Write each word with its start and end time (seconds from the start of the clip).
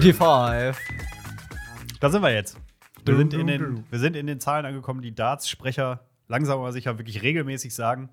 85. 0.00 0.76
Da 1.98 2.08
sind 2.08 2.22
wir 2.22 2.32
jetzt. 2.32 2.56
Wir 3.04 3.16
sind, 3.16 3.34
in 3.34 3.48
den, 3.48 3.84
wir 3.90 3.98
sind 3.98 4.14
in 4.14 4.28
den 4.28 4.38
Zahlen 4.38 4.64
angekommen, 4.64 5.02
die 5.02 5.12
Darts-Sprecher 5.12 6.00
langsam 6.28 6.60
aber 6.60 6.70
sicher 6.72 6.98
wirklich 6.98 7.22
regelmäßig 7.22 7.74
sagen. 7.74 8.08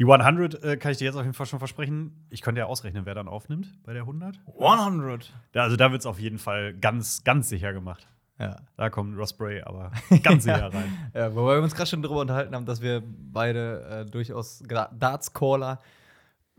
Die 0.00 0.04
100 0.10 0.64
äh, 0.64 0.76
kann 0.76 0.90
ich 0.90 0.98
dir 0.98 1.04
jetzt 1.04 1.14
auf 1.14 1.22
jeden 1.22 1.34
Fall 1.34 1.46
schon 1.46 1.60
versprechen. 1.60 2.26
Ich 2.30 2.42
könnte 2.42 2.58
ja 2.58 2.66
ausrechnen, 2.66 3.06
wer 3.06 3.14
dann 3.14 3.28
aufnimmt 3.28 3.68
bei 3.84 3.92
der 3.92 4.02
100. 4.02 4.40
100. 4.58 5.32
Da, 5.52 5.62
also 5.62 5.76
da 5.76 5.92
wird 5.92 6.00
es 6.00 6.06
auf 6.06 6.18
jeden 6.18 6.38
Fall 6.38 6.74
ganz, 6.74 7.22
ganz 7.22 7.48
sicher 7.48 7.72
gemacht. 7.72 8.08
Ja. 8.40 8.56
Da 8.76 8.90
kommt 8.90 9.16
Ross 9.16 9.34
Bray 9.34 9.62
aber 9.62 9.92
ganz 10.24 10.42
sicher 10.42 10.74
rein. 10.74 11.10
ja. 11.14 11.32
Wobei 11.32 11.56
wir 11.56 11.62
uns 11.62 11.76
gerade 11.76 11.90
schon 11.90 12.02
darüber 12.02 12.22
unterhalten 12.22 12.56
haben, 12.56 12.66
dass 12.66 12.82
wir 12.82 13.04
beide 13.06 14.04
äh, 14.04 14.10
durchaus 14.10 14.64
Darts-Caller 14.66 15.80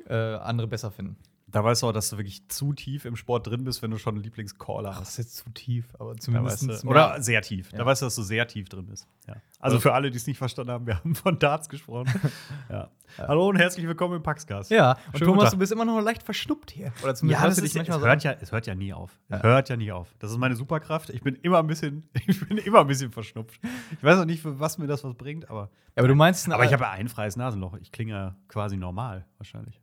äh, 0.07 0.13
andere 0.13 0.67
besser 0.67 0.91
finden. 0.91 1.17
Da 1.55 1.63
weißt 1.63 1.83
du 1.83 1.87
auch, 1.87 1.93
dass 1.93 2.09
du 2.09 2.17
wirklich 2.17 2.45
zu 2.49 2.73
tief 2.73 3.05
im 3.05 3.15
Sport 3.15 3.47
drin 3.47 3.63
bist, 3.63 3.81
wenn 3.81 3.89
du 3.89 3.97
schon 3.97 4.15
einen 4.15 4.23
Lieblingscaller 4.25 4.89
Das 4.89 4.99
hast. 4.99 5.07
ist 5.11 5.17
jetzt 5.19 5.35
zu 5.37 5.49
tief, 5.51 5.85
aber 5.97 6.17
zumindest. 6.17 6.67
weißt 6.67 6.83
du, 6.83 6.87
oder 6.89 7.21
sehr 7.21 7.41
tief. 7.41 7.71
Ja. 7.71 7.77
Da 7.77 7.85
weißt 7.85 8.01
du, 8.01 8.07
dass 8.07 8.15
du 8.15 8.23
sehr 8.23 8.45
tief 8.45 8.67
drin 8.67 8.87
bist. 8.87 9.07
Ja. 9.25 9.37
Also 9.61 9.77
Ja. 9.77 9.81
für 9.81 9.93
alle, 9.93 10.11
die 10.11 10.17
es 10.17 10.27
nicht 10.27 10.37
verstanden 10.37 10.73
haben, 10.73 10.85
wir 10.85 10.95
haben 10.99 11.15
von 11.15 11.39
Darts 11.39 11.69
gesprochen. 11.69 12.11
ja. 12.69 12.89
Hallo 13.17 13.47
und 13.47 13.55
herzlich 13.55 13.87
willkommen 13.87 14.17
im 14.17 14.21
Paxcast. 14.21 14.69
Ja, 14.69 14.97
und 15.13 15.17
Schönen 15.17 15.31
Thomas, 15.31 15.51
du 15.51 15.57
bist 15.57 15.71
immer 15.71 15.85
noch 15.85 16.01
leicht 16.01 16.23
verschnuppt 16.23 16.71
hier. 16.71 16.91
Oder 17.01 17.15
zumindest 17.15 17.41
Ja, 17.41 17.47
das 17.47 17.57
ist, 17.59 17.63
dich 17.63 17.71
es, 17.71 17.75
manchmal 17.87 18.01
hört 18.01 18.21
so. 18.21 18.27
ja, 18.27 18.35
es 18.41 18.51
hört 18.51 18.67
ja 18.67 18.75
nie 18.75 18.91
auf. 18.91 19.17
Es 19.29 19.41
hört 19.41 19.69
ja 19.69 19.77
nie 19.77 19.93
auf. 19.93 20.13
Das 20.19 20.31
ist 20.31 20.37
meine 20.37 20.57
Superkraft. 20.57 21.09
Ich 21.11 21.21
bin 21.21 21.35
immer 21.35 21.59
ein 21.59 21.67
bisschen, 21.67 22.09
ich 22.27 22.45
bin 22.49 22.57
immer 22.57 22.81
ein 22.81 22.87
bisschen 22.87 23.13
verschnupft. 23.13 23.61
Ich 23.93 24.03
weiß 24.03 24.19
auch 24.19 24.25
nicht, 24.25 24.41
für 24.41 24.59
was 24.59 24.77
mir 24.77 24.87
das 24.87 25.05
was 25.05 25.13
bringt, 25.15 25.49
aber. 25.49 25.69
Aber 25.95 26.09
du 26.09 26.15
meinst, 26.15 26.51
Aber 26.51 26.65
ich 26.65 26.73
habe 26.73 26.83
ja 26.83 26.91
ein 26.91 27.07
freies 27.07 27.37
Nasenloch. 27.37 27.77
Ich 27.77 27.93
klinge 27.93 28.11
ja 28.11 28.35
quasi 28.49 28.75
normal, 28.75 29.25
wahrscheinlich. 29.37 29.79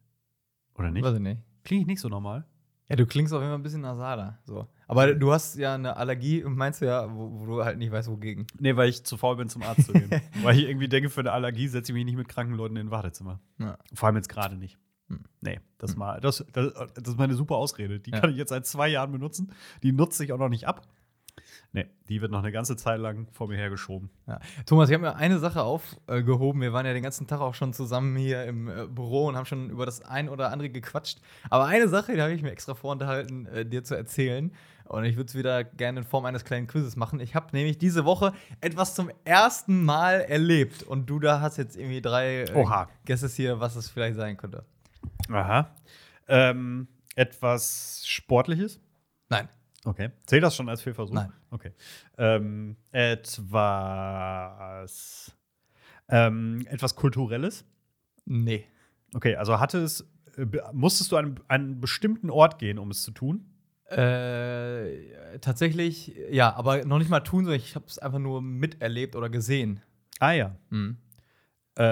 Oder 0.74 0.91
nicht? 0.91 1.02
Weiß 1.02 1.14
ich 1.14 1.20
nicht. 1.20 1.41
Klinge 1.64 1.82
ich 1.82 1.86
nicht 1.86 2.00
so 2.00 2.08
normal? 2.08 2.44
Ja, 2.88 2.96
du 2.96 3.06
klingst 3.06 3.32
auf 3.32 3.41
jeden 3.41 3.50
Fall 3.50 3.58
ein 3.58 3.62
bisschen 3.62 3.80
nasaler. 3.80 4.38
So. 4.44 4.68
Aber 4.86 5.14
du 5.14 5.32
hast 5.32 5.56
ja 5.56 5.74
eine 5.74 5.96
Allergie 5.96 6.44
und 6.44 6.56
meinst 6.56 6.82
du 6.82 6.86
ja, 6.86 7.08
wo, 7.14 7.41
wo 7.41 7.46
du 7.46 7.64
halt 7.64 7.78
nicht 7.78 7.91
weißt, 7.91 8.08
wogegen. 8.10 8.46
Nee, 8.58 8.77
weil 8.77 8.91
ich 8.91 9.05
zu 9.05 9.16
faul 9.16 9.36
bin, 9.36 9.48
zum 9.48 9.62
Arzt 9.62 9.86
zu 9.86 9.92
gehen. 9.94 10.10
weil 10.42 10.58
ich 10.58 10.64
irgendwie 10.66 10.88
denke, 10.88 11.08
für 11.08 11.20
eine 11.20 11.33
Allergie 11.33 11.68
setze 11.68 11.92
ich 11.92 11.94
mich 11.94 12.05
nicht 12.05 12.16
mit 12.16 12.28
kranken 12.28 12.55
Leuten 12.55 12.77
in 12.77 12.88
ein 12.88 12.90
Wartezimmer. 12.90 13.40
Ja. 13.58 13.78
Vor 13.94 14.08
allem 14.08 14.16
jetzt 14.16 14.28
gerade 14.28 14.56
nicht. 14.56 14.77
Hm. 15.08 15.20
Nee, 15.40 15.60
das, 15.78 15.96
mal, 15.96 16.20
das, 16.20 16.44
das, 16.52 16.72
das 16.74 17.08
ist 17.08 17.18
meine 17.18 17.34
super 17.34 17.56
Ausrede. 17.56 17.98
Die 17.98 18.10
Ja. 18.10 18.20
kann 18.20 18.30
ich 18.30 18.36
jetzt 18.36 18.50
seit 18.50 18.66
zwei 18.66 18.88
Jahren 18.88 19.12
benutzen. 19.12 19.52
Die 19.83 19.92
nutze 19.92 20.24
ich 20.24 20.33
auch 20.33 20.38
noch 20.38 20.50
nicht 20.50 20.66
ab. 20.68 20.83
Nee, 21.72 21.86
die 22.08 22.20
wird 22.20 22.30
noch 22.30 22.41
eine 22.41 22.52
ganze 22.52 22.77
Zeit 22.77 23.00
lang 23.00 23.27
vor 23.33 23.48
mir 23.48 23.56
hergeschoben. 23.56 24.11
Ja. 24.27 24.41
Thomas, 24.66 24.91
ich 24.91 24.94
habe 24.94 25.05
mir 25.05 25.16
eine 25.16 25.39
Sache 25.39 25.62
aufgehoben. 25.62 26.61
Wir 26.61 26.72
waren 26.74 26.84
ja 26.84 26.92
den 26.92 27.02
ganzen 27.02 27.27
Tag 27.27 27.41
auch 27.41 27.55
schon 27.55 27.72
zusammen 27.72 28.16
hier 28.16 28.44
im 28.44 28.69
äh, 28.69 28.86
Büro 28.86 29.27
und 29.28 29.36
haben 29.36 29.47
schon 29.47 29.70
über 29.70 29.86
das 29.86 30.02
ein 30.02 30.28
oder 30.28 30.52
andere 30.52 30.69
gequatscht. 30.69 31.20
Aber 31.48 31.66
eine 31.66 31.89
Sache, 31.89 32.14
die 32.14 32.20
habe 32.20 32.33
ich 32.34 32.42
mir 32.42 32.50
extra 32.50 32.74
vorenthalten, 32.74 33.47
äh, 33.47 33.64
dir 33.64 33.84
zu 33.84 33.94
erzählen. 33.94 34.52
Und 34.84 35.05
ich 35.05 35.16
würde 35.16 35.28
es 35.28 35.34
wieder 35.34 35.64
gerne 35.64 36.00
in 36.00 36.05
Form 36.05 36.27
eines 36.27 36.44
kleinen 36.44 36.66
Quizzes 36.66 36.97
machen. 36.97 37.20
Ich 37.20 37.34
habe 37.34 37.46
nämlich 37.52 37.78
diese 37.78 38.05
Woche 38.05 38.34
etwas 38.61 38.94
zum 38.94 39.11
ersten 39.24 39.83
Mal 39.84 40.20
erlebt. 40.20 40.83
Und 40.83 41.06
du 41.06 41.19
da 41.19 41.41
hast 41.41 41.56
jetzt 41.56 41.77
irgendwie 41.77 42.02
drei 42.02 42.42
äh, 42.42 42.55
Oha. 42.55 42.89
Guesses 43.06 43.34
hier, 43.34 43.61
was 43.61 43.77
es 43.77 43.89
vielleicht 43.89 44.17
sein 44.17 44.36
könnte. 44.36 44.67
Aha. 45.30 45.74
Ähm, 46.28 46.89
etwas 47.17 48.02
Sportliches? 48.06 48.80
Nein. 49.30 49.48
Okay. 49.84 50.10
Zählt 50.26 50.42
das 50.44 50.54
schon 50.54 50.68
als 50.68 50.82
Fehlversuch? 50.82 51.14
Nein. 51.14 51.32
Okay. 51.50 51.72
Ähm, 52.18 52.76
etwas. 54.12 55.32
Ähm, 56.08 56.66
etwas 56.68 56.94
Kulturelles? 56.94 57.64
Nee. 58.24 58.64
Okay, 59.14 59.34
also 59.36 59.58
hatte 59.58 59.78
es. 59.78 60.08
äh, 60.36 60.46
Musstest 60.72 61.10
du 61.12 61.16
an 61.16 61.40
einen 61.48 61.80
bestimmten 61.80 62.30
Ort 62.30 62.58
gehen, 62.58 62.78
um 62.78 62.90
es 62.90 63.02
zu 63.02 63.10
tun? 63.10 63.48
Äh, 63.86 65.38
tatsächlich, 65.40 66.14
ja, 66.30 66.54
aber 66.54 66.84
noch 66.84 66.98
nicht 66.98 67.10
mal 67.10 67.20
tun, 67.20 67.44
sondern 67.44 67.60
ich 67.60 67.74
habe 67.74 67.84
es 67.86 67.98
einfach 67.98 68.20
nur 68.20 68.40
miterlebt 68.40 69.16
oder 69.16 69.28
gesehen. 69.28 69.82
Ah 70.18 70.32
ja. 70.32 70.56
Mhm. 70.70 70.96
Äh, 71.74 71.82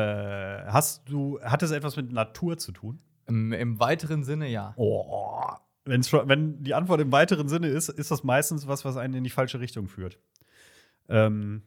hast 0.67 1.09
du, 1.09 1.41
hat 1.43 1.63
es 1.63 1.71
etwas 1.73 1.97
mit 1.97 2.13
Natur 2.13 2.57
zu 2.57 2.73
tun? 2.73 3.01
Im, 3.27 3.53
Im 3.53 3.81
weiteren 3.81 4.25
Sinne 4.25 4.49
ja. 4.49 4.73
Oh. 4.77 5.51
Wenn's 5.85 6.13
wenn 6.13 6.63
die 6.63 6.75
Antwort 6.75 7.01
im 7.01 7.13
weiteren 7.13 7.49
Sinne 7.49 7.69
ist, 7.69 7.89
ist 7.89 8.11
das 8.11 8.23
meistens 8.23 8.67
was, 8.67 8.85
was 8.85 8.97
einen 8.97 9.15
in 9.15 9.25
die 9.25 9.31
falsche 9.31 9.61
Richtung 9.61 9.89
führt. 9.89 10.19
Ähm, 11.09 11.63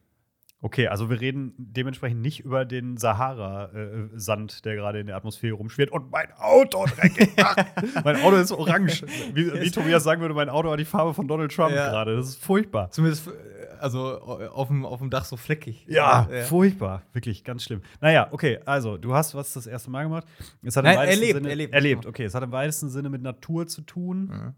okay, 0.63 0.87
also 0.87 1.09
wir 1.09 1.19
reden 1.19 1.53
dementsprechend 1.57 2.21
nicht 2.21 2.39
über 2.39 2.63
den 2.63 2.95
Sahara-Sand, 2.97 4.63
der 4.63 4.75
gerade 4.75 5.01
in 5.01 5.07
der 5.07 5.17
Atmosphäre 5.17 5.55
rumschwirrt. 5.55 5.91
Und 5.91 6.09
mein 6.09 6.31
Auto 6.37 6.85
dreckig. 6.85 7.31
Mein 8.03 8.21
Auto 8.21 8.37
ist 8.37 8.51
orange. 8.51 9.03
Wie, 9.33 9.51
wie 9.61 9.71
Tobias 9.71 10.03
sagen 10.03 10.21
würde, 10.21 10.33
mein 10.33 10.49
Auto 10.49 10.71
hat 10.71 10.79
die 10.79 10.85
Farbe 10.85 11.13
von 11.13 11.27
Donald 11.27 11.53
Trump 11.53 11.75
Ja. 11.75 11.89
gerade. 11.89 12.15
Das 12.15 12.29
ist 12.29 12.43
furchtbar. 12.43 12.89
Zumindest, 12.91 13.27
äh, 13.27 13.31
also 13.79 14.39
äh, 14.39 14.47
auf 14.47 14.69
dem, 14.69 14.85
auf 14.85 14.99
dem 14.99 15.09
Dach 15.09 15.25
so 15.25 15.35
fleckig. 15.35 15.85
Ja, 15.87 16.29
ja. 16.31 16.43
furchtbar. 16.43 17.03
Wirklich 17.11 17.43
ganz 17.43 17.63
schlimm. 17.63 17.81
Naja, 17.99 18.29
okay, 18.31 18.59
also 18.65 18.97
du 18.97 19.13
hast 19.13 19.35
was 19.35 19.53
das 19.53 19.67
erste 19.67 19.91
Mal 19.91 20.03
gemacht. 20.03 20.25
Es 20.63 20.77
hat 20.77 20.85
Nein, 20.85 20.93
im 20.93 20.99
weitesten 20.99 21.21
erlebt, 21.21 21.37
Sinne, 21.37 21.49
erlebt. 21.49 21.73
Erlebt, 21.73 22.05
okay. 22.05 22.23
Es 22.23 22.33
hat 22.33 22.43
im 22.43 22.51
weitesten 22.53 22.89
Sinne 22.89 23.09
mit 23.09 23.21
Natur 23.21 23.67
zu 23.67 23.81
tun. 23.81 24.25
Mhm. 24.27 24.53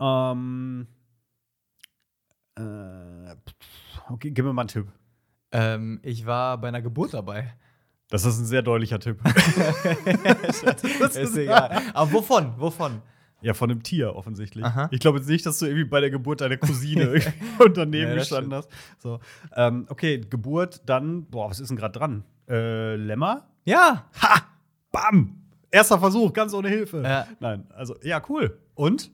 Ähm, 0.00 0.86
äh, 2.56 3.34
okay, 4.10 4.30
gib 4.30 4.44
mir 4.44 4.52
mal 4.52 4.62
einen 4.62 4.68
Tipp. 4.68 4.86
Ähm, 5.52 6.00
ich 6.02 6.26
war 6.26 6.58
bei 6.58 6.68
einer 6.68 6.82
Geburt 6.82 7.14
dabei. 7.14 7.54
Das 8.08 8.24
ist 8.24 8.38
ein 8.38 8.46
sehr 8.46 8.62
deutlicher 8.62 9.00
Tipp. 9.00 9.18
ist 11.14 11.36
egal. 11.36 11.82
Aber 11.94 12.12
wovon? 12.12 12.52
Wovon? 12.58 13.02
ja, 13.42 13.54
von 13.54 13.70
einem 13.70 13.82
Tier 13.82 14.14
offensichtlich. 14.14 14.64
Aha. 14.64 14.88
Ich 14.92 15.00
glaube 15.00 15.18
jetzt 15.18 15.28
nicht, 15.28 15.44
dass 15.44 15.58
du 15.58 15.66
irgendwie 15.66 15.84
bei 15.84 16.00
der 16.00 16.10
Geburt 16.10 16.40
deiner 16.40 16.56
Cousine 16.56 17.20
daneben 17.74 18.10
Ja, 18.10 18.14
das 18.14 18.28
gestanden 18.28 18.54
hast. 18.54 18.70
So. 18.98 19.20
Ähm, 19.54 19.86
okay, 19.88 20.20
Geburt, 20.20 20.82
dann, 20.86 21.26
boah, 21.26 21.50
was 21.50 21.60
ist 21.60 21.68
denn 21.68 21.76
gerade 21.76 21.98
dran? 21.98 22.24
Äh, 22.48 22.96
Lämmer? 22.96 23.48
Ja. 23.64 24.06
Ha! 24.22 24.42
Bam! 24.92 25.38
Erster 25.70 25.98
Versuch, 25.98 26.32
ganz 26.32 26.54
ohne 26.54 26.68
Hilfe. 26.68 27.02
Ja. 27.02 27.26
Nein, 27.40 27.66
also, 27.74 27.96
ja, 28.02 28.22
cool. 28.28 28.58
Und? 28.74 29.10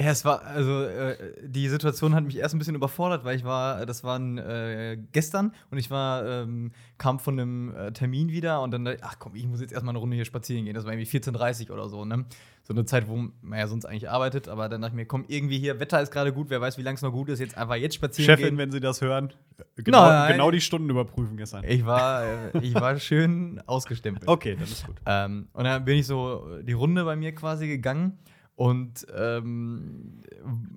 Ja, 0.00 0.12
es 0.12 0.24
war, 0.24 0.42
also 0.46 0.84
äh, 0.84 1.16
die 1.42 1.68
Situation 1.68 2.14
hat 2.14 2.24
mich 2.24 2.38
erst 2.38 2.54
ein 2.54 2.58
bisschen 2.58 2.74
überfordert, 2.74 3.22
weil 3.24 3.36
ich 3.36 3.44
war, 3.44 3.84
das 3.84 4.02
war 4.02 4.18
äh, 4.18 4.96
gestern 5.12 5.52
und 5.70 5.76
ich 5.76 5.90
war, 5.90 6.24
ähm, 6.24 6.72
kam 6.96 7.18
von 7.18 7.38
einem 7.38 7.74
äh, 7.74 7.92
Termin 7.92 8.30
wieder 8.30 8.62
und 8.62 8.70
dann, 8.70 8.86
dachte 8.86 8.96
ich, 8.96 9.04
ach 9.04 9.18
komm, 9.18 9.34
ich 9.34 9.46
muss 9.46 9.60
jetzt 9.60 9.72
erstmal 9.72 9.92
eine 9.92 9.98
Runde 9.98 10.16
hier 10.16 10.24
spazieren 10.24 10.64
gehen. 10.64 10.74
Das 10.74 10.86
war 10.86 10.94
irgendwie 10.94 11.18
14.30 11.18 11.68
Uhr 11.68 11.74
oder 11.74 11.90
so, 11.90 12.06
ne? 12.06 12.24
So 12.62 12.72
eine 12.72 12.86
Zeit, 12.86 13.08
wo 13.08 13.16
man 13.16 13.58
ja 13.58 13.66
sonst 13.66 13.84
eigentlich 13.84 14.08
arbeitet, 14.08 14.48
aber 14.48 14.70
dann 14.70 14.80
dachte 14.80 14.92
ich 14.92 14.96
mir, 14.96 15.04
komm, 15.04 15.24
irgendwie 15.28 15.58
hier, 15.58 15.80
Wetter 15.80 16.00
ist 16.00 16.10
gerade 16.10 16.32
gut, 16.32 16.48
wer 16.48 16.62
weiß, 16.62 16.78
wie 16.78 16.82
lange 16.82 16.94
es 16.94 17.02
noch 17.02 17.12
gut 17.12 17.28
ist, 17.28 17.38
jetzt 17.38 17.58
einfach 17.58 17.74
jetzt 17.74 17.94
spazieren 17.94 18.26
Chefin, 18.26 18.50
gehen. 18.50 18.58
wenn 18.58 18.70
Sie 18.70 18.80
das 18.80 19.02
hören, 19.02 19.34
genau, 19.76 20.06
Nein. 20.06 20.32
genau 20.32 20.50
die 20.50 20.62
Stunden 20.62 20.88
überprüfen 20.88 21.36
gestern. 21.36 21.62
Ich 21.64 21.84
war, 21.84 22.24
äh, 22.24 22.58
ich 22.62 22.74
war 22.74 22.98
schön 22.98 23.60
ausgestempelt. 23.66 24.28
Okay, 24.28 24.54
dann 24.54 24.64
ist 24.64 24.86
gut. 24.86 24.96
Ähm, 25.04 25.48
und 25.52 25.64
dann 25.64 25.84
bin 25.84 25.98
ich 25.98 26.06
so 26.06 26.46
die 26.62 26.72
Runde 26.72 27.04
bei 27.04 27.16
mir 27.16 27.34
quasi 27.34 27.66
gegangen. 27.66 28.18
Und 28.60 29.06
ähm, 29.16 30.20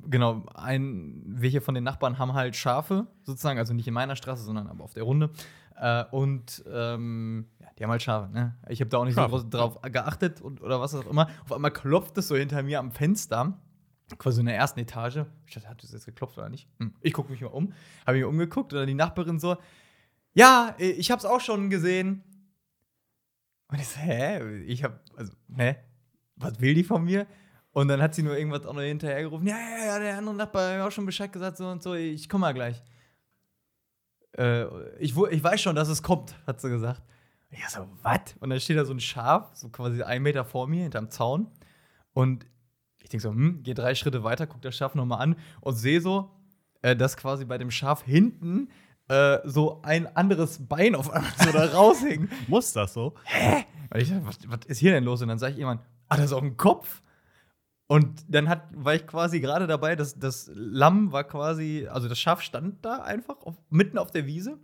genau, 0.09 0.45
ein, 0.53 1.21
wir 1.25 1.49
hier 1.49 1.61
von 1.61 1.75
den 1.75 1.83
Nachbarn 1.83 2.17
haben 2.17 2.31
halt 2.31 2.55
Schafe, 2.55 3.07
sozusagen, 3.23 3.59
also 3.59 3.73
nicht 3.73 3.89
in 3.89 3.93
meiner 3.93 4.15
Straße, 4.15 4.41
sondern 4.41 4.67
aber 4.67 4.85
auf 4.85 4.93
der 4.93 5.03
Runde. 5.03 5.31
Äh, 5.75 6.05
und 6.11 6.63
ähm, 6.71 7.45
ja, 7.59 7.67
die 7.77 7.83
haben 7.83 7.91
halt 7.91 8.01
Schafe, 8.01 8.31
ne? 8.31 8.55
Ich 8.69 8.79
habe 8.79 8.89
da 8.89 8.99
auch 8.99 9.03
nicht 9.03 9.15
so 9.15 9.19
Schafe. 9.19 9.31
groß 9.31 9.49
drauf 9.49 9.81
geachtet 9.81 10.39
und, 10.39 10.61
oder 10.61 10.79
was 10.79 10.95
auch 10.95 11.05
immer. 11.07 11.27
Auf 11.43 11.51
einmal 11.51 11.71
klopft 11.71 12.17
es 12.17 12.29
so 12.29 12.37
hinter 12.37 12.63
mir 12.63 12.79
am 12.79 12.89
Fenster, 12.93 13.59
quasi 14.17 14.39
in 14.39 14.45
der 14.45 14.55
ersten 14.55 14.79
Etage. 14.79 15.25
Ich 15.45 15.53
dachte, 15.53 15.67
hat 15.67 15.83
das 15.83 15.91
jetzt 15.91 16.05
geklopft 16.05 16.37
oder 16.37 16.47
nicht? 16.47 16.69
Hm. 16.79 16.93
Ich 17.01 17.11
gucke 17.11 17.33
mich 17.33 17.41
mal 17.41 17.47
um, 17.47 17.73
habe 18.07 18.15
mich 18.15 18.25
umgeguckt 18.25 18.71
und 18.71 18.79
dann 18.79 18.87
die 18.87 18.93
Nachbarin 18.93 19.39
so, 19.39 19.57
ja, 20.33 20.73
ich 20.77 21.11
hab's 21.11 21.25
auch 21.25 21.41
schon 21.41 21.69
gesehen. 21.69 22.23
Und 23.67 23.81
ich 23.81 23.89
so, 23.89 23.99
hä? 23.99 24.61
Ich 24.61 24.85
hab, 24.85 25.01
also, 25.17 25.33
hä? 25.57 25.75
Was 26.37 26.61
will 26.61 26.75
die 26.75 26.85
von 26.85 27.03
mir? 27.03 27.27
Und 27.73 27.87
dann 27.87 28.01
hat 28.01 28.13
sie 28.13 28.21
nur 28.21 28.37
irgendwas 28.37 28.65
auch 28.65 28.73
noch 28.73 28.81
hinterhergerufen. 28.81 29.47
Ja, 29.47 29.57
ja, 29.57 29.85
ja, 29.85 29.99
der 29.99 30.17
andere 30.17 30.35
Nachbar 30.35 30.69
hat 30.69 30.77
mir 30.77 30.85
auch 30.85 30.91
schon 30.91 31.07
Bescheid 31.07 31.31
gesagt, 31.33 31.57
so 31.57 31.67
und 31.67 31.81
so, 31.81 31.95
ich 31.95 32.29
komm 32.29 32.41
mal 32.41 32.53
gleich. 32.53 32.81
Äh, 34.37 34.65
ich, 34.99 35.17
ich 35.17 35.43
weiß 35.43 35.59
schon, 35.59 35.75
dass 35.75 35.89
es 35.89 36.03
kommt, 36.03 36.35
hat 36.45 36.61
sie 36.61 36.69
gesagt. 36.69 37.01
Und 37.49 37.57
ich 37.57 37.67
so, 37.69 37.87
was? 38.03 38.35
Und 38.39 38.51
dann 38.51 38.59
steht 38.59 38.77
da 38.77 38.85
so 38.85 38.93
ein 38.93 38.99
Schaf, 38.99 39.55
so 39.55 39.69
quasi 39.69 40.03
einen 40.03 40.23
Meter 40.23 40.45
vor 40.45 40.67
mir, 40.67 40.83
hinterm 40.83 41.09
Zaun. 41.09 41.47
Und 42.13 42.45
ich 43.01 43.09
denke 43.09 43.23
so, 43.23 43.31
hm, 43.31 43.63
geh 43.63 43.73
drei 43.73 43.95
Schritte 43.95 44.23
weiter, 44.23 44.45
guck 44.45 44.61
das 44.61 44.75
Schaf 44.75 44.93
nochmal 44.93 45.21
an 45.21 45.35
und 45.61 45.75
sehe 45.75 45.99
so, 45.99 46.29
äh, 46.83 46.95
dass 46.95 47.17
quasi 47.17 47.43
bei 47.43 47.57
dem 47.57 47.71
Schaf 47.71 48.03
hinten 48.03 48.69
äh, 49.07 49.39
so 49.45 49.81
ein 49.81 50.15
anderes 50.15 50.67
Bein 50.67 50.93
auf 50.93 51.09
einmal 51.09 51.31
so 51.37 51.51
da 51.51 51.65
raushing. 51.73 52.29
Muss 52.47 52.71
das 52.73 52.93
so? 52.93 53.15
Und 53.89 53.99
ich 53.99 54.09
dachte, 54.09 54.25
was, 54.25 54.37
was 54.47 54.65
ist 54.67 54.77
hier 54.77 54.91
denn 54.91 55.03
los? 55.03 55.23
Und 55.23 55.29
dann 55.29 55.39
sage 55.39 55.53
ich 55.53 55.57
jemand, 55.57 55.81
ah, 56.07 56.17
das 56.17 56.25
ist 56.27 56.33
auch 56.33 56.43
ein 56.43 56.55
Kopf. 56.55 57.01
Und 57.93 58.25
dann 58.27 58.49
hat, 58.49 58.63
war 58.73 58.95
ich 58.95 59.05
quasi 59.05 59.39
gerade 59.39 59.67
dabei, 59.67 59.95
dass 59.95 60.17
das 60.17 60.49
Lamm 60.55 61.11
war 61.11 61.25
quasi, 61.25 61.87
also 61.87 62.09
das 62.09 62.17
Schaf 62.17 62.41
stand 62.41 62.83
da 62.83 63.03
einfach 63.03 63.39
auf, 63.41 63.53
mitten 63.69 63.99
auf 63.99 64.09
der 64.09 64.25
Wiese. 64.25 64.57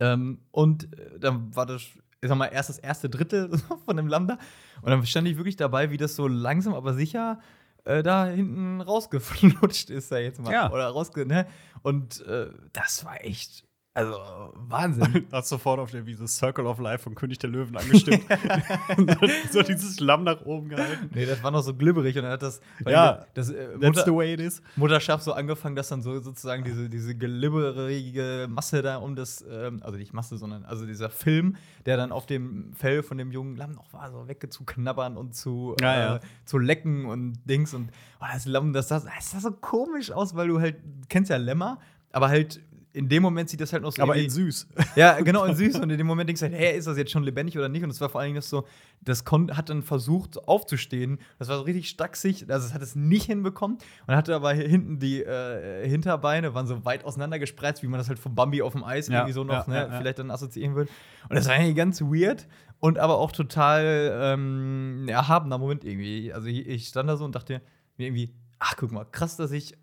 Ähm, 0.00 0.40
und 0.50 0.92
äh, 0.98 1.20
dann 1.20 1.54
war 1.54 1.64
das, 1.64 1.82
ich 2.20 2.28
sag 2.28 2.36
mal, 2.36 2.46
erst 2.46 2.68
das 2.68 2.80
erste 2.80 3.08
Drittel 3.08 3.56
von 3.84 3.96
dem 3.96 4.08
Lamm 4.08 4.26
da. 4.26 4.36
Und 4.82 4.90
dann 4.90 5.06
stand 5.06 5.28
ich 5.28 5.36
wirklich 5.36 5.54
dabei, 5.54 5.92
wie 5.92 5.96
das 5.96 6.16
so 6.16 6.26
langsam, 6.26 6.74
aber 6.74 6.92
sicher 6.92 7.38
äh, 7.84 8.02
da 8.02 8.26
hinten 8.26 8.80
rausgeflutscht 8.80 9.90
ist, 9.90 10.10
er 10.10 10.24
jetzt 10.24 10.40
mal. 10.40 10.52
Ja. 10.52 10.72
Oder 10.72 10.88
rausge, 10.88 11.26
ne? 11.26 11.46
Und 11.82 12.26
äh, 12.26 12.50
das 12.72 13.04
war 13.04 13.24
echt, 13.24 13.64
also 13.92 14.16
Wahnsinn. 14.54 15.26
Hast 15.32 15.48
sofort 15.48 15.80
auf 15.80 15.90
der 15.90 16.06
Wiese 16.06 16.28
Circle 16.28 16.66
of 16.66 16.78
Life 16.78 17.02
von 17.02 17.14
König 17.14 17.38
der 17.38 17.50
Löwen 17.50 17.76
angestimmt. 17.76 18.22
so 19.50 19.62
dieses 19.62 19.98
Lamm 20.00 20.24
nach 20.24 20.40
oben 20.46 20.68
gehalten. 20.68 21.10
nee, 21.12 21.26
das 21.26 21.42
war 21.42 21.50
noch 21.50 21.62
so 21.62 21.74
glibberig 21.74 22.16
und 22.16 22.22
dann 22.22 22.32
hat 22.32 22.42
das, 22.42 22.60
weil 22.80 22.92
Ja, 22.92 23.26
das 23.34 23.50
äh, 23.50 23.68
That's 23.72 23.82
Mutter, 23.82 24.04
the 24.04 24.12
way 24.14 24.34
it 24.34 24.40
is. 24.40 24.62
Mutterschaft 24.76 25.24
so 25.24 25.32
angefangen, 25.32 25.74
dass 25.74 25.88
dann 25.88 26.02
so 26.02 26.18
sozusagen 26.20 26.62
diese, 26.62 26.88
diese 26.88 27.16
glibberige 27.16 28.46
Masse 28.48 28.82
da 28.82 28.96
um 28.98 29.16
das, 29.16 29.44
ähm, 29.50 29.80
also 29.82 29.96
nicht 29.98 30.12
Masse, 30.12 30.38
sondern 30.38 30.64
also 30.64 30.86
dieser 30.86 31.10
Film, 31.10 31.56
der 31.86 31.96
dann 31.96 32.12
auf 32.12 32.26
dem 32.26 32.72
Fell 32.74 33.02
von 33.02 33.18
dem 33.18 33.32
jungen 33.32 33.56
Lamm 33.56 33.72
noch 33.72 33.92
war, 33.92 34.10
so 34.12 34.28
wegzuknabbern 34.28 35.16
und 35.16 35.34
zu, 35.34 35.74
Ja, 35.80 35.94
äh, 35.94 35.98
ja. 36.00 36.20
zu 36.44 36.58
lecken 36.58 37.06
und 37.06 37.38
Dings 37.44 37.74
und 37.74 37.90
oh, 38.20 38.24
das 38.32 38.46
Lamm, 38.46 38.72
das 38.72 38.88
sah, 38.88 39.00
das 39.00 39.30
sah 39.32 39.40
so 39.40 39.50
komisch 39.50 40.12
aus, 40.12 40.34
weil 40.36 40.48
du 40.48 40.60
halt, 40.60 40.76
du 40.84 41.08
kennst 41.08 41.30
ja 41.30 41.36
Lämmer, 41.36 41.78
aber 42.12 42.28
halt 42.28 42.60
in 42.92 43.08
dem 43.08 43.22
Moment 43.22 43.48
sieht 43.48 43.60
das 43.60 43.72
halt 43.72 43.82
noch 43.82 43.92
so 43.92 44.02
Aber 44.02 44.16
in 44.16 44.28
süß. 44.28 44.66
ja, 44.96 45.20
genau, 45.20 45.44
und 45.44 45.54
süß. 45.56 45.76
Und 45.76 45.90
in 45.90 45.98
dem 45.98 46.06
Moment 46.06 46.28
denkst 46.28 46.40
du 46.40 46.46
halt, 46.46 46.56
hey, 46.56 46.76
ist 46.76 46.86
das 46.86 46.96
jetzt 46.96 47.10
schon 47.10 47.22
lebendig 47.22 47.56
oder 47.56 47.68
nicht? 47.68 47.84
Und 47.84 47.90
es 47.90 48.00
war 48.00 48.08
vor 48.08 48.20
allen 48.20 48.28
Dingen 48.28 48.36
das 48.36 48.48
so, 48.48 48.66
das 49.00 49.24
hat 49.52 49.68
dann 49.68 49.82
versucht 49.82 50.48
aufzustehen. 50.48 51.18
Das 51.38 51.48
war 51.48 51.58
so 51.58 51.62
richtig 51.62 51.88
stacksig. 51.88 52.50
Also 52.50 52.66
es 52.66 52.74
hat 52.74 52.82
es 52.82 52.96
nicht 52.96 53.26
hinbekommen. 53.26 53.78
Und 54.06 54.16
hatte 54.16 54.34
aber 54.34 54.52
hinten 54.52 54.98
die 54.98 55.22
äh, 55.22 55.88
Hinterbeine, 55.88 56.54
waren 56.54 56.66
so 56.66 56.84
weit 56.84 57.04
auseinander 57.04 57.38
gespreizt, 57.38 57.82
wie 57.82 57.86
man 57.86 57.98
das 57.98 58.08
halt 58.08 58.18
vom 58.18 58.34
Bambi 58.34 58.62
auf 58.62 58.72
dem 58.72 58.82
Eis 58.82 59.08
Ja, 59.08 59.18
irgendwie 59.18 59.32
so 59.32 59.44
noch, 59.44 59.68
ja, 59.68 59.72
ne, 59.72 59.92
ja, 59.92 59.98
vielleicht 59.98 60.18
dann 60.18 60.30
assoziieren 60.30 60.74
würde. 60.74 60.90
Und 61.28 61.36
das 61.36 61.46
war 61.46 61.54
eigentlich 61.54 61.76
ganz 61.76 62.00
weird 62.00 62.48
und 62.80 62.98
aber 62.98 63.18
auch 63.18 63.30
total 63.30 64.18
ähm, 64.20 65.06
erhabener 65.08 65.58
Moment 65.58 65.84
irgendwie. 65.84 66.32
Also 66.32 66.48
ich, 66.48 66.66
ich 66.66 66.88
stand 66.88 67.08
da 67.08 67.16
so 67.16 67.24
und 67.24 67.34
dachte 67.34 67.62
mir 67.98 68.06
irgendwie, 68.06 68.34
ach, 68.58 68.74
guck 68.76 68.90
mal, 68.90 69.04
krass, 69.04 69.36
dass 69.36 69.52
ich 69.52 69.76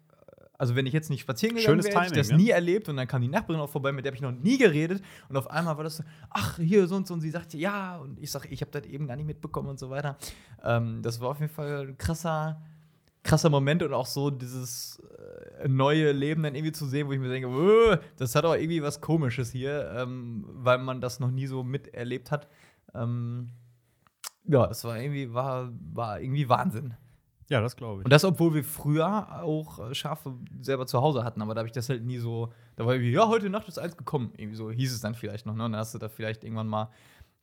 also 0.57 0.75
wenn 0.75 0.85
ich 0.85 0.93
jetzt 0.93 1.09
nicht 1.09 1.21
spazieren 1.21 1.55
gegangen 1.55 1.81
Schönes 1.81 1.85
wäre, 1.85 2.01
hätte 2.01 2.13
ich 2.13 2.19
das 2.19 2.31
ne? 2.31 2.37
nie 2.37 2.49
erlebt 2.49 2.89
und 2.89 2.97
dann 2.97 3.07
kam 3.07 3.21
die 3.21 3.27
Nachbarin 3.27 3.61
auch 3.61 3.69
vorbei, 3.69 3.91
mit 3.91 4.05
der 4.05 4.11
habe 4.11 4.15
ich 4.15 4.21
noch 4.21 4.31
nie 4.31 4.57
geredet 4.57 5.03
und 5.29 5.37
auf 5.37 5.49
einmal 5.49 5.77
war 5.77 5.83
das 5.83 5.97
so, 5.97 6.03
ach, 6.29 6.57
hier 6.57 6.87
so 6.87 6.95
und 6.95 7.07
so 7.07 7.13
und 7.13 7.21
sie 7.21 7.29
sagte, 7.29 7.57
ja 7.57 7.97
und 7.97 8.19
ich 8.19 8.31
sage, 8.31 8.47
ich 8.49 8.61
habe 8.61 8.71
das 8.71 8.85
eben 8.85 9.07
gar 9.07 9.15
nicht 9.15 9.27
mitbekommen 9.27 9.69
und 9.69 9.79
so 9.79 9.89
weiter. 9.89 10.17
Ähm, 10.63 11.01
das 11.03 11.19
war 11.21 11.29
auf 11.29 11.39
jeden 11.39 11.53
Fall 11.53 11.87
ein 11.87 11.97
krasser, 11.97 12.61
krasser 13.23 13.49
Moment 13.49 13.83
und 13.83 13.93
auch 13.93 14.07
so 14.07 14.31
dieses 14.31 14.99
äh, 15.59 15.67
neue 15.67 16.11
Leben 16.11 16.43
dann 16.43 16.55
irgendwie 16.55 16.71
zu 16.71 16.85
sehen, 16.87 17.07
wo 17.07 17.11
ich 17.11 17.19
mir 17.19 17.29
denke, 17.29 17.47
"Äh, 17.49 17.99
das 18.17 18.33
hat 18.33 18.45
auch 18.45 18.55
irgendwie 18.55 18.81
was 18.81 18.99
Komisches 18.99 19.51
hier, 19.51 19.91
ähm, 19.95 20.45
weil 20.49 20.79
man 20.79 21.01
das 21.01 21.19
noch 21.19 21.29
nie 21.29 21.45
so 21.45 21.63
miterlebt 21.63 22.31
hat. 22.31 22.47
Ähm, 22.95 23.49
ja, 24.45 24.65
das 24.65 24.83
war 24.85 24.99
irgendwie, 24.99 25.33
war, 25.33 25.71
war 25.93 26.21
irgendwie 26.21 26.47
Wahnsinn. 26.49 26.95
Ja, 27.49 27.61
das 27.61 27.75
glaube 27.75 28.01
ich. 28.01 28.05
Und 28.05 28.11
das, 28.11 28.25
obwohl 28.25 28.53
wir 28.53 28.63
früher 28.63 29.41
auch 29.41 29.89
äh, 29.89 29.95
Schafe 29.95 30.33
selber 30.61 30.85
zu 30.85 31.01
Hause 31.01 31.23
hatten, 31.23 31.41
aber 31.41 31.53
da 31.55 31.59
habe 31.59 31.67
ich 31.67 31.73
das 31.73 31.87
halt 31.87 32.03
nie 32.03 32.17
so. 32.17 32.51
Da 32.75 32.85
war 32.85 32.93
irgendwie, 32.93 33.11
ja, 33.11 33.27
heute 33.27 33.49
Nacht 33.49 33.67
ist 33.67 33.79
eins 33.79 33.95
gekommen. 33.95 34.33
Irgendwie 34.37 34.57
so 34.57 34.69
hieß 34.69 34.93
es 34.93 34.99
dann 35.01 35.15
vielleicht 35.15 35.45
noch, 35.45 35.55
ne? 35.55 35.63
Und 35.65 35.71
dann 35.71 35.79
hast 35.79 35.93
du 35.93 35.97
da 35.97 36.09
vielleicht 36.09 36.43
irgendwann 36.43 36.67
mal 36.67 36.89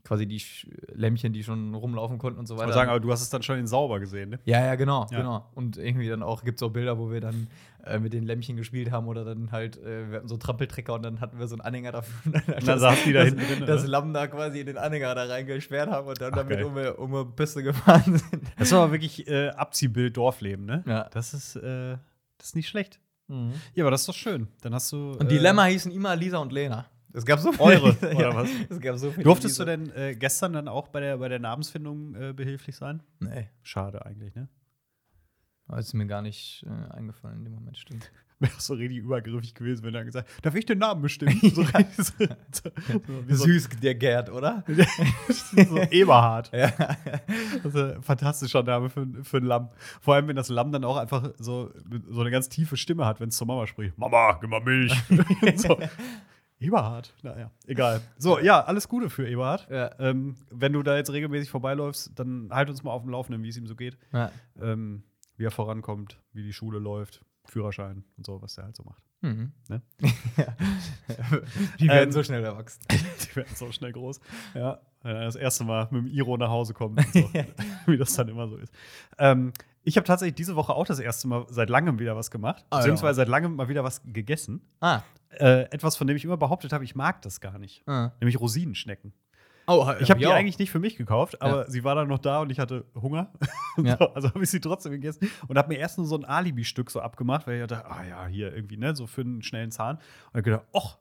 quasi 0.05 0.27
die 0.27 0.39
Sch 0.39 0.67
Lämmchen, 0.93 1.33
die 1.33 1.43
schon 1.43 1.75
rumlaufen 1.75 2.19
konnten 2.19 2.39
und 2.39 2.47
so 2.47 2.55
Ich 2.55 2.59
weiter. 2.59 2.67
wollte 2.69 2.75
sagen, 2.79 2.91
aber 2.91 3.01
du 3.01 3.11
hast 3.11 3.23
es 3.23 3.31
dann 3.31 3.43
schon 3.43 3.59
in 3.59 3.67
sauber 3.67 4.01
gesehen, 4.01 4.31
ne? 4.31 4.39
ja, 4.45 4.65
ja, 4.65 4.75
genau, 4.75 5.07
Ja. 5.11 5.17
genau. 5.19 5.51
Und 5.55 5.77
irgendwie 5.79 6.09
dann 6.09 6.23
auch 6.23 6.45
gibt 6.45 6.59
es 6.59 6.63
auch 6.63 6.71
Bilder, 6.71 6.99
wo 6.99 7.11
wir 7.11 7.21
dann 7.23 7.49
äh, 7.87 7.99
mit 7.99 8.13
den 8.13 8.25
Lämmchen 8.25 8.57
gespielt 8.57 8.91
haben 8.91 9.09
oder 9.09 9.25
dann 9.25 9.51
halt, 9.51 9.77
äh, 9.79 10.11
wir 10.11 10.19
hatten 10.19 10.29
so 10.29 10.37
Trampeltrecker 10.37 10.95
und 10.95 11.03
dann 11.03 11.21
hatten 11.21 11.39
wir 11.39 11.49
so 11.49 11.55
einen 11.55 11.63
Anhänger 11.63 11.93
dafür. 11.93 12.15
Und 12.35 12.49
dann, 12.49 12.65
dann 12.67 12.79
saß 12.79 13.05
die 13.05 13.13
da 13.13 13.21
das, 13.25 13.29
hinten 13.31 13.47
drin, 13.47 13.67
Das? 13.67 13.87
Lamm 13.87 14.13
da 14.15 14.27
quasi 14.27 14.61
in 14.61 14.67
den 14.67 14.77
Anhänger 14.79 15.15
da 15.15 15.25
reingesperrt 15.25 15.91
haben 15.91 16.07
und 16.09 16.21
dann 16.21 16.33
Ach, 16.33 16.37
damit 16.39 16.63
um, 16.63 16.77
eine- 16.77 16.95
um 16.95 17.15
eine 17.15 17.25
Piste 17.27 17.63
gefahren 17.63 18.19
sind. 18.31 18.43
Das 18.59 18.73
war 18.73 18.91
wirklich 18.93 19.27
äh, 19.29 19.49
Abziehbild 19.51 20.17
Dorfleben, 20.17 20.65
ne? 20.67 20.83
Ja. 20.87 21.09
Das 21.13 21.35
ist, 21.35 21.57
äh, 21.57 21.97
das 22.39 22.49
ist 22.49 22.57
nicht 22.57 22.69
schlecht. 22.69 23.01
Ja, 23.75 23.85
aber 23.85 23.91
das 23.91 24.03
ist 24.03 24.09
doch 24.11 24.15
schön. 24.15 24.49
Dann 24.61 24.75
hast 24.75 24.93
du. 24.93 25.13
Und 25.13 25.31
die 25.31 25.37
äh, 25.37 25.41
Lämmer 25.41 25.65
hießen 25.65 25.91
immer 25.91 26.15
Lisa 26.15 26.37
und 26.39 26.53
Lena. 26.53 26.85
Es 27.15 27.25
gab 27.25 27.39
so 27.39 27.53
viele. 27.53 27.65
Eure, 27.65 27.97
ja, 28.03 28.19
oder 28.19 28.35
was? 28.35 28.51
Es 28.69 28.81
gab 28.81 28.99
so 28.99 29.11
viele. 29.11 29.25
Durftest 29.25 29.59
du 29.59 29.63
Lisa. 29.65 29.77
denn 29.77 29.91
äh, 29.93 30.15
gestern 30.17 30.53
dann 30.53 30.69
auch 30.69 30.89
bei 30.89 31.01
der, 31.01 31.19
bei 31.19 31.29
der 31.29 31.39
Namensfindung 31.39 32.15
äh, 32.15 32.33
behilflich 32.33 32.77
sein? 32.77 33.03
Nee, 33.21 33.49
Schade 33.63 34.05
eigentlich, 34.05 34.35
ne? 34.35 34.49
aber 35.67 35.79
ist 35.79 35.95
mir 35.95 36.07
gar 36.07 36.23
nicht 36.23 36.67
äh, 36.67 36.93
eingefallen 36.93 37.39
in 37.39 37.45
dem 37.45 37.55
Moment, 37.55 37.79
stimmt. 37.79 38.11
Wäre 38.41 38.53
so 38.59 38.75
richtig 38.75 38.99
übergriffig 38.99 39.55
gewesen, 39.55 39.85
wenn 39.85 39.95
er 39.95 40.05
gesagt 40.05 40.29
darf 40.43 40.55
ich 40.57 40.67
den 40.67 40.79
Namen 40.79 41.01
bestimmen? 41.03 41.41
So, 41.41 41.63
so, 41.63 43.01
so, 43.29 43.45
Süß, 43.45 43.69
der 43.81 43.95
Gerd, 43.95 44.29
oder? 44.29 44.65
so 45.29 45.79
Eberhard. 45.79 46.51
ja. 46.53 46.73
Also, 47.63 48.03
fantastischer 48.03 48.63
Name 48.65 48.91
für, 48.91 49.07
für 49.23 49.37
ein 49.39 49.45
Lamm. 49.45 49.71
Vor 50.01 50.17
allem, 50.17 50.29
wenn 50.29 50.37
das 50.37 50.49
Lamm 50.49 50.73
dann 50.73 50.85
auch 50.85 50.97
einfach 50.97 51.33
so, 51.39 51.71
so 52.11 52.21
eine 52.21 52.31
ganz 52.31 52.49
tiefe 52.49 52.77
Stimme 52.77 53.07
hat, 53.07 53.21
wenn 53.21 53.29
es 53.29 53.37
zur 53.37 53.47
Mama 53.47 53.67
spricht. 53.67 53.97
Mama, 53.97 54.37
gib 54.41 54.51
mal 54.51 54.61
Milch. 54.61 54.93
so. 55.55 55.79
Eberhard, 56.61 57.15
naja, 57.23 57.51
egal. 57.67 58.01
So, 58.17 58.39
ja, 58.39 58.63
alles 58.65 58.89
Gute 58.89 59.11
für 59.11 59.29
Eberhard. 59.29 59.69
Ja. 59.71 59.91
Ähm, 59.99 60.37
wenn 60.51 60.73
du 60.73 60.83
da 60.83 60.97
jetzt 60.97 61.13
regelmäßig 61.13 61.51
vorbeiläufst, 61.51 62.13
dann 62.19 62.49
halt 62.51 62.71
uns 62.71 62.83
mal 62.83 62.93
auf 62.93 63.03
dem 63.03 63.11
Laufenden, 63.11 63.43
wie 63.43 63.49
es 63.49 63.57
ihm 63.57 63.67
so 63.67 63.75
geht. 63.77 63.99
ja. 64.13 64.31
Ähm, 64.61 65.03
wie 65.37 65.45
er 65.45 65.51
vorankommt, 65.51 66.21
wie 66.33 66.45
die 66.45 66.53
Schule 66.53 66.79
läuft, 66.79 67.21
Führerschein 67.47 68.05
und 68.17 68.25
so, 68.25 68.41
was 68.41 68.57
er 68.57 68.65
halt 68.65 68.77
so 68.77 68.85
macht. 68.85 69.03
Mhm. 69.21 69.53
Ne? 69.69 69.83
ja. 70.37 70.57
Die 71.81 71.89
werden 71.89 72.09
Ähm, 72.09 72.13
so 72.13 72.23
schnell 72.23 72.45
erwachsen. 72.45 72.81
Die 72.91 73.37
werden 73.37 73.55
so 73.57 73.73
schnell 73.73 73.91
groß. 73.93 74.21
Ja, 74.55 74.81
wenn 75.03 75.17
er 75.17 75.25
das 75.25 75.35
erste 75.37 75.65
Mal 75.65 75.89
mit 75.91 76.03
dem 76.05 76.07
Iro 76.07 76.37
nach 76.37 76.51
Hause 76.51 76.73
kommt 76.73 76.99
und 76.99 77.13
so. 77.13 77.31
wie 77.87 77.97
das 77.97 78.13
dann 78.15 78.29
immer 78.29 78.49
so 78.49 78.57
ist. 78.57 78.73
Ähm, 79.19 79.53
ich 79.85 79.97
habe 79.97 80.07
tatsächlich 80.07 80.35
diese 80.35 80.57
Woche 80.57 80.75
auch 80.75 80.87
das 80.87 80.99
erste 80.99 81.29
Mal 81.29 81.47
seit 81.49 81.71
langem 81.71 81.99
wieder 81.99 82.17
was 82.17 82.31
gemacht, 82.31 82.65
Ah, 82.71 82.77
ja. 82.77 82.79
beziehungsweise 82.79 83.17
seit 83.17 83.29
langem 83.29 83.57
mal 83.57 83.69
wieder 83.69 83.85
was 83.85 84.03
gegessen. 84.05 84.63
Ah. 84.81 85.03
Äh, 85.31 85.63
etwas, 85.73 85.97
von 85.97 86.07
dem 86.07 86.17
ich 86.17 86.25
immer 86.25 86.37
behauptet 86.37 86.73
habe, 86.73 86.85
ich 86.85 86.95
mag 86.95 87.23
das 87.23 87.41
gar 87.41 87.59
nicht. 87.59 87.83
ah. 87.89 88.13
Nämlich 88.21 88.41
Rosinenschnecken. 88.41 89.13
Oh, 89.67 89.91
Ich 89.99 90.11
habe 90.11 90.21
die 90.21 90.27
auch. 90.27 90.33
eigentlich 90.35 90.59
nicht 90.59 90.71
für 90.71 90.79
mich 90.79 90.97
gekauft, 90.97 91.41
aber 91.41 91.71
sie 91.71 91.85
war 91.85 91.95
dann 91.95 92.07
noch 92.07 92.19
da 92.19 92.41
und 92.43 92.51
ich 92.51 92.59
hatte 92.59 92.85
Hunger. 92.95 93.33
Ja. 93.83 93.97
so, 93.99 94.05
also 94.15 94.29
habe 94.29 94.45
ich 94.45 94.51
sie 94.51 94.61
trotzdem 94.61 94.93
gegessen 94.93 95.29
und 95.49 95.59
habe 95.59 95.69
mir 95.69 95.79
erst 95.79 95.97
nur 95.99 96.07
so 96.07 96.17
ein 96.17 96.25
Alibi-Stück 96.25 96.91
so 96.93 97.01
abgemacht, 97.01 97.47
weil 97.49 97.61
ich 97.63 97.67
dachte, 97.67 97.91
ah 97.91 98.05
ja, 98.05 98.27
hier 98.27 98.55
irgendwie, 98.55 98.77
ne, 98.77 98.95
so 98.95 99.07
für 99.09 99.23
einen 99.23 99.43
schnellen 99.43 99.71
Zahn. 99.73 99.97
Und 100.33 100.39
ich 100.41 100.45
gedacht, 100.45 100.67
ach, 100.75 100.99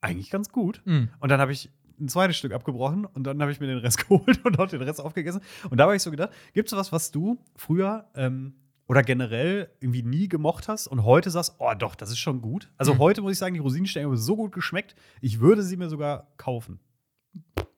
eigentlich 0.00 0.30
ganz 0.30 0.50
gut. 0.50 0.80
Mhm. 0.86 1.10
Und 1.20 1.28
dann 1.28 1.40
habe 1.40 1.52
ich 1.52 1.70
ein 2.00 2.08
zweites 2.08 2.36
Stück 2.36 2.52
abgebrochen 2.52 3.04
und 3.04 3.24
dann 3.24 3.40
habe 3.42 3.52
ich 3.52 3.60
mir 3.60 3.66
den 3.66 3.78
Rest 3.78 3.98
geholt 4.08 4.44
und 4.44 4.58
auch 4.58 4.68
den 4.68 4.82
Rest 4.82 5.00
aufgegessen. 5.00 5.40
Und 5.70 5.78
da 5.78 5.84
habe 5.84 5.96
ich 5.96 6.02
so 6.02 6.10
gedacht, 6.10 6.30
gibt 6.54 6.70
es 6.72 6.76
was, 6.76 6.90
was 6.92 7.10
du 7.10 7.38
früher 7.56 8.08
ähm, 8.14 8.54
oder 8.88 9.02
generell 9.02 9.70
irgendwie 9.80 10.02
nie 10.02 10.28
gemocht 10.28 10.66
hast 10.68 10.86
und 10.88 11.04
heute 11.04 11.30
sagst, 11.30 11.54
oh 11.58 11.72
doch, 11.78 11.94
das 11.94 12.10
ist 12.10 12.18
schon 12.18 12.40
gut. 12.40 12.70
Also 12.76 12.94
Mhm. 12.94 12.98
heute 12.98 13.22
muss 13.22 13.32
ich 13.32 13.38
sagen, 13.38 13.54
die 13.54 13.60
Rosinensterne 13.60 14.06
haben 14.08 14.16
so 14.16 14.34
gut 14.36 14.52
geschmeckt, 14.52 14.96
ich 15.20 15.38
würde 15.40 15.62
sie 15.62 15.76
mir 15.76 15.88
sogar 15.88 16.28
kaufen. 16.36 16.80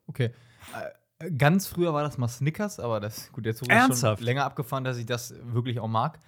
Okay. 0.06 0.30
Äh, 0.74 1.30
Ganz 1.38 1.68
früher 1.68 1.94
war 1.94 2.02
das 2.02 2.18
mal 2.18 2.26
Snickers, 2.26 2.80
aber 2.80 2.98
das 2.98 3.30
gut, 3.30 3.46
jetzt 3.46 3.62
ist 3.62 3.70
Ernsthaft? 3.70 4.18
schon 4.18 4.26
länger 4.26 4.44
abgefahren, 4.44 4.82
dass 4.82 4.96
ich 4.98 5.06
das 5.06 5.32
wirklich 5.52 5.78
auch 5.78 5.86
mag. 5.86 6.18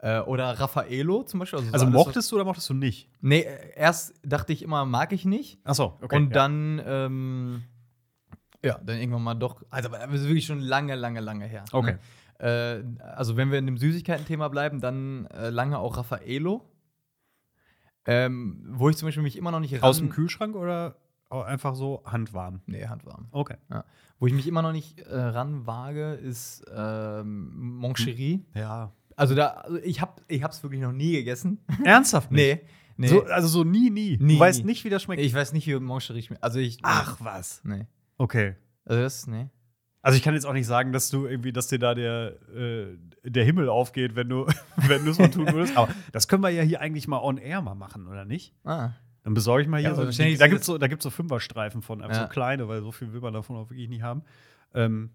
Äh, 0.00 0.20
oder 0.20 0.52
Raffaello 0.52 1.24
zum 1.24 1.40
Beispiel. 1.40 1.58
so 1.58 1.72
Also 1.72 1.86
alles, 1.86 1.94
mochtest 1.94 2.30
du 2.30 2.36
oder 2.36 2.44
mochtest 2.44 2.68
du 2.70 2.74
nicht? 2.74 3.08
Nee, 3.20 3.40
äh, 3.40 3.72
erst 3.74 4.14
dachte 4.24 4.52
ich 4.52 4.62
immer, 4.62 4.84
mag 4.84 5.12
ich 5.12 5.24
nicht. 5.24 5.58
Achso, 5.64 5.98
okay. 6.00 6.16
und 6.16 6.28
ja. 6.28 6.34
dann, 6.34 6.82
ähm, 6.86 7.64
ja, 8.64 8.78
dann 8.78 8.98
irgendwann 8.98 9.22
mal 9.22 9.34
doch. 9.34 9.62
Also, 9.70 9.88
das 9.88 10.20
ist 10.20 10.28
wirklich 10.28 10.46
schon 10.46 10.60
lange, 10.60 10.94
lange, 10.94 11.20
lange 11.20 11.46
her. 11.46 11.64
Okay. 11.72 11.96
Ne? 12.38 12.84
Äh, 13.00 13.04
also, 13.04 13.36
wenn 13.36 13.50
wir 13.50 13.58
in 13.58 13.66
dem 13.66 13.76
Süßigkeiten-Thema 13.76 14.48
bleiben, 14.48 14.80
dann 14.80 15.26
äh, 15.26 15.50
lange 15.50 15.78
auch 15.78 15.96
Raffaello. 15.96 16.64
Ähm, 18.06 18.64
wo 18.70 18.88
ich 18.88 18.96
zum 18.96 19.06
Beispiel 19.08 19.22
mich 19.22 19.36
immer 19.36 19.50
noch 19.50 19.60
nicht 19.60 19.82
Aus 19.82 19.98
dem 19.98 20.10
Kühlschrank 20.10 20.54
oder 20.54 20.96
einfach 21.28 21.74
so 21.74 22.02
handwarm? 22.06 22.62
Nee, 22.66 22.86
handwarm. 22.86 23.26
Okay. 23.32 23.56
Wo 24.18 24.26
ich 24.26 24.32
mich 24.32 24.46
immer 24.46 24.62
noch 24.62 24.72
nicht 24.72 25.00
äh, 25.00 25.14
ranwage, 25.14 26.14
ist 26.14 26.64
ähm, 26.74 27.76
Moncherie. 27.76 28.46
Ja. 28.54 28.92
Also 29.18 29.34
da, 29.34 29.48
also 29.48 29.78
ich 29.78 30.00
hab, 30.00 30.22
ich 30.28 30.42
hab's 30.44 30.62
wirklich 30.62 30.80
noch 30.80 30.92
nie 30.92 31.12
gegessen. 31.12 31.58
Ernsthaft 31.84 32.30
nee, 32.30 32.60
nee. 32.96 33.08
So, 33.08 33.24
also 33.24 33.48
so 33.48 33.64
nie, 33.64 33.90
nie. 33.90 34.16
Nie, 34.20 34.34
du 34.34 34.38
weißt 34.38 34.60
nie. 34.60 34.66
nicht, 34.66 34.84
wie 34.84 34.90
das 34.90 35.02
schmeckt. 35.02 35.20
ich 35.20 35.34
weiß 35.34 35.52
nicht, 35.52 35.66
wie 35.66 35.74
Moncherie 35.78 36.22
schmeckt. 36.22 36.42
Also 36.42 36.60
ich. 36.60 36.78
Ach 36.82 37.16
was. 37.20 37.60
Nee. 37.64 37.86
Okay. 38.16 38.54
Also 38.84 39.02
das, 39.02 39.26
nee. 39.26 39.48
Also 40.02 40.16
ich 40.16 40.22
kann 40.22 40.34
jetzt 40.34 40.46
auch 40.46 40.52
nicht 40.52 40.68
sagen, 40.68 40.92
dass 40.92 41.10
du 41.10 41.26
irgendwie, 41.26 41.52
dass 41.52 41.66
dir 41.66 41.80
da 41.80 41.94
der, 41.94 42.36
äh, 42.54 42.96
der 43.24 43.44
Himmel 43.44 43.68
aufgeht, 43.68 44.14
wenn 44.14 44.28
du, 44.28 44.46
wenn 44.76 45.04
du 45.04 45.10
es 45.10 45.18
mal 45.18 45.30
tun 45.30 45.52
würdest. 45.52 45.76
Aber 45.76 45.92
das 46.12 46.28
können 46.28 46.44
wir 46.44 46.50
ja 46.50 46.62
hier 46.62 46.80
eigentlich 46.80 47.08
mal 47.08 47.18
on 47.18 47.38
air 47.38 47.60
mal 47.60 47.74
machen, 47.74 48.06
oder 48.06 48.24
nicht? 48.24 48.54
Ah. 48.64 48.90
Dann 49.24 49.34
besorge 49.34 49.62
ich 49.64 49.68
mal 49.68 49.80
hier 49.80 49.90
Ja, 49.90 49.96
so. 49.96 50.04
Die, 50.08 50.36
da 50.36 50.46
gibt 50.46 50.60
es 50.60 50.66
so, 50.66 50.78
da 50.78 50.86
gibt's 50.86 51.02
so 51.02 51.10
Fünferstreifen 51.10 51.82
von, 51.82 52.02
einfach 52.02 52.16
Ja. 52.16 52.22
so 52.22 52.28
kleine, 52.28 52.68
weil 52.68 52.82
so 52.82 52.92
viel 52.92 53.12
will 53.12 53.20
man 53.20 53.34
davon 53.34 53.56
auch 53.56 53.68
wirklich 53.68 53.88
nicht 53.88 54.02
haben. 54.02 54.22
Ähm, 54.74 55.10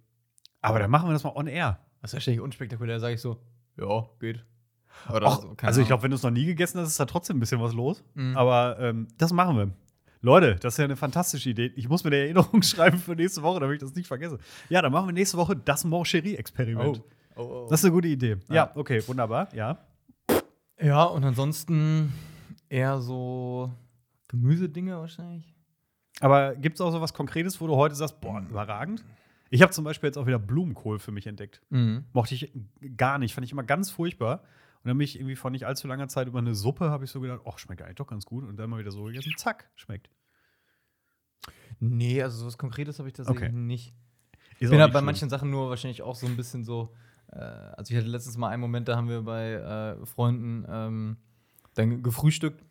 aber 0.61 0.79
dann 0.79 0.91
machen 0.91 1.07
wir 1.07 1.13
das 1.13 1.23
mal 1.23 1.31
on 1.35 1.47
air. 1.47 1.79
Das 2.01 2.11
ist 2.11 2.15
wahrscheinlich 2.15 2.41
unspektakulär, 2.41 2.99
sage 2.99 3.15
ich 3.15 3.21
so. 3.21 3.41
Ja, 3.79 4.05
geht. 4.19 4.43
Oder 5.11 5.27
Och, 5.27 5.41
so, 5.41 5.55
keine 5.55 5.67
also 5.67 5.81
ich 5.81 5.87
glaube, 5.87 6.03
wenn 6.03 6.11
du 6.11 6.15
es 6.15 6.23
noch 6.23 6.31
nie 6.31 6.45
gegessen 6.45 6.79
hast, 6.79 6.89
ist 6.89 6.99
da 6.99 7.05
trotzdem 7.05 7.37
ein 7.37 7.39
bisschen 7.39 7.61
was 7.61 7.73
los. 7.73 8.03
Mhm. 8.13 8.37
Aber 8.37 8.77
ähm, 8.79 9.07
das 9.17 9.33
machen 9.33 9.57
wir. 9.57 9.71
Leute, 10.21 10.55
das 10.55 10.75
ist 10.75 10.77
ja 10.77 10.85
eine 10.85 10.95
fantastische 10.95 11.49
Idee. 11.49 11.71
Ich 11.75 11.89
muss 11.89 12.03
mir 12.03 12.09
eine 12.11 12.17
Erinnerung 12.17 12.61
schreiben 12.63 12.97
für 12.97 13.15
nächste 13.15 13.41
Woche, 13.43 13.59
damit 13.59 13.75
ich 13.75 13.81
das 13.81 13.95
nicht 13.95 14.07
vergesse. 14.07 14.37
Ja, 14.69 14.81
dann 14.81 14.91
machen 14.93 15.07
wir 15.07 15.13
nächste 15.13 15.37
Woche 15.37 15.55
das 15.55 15.83
Moncherie-Experiment. 15.83 17.01
Oh. 17.35 17.41
Oh, 17.41 17.41
oh. 17.65 17.67
Das 17.69 17.79
ist 17.79 17.85
eine 17.85 17.93
gute 17.93 18.07
Idee. 18.07 18.37
Ja, 18.47 18.55
Ja. 18.55 18.71
okay, 18.75 19.01
wunderbar. 19.07 19.49
Ja. 19.53 19.79
Ja, 20.79 21.03
und 21.03 21.23
ansonsten 21.23 22.13
eher 22.69 23.01
so 23.01 23.71
Gemüsedinge 24.27 24.97
wahrscheinlich. 24.97 25.53
Aber 26.19 26.55
gibt 26.55 26.75
es 26.75 26.81
auch 26.81 26.91
so 26.91 27.01
was 27.01 27.13
Konkretes, 27.13 27.59
wo 27.59 27.67
du 27.67 27.75
heute 27.75 27.95
sagst, 27.95 28.21
boah, 28.21 28.39
überragend? 28.49 29.03
Ich 29.53 29.61
habe 29.61 29.71
zum 29.71 29.83
Beispiel 29.83 30.07
jetzt 30.07 30.17
auch 30.17 30.25
wieder 30.25 30.39
Blumenkohl 30.39 30.97
für 30.97 31.11
mich 31.11 31.27
entdeckt. 31.27 31.61
Mhm. 31.69 32.05
Mochte 32.11 32.33
ich 32.33 32.51
gar 32.97 33.19
nicht, 33.19 33.35
fand 33.35 33.45
ich 33.45 33.51
immer 33.51 33.61
ganz 33.61 33.91
furchtbar. 33.91 34.39
Und 34.81 34.89
dann 34.89 34.97
bin 34.97 35.05
ich 35.05 35.15
irgendwie 35.15 35.35
vor 35.35 35.51
nicht 35.51 35.67
allzu 35.67 35.87
langer 35.87 36.07
Zeit 36.07 36.27
über 36.27 36.39
eine 36.39 36.55
Suppe, 36.55 36.89
habe 36.89 37.03
ich 37.05 37.11
so 37.11 37.21
gedacht, 37.21 37.41
oh, 37.43 37.55
schmeckt 37.57 37.83
eigentlich 37.83 37.97
doch 37.97 38.07
ganz 38.07 38.25
gut. 38.25 38.43
Und 38.45 38.57
dann 38.57 38.67
mal 38.71 38.79
wieder 38.79 38.89
so 38.89 39.03
gegessen, 39.03 39.31
zack, 39.37 39.69
schmeckt. 39.75 40.09
Nee, 41.79 42.23
also 42.23 42.39
sowas 42.39 42.57
Konkretes 42.57 42.97
habe 42.97 43.09
ich 43.09 43.13
tatsächlich 43.13 43.43
Okay. 43.49 43.55
nicht. 43.55 43.93
Ist 44.57 44.61
Ich 44.61 44.69
bin 44.71 44.81
halt 44.81 44.91
bei 44.91 44.99
schlimm. 44.99 45.05
manchen 45.05 45.29
Sachen 45.29 45.51
nur 45.51 45.69
wahrscheinlich 45.69 46.01
auch 46.01 46.15
so 46.15 46.25
ein 46.25 46.35
bisschen 46.35 46.63
so. 46.63 46.95
Äh, 47.31 47.37
also, 47.37 47.93
ich 47.93 47.97
hatte 47.99 48.09
letztens 48.09 48.37
mal 48.37 48.49
einen 48.49 48.61
Moment, 48.61 48.87
da 48.87 48.95
haben 48.95 49.07
wir 49.07 49.21
bei 49.21 49.51
äh, 49.53 50.05
Freunden 50.07 50.65
ähm, 50.67 51.17
dann 51.75 52.01
gefrühstückt 52.01 52.63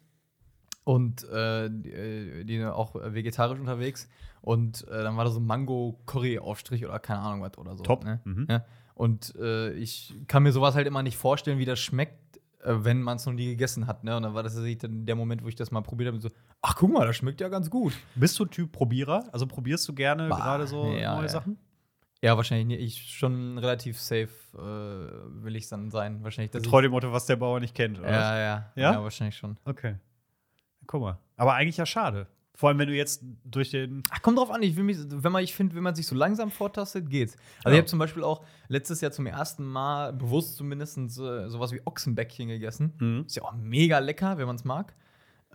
und 0.85 1.25
äh, 1.31 1.69
die, 1.71 1.91
äh, 1.91 2.45
die 2.45 2.65
auch 2.65 2.95
vegetarisch 2.95 3.59
unterwegs. 3.59 4.09
Und 4.41 4.87
äh, 4.89 5.03
dann 5.03 5.17
war 5.17 5.25
da 5.25 5.31
so 5.31 5.39
ein 5.39 5.47
Mango-Curry-Aufstrich 5.47 6.85
oder 6.85 6.99
keine 6.99 7.21
Ahnung 7.21 7.43
was 7.43 7.57
oder 7.59 7.77
so. 7.77 7.85
Top. 7.85 8.05
Ne? 8.05 8.21
Mhm. 8.25 8.47
Ja. 8.51 8.65
Und 8.95 9.35
äh, 9.37 9.73
ich 9.75 10.15
kann 10.27 10.43
mir 10.43 10.53
sowas 10.53 10.75
halt 10.75 10.87
immer 10.87 11.03
nicht 11.03 11.17
vorstellen, 11.17 11.59
wie 11.59 11.65
das 11.65 11.79
schmeckt, 11.79 12.37
äh, 12.63 12.75
wenn 12.79 13.03
man 13.03 13.17
es 13.17 13.27
noch 13.27 13.33
nie 13.33 13.47
gegessen 13.47 13.87
hat. 13.87 14.03
Ne? 14.03 14.17
Und 14.17 14.25
dann 14.25 14.35
war 14.35 14.43
das 14.43 14.57
dann 14.57 15.07
der 15.07 15.15
Moment, 15.15 15.45
wo 15.45 15.49
ich 15.49 15.55
das 15.55 15.71
mal 15.71 15.81
probiert 15.81 16.09
habe. 16.09 16.21
So, 16.21 16.29
ach 16.61 16.75
guck 16.75 16.93
mal, 16.93 17.07
das 17.07 17.17
schmeckt 17.17 17.41
ja 17.41 17.49
ganz 17.49 17.71
gut. 17.71 17.93
Bist 18.17 18.39
du 18.41 18.45
Typ 18.45 18.73
Probierer? 18.73 19.29
Also 19.33 19.47
probierst 19.47 19.89
du 19.89 19.95
gerne 19.95 20.29
gerade 20.29 20.67
so 20.67 20.87
ja, 20.87 21.15
neue 21.15 21.27
ja. 21.27 21.29
Sachen? 21.29 21.57
Ja, 22.21 22.37
wahrscheinlich 22.37 22.67
nicht. 22.67 22.81
Ich 22.81 23.17
schon 23.17 23.59
relativ 23.59 24.01
safe 24.01 24.29
äh, 24.55 25.45
will 25.45 25.57
ich 25.57 25.69
dann 25.69 25.91
sein. 25.91 26.23
Wahrscheinlich. 26.23 26.53
Treu 26.63 26.81
dem 26.81 26.93
Motto, 26.93 27.13
was 27.13 27.27
der 27.27 27.37
Bauer 27.37 27.59
nicht 27.59 27.75
kennt, 27.75 27.99
oder? 27.99 28.11
Ja, 28.11 28.39
ja, 28.39 28.73
Ja? 28.75 28.93
ja. 28.93 29.03
wahrscheinlich 29.03 29.37
schon. 29.37 29.57
Okay. 29.65 29.97
Guck 30.87 31.01
mal. 31.01 31.19
Aber 31.37 31.55
eigentlich 31.55 31.77
ja 31.77 31.87
schade. 31.87 32.27
Vor 32.55 32.69
allem, 32.69 32.79
wenn 32.79 32.89
du 32.89 32.95
jetzt 32.95 33.25
durch 33.45 33.71
den. 33.71 34.05
Ach, 34.11 34.21
kommt 34.21 34.39
drauf 34.39 34.51
an. 34.51 34.63
Ich 34.63 34.77
will 34.77 34.85
mich, 34.85 34.99
wenn 35.09 35.33
man, 35.33 35.43
ich 35.43 35.55
finde, 35.55 35.75
wenn 35.75 35.83
man 35.83 35.95
sich 35.95 36.07
so 36.07 36.15
langsam 36.15 36.51
vortastet, 36.51 37.09
geht's. 37.09 37.35
Also 37.65 37.71
Ja. 37.71 37.73
ich 37.75 37.79
habe 37.79 37.87
zum 37.87 37.99
Beispiel 37.99 38.23
auch 38.23 38.45
letztes 38.69 39.01
Jahr 39.01 39.11
zum 39.11 39.27
ersten 39.27 39.65
Mal 39.65 40.13
bewusst 40.13 40.57
zumindest 40.57 40.99
äh, 40.99 41.49
sowas 41.49 41.73
wie 41.73 41.81
Ochsenbäckchen 41.87 42.49
gegessen. 42.49 42.93
Mhm. 42.99 43.25
Ist 43.27 43.37
ja 43.37 43.43
auch 43.43 43.55
mega 43.55 43.99
lecker, 44.01 44.37
wenn 44.39 44.47
man 44.47 44.57
es 44.57 44.65
mag. 44.65 44.95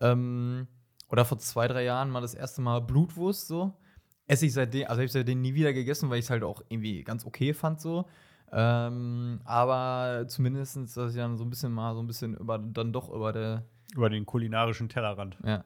Ähm, 0.01 0.67
oder 1.09 1.23
vor 1.23 1.37
zwei, 1.37 1.67
drei 1.67 1.83
Jahren 1.83 2.09
mal 2.09 2.21
das 2.21 2.33
erste 2.33 2.61
Mal 2.61 2.81
Blutwurst 2.81 3.47
so. 3.47 3.73
Esse 4.25 4.45
ich 4.47 4.53
seitdem, 4.53 4.83
also 4.87 4.95
habe 4.95 5.05
ich 5.05 5.11
seitdem 5.11 5.39
nie 5.41 5.53
wieder 5.53 5.71
gegessen, 5.73 6.09
weil 6.09 6.19
ich 6.19 6.25
es 6.25 6.29
halt 6.31 6.43
auch 6.43 6.61
irgendwie 6.67 7.03
ganz 7.03 7.25
okay 7.25 7.53
fand 7.53 7.79
so. 7.79 8.05
Ähm, 8.51 9.41
aber 9.43 10.25
zumindest, 10.27 10.77
dass 10.97 11.11
ich 11.11 11.17
dann 11.17 11.37
so 11.37 11.43
ein 11.43 11.49
bisschen 11.49 11.71
mal 11.73 11.93
so 11.95 12.01
ein 12.01 12.07
bisschen 12.07 12.35
über, 12.35 12.57
dann 12.57 12.93
doch 12.93 13.09
über 13.09 13.33
der, 13.33 13.65
Über 13.93 14.09
den 14.09 14.25
kulinarischen 14.25 14.89
Tellerrand. 14.89 15.37
ja. 15.43 15.63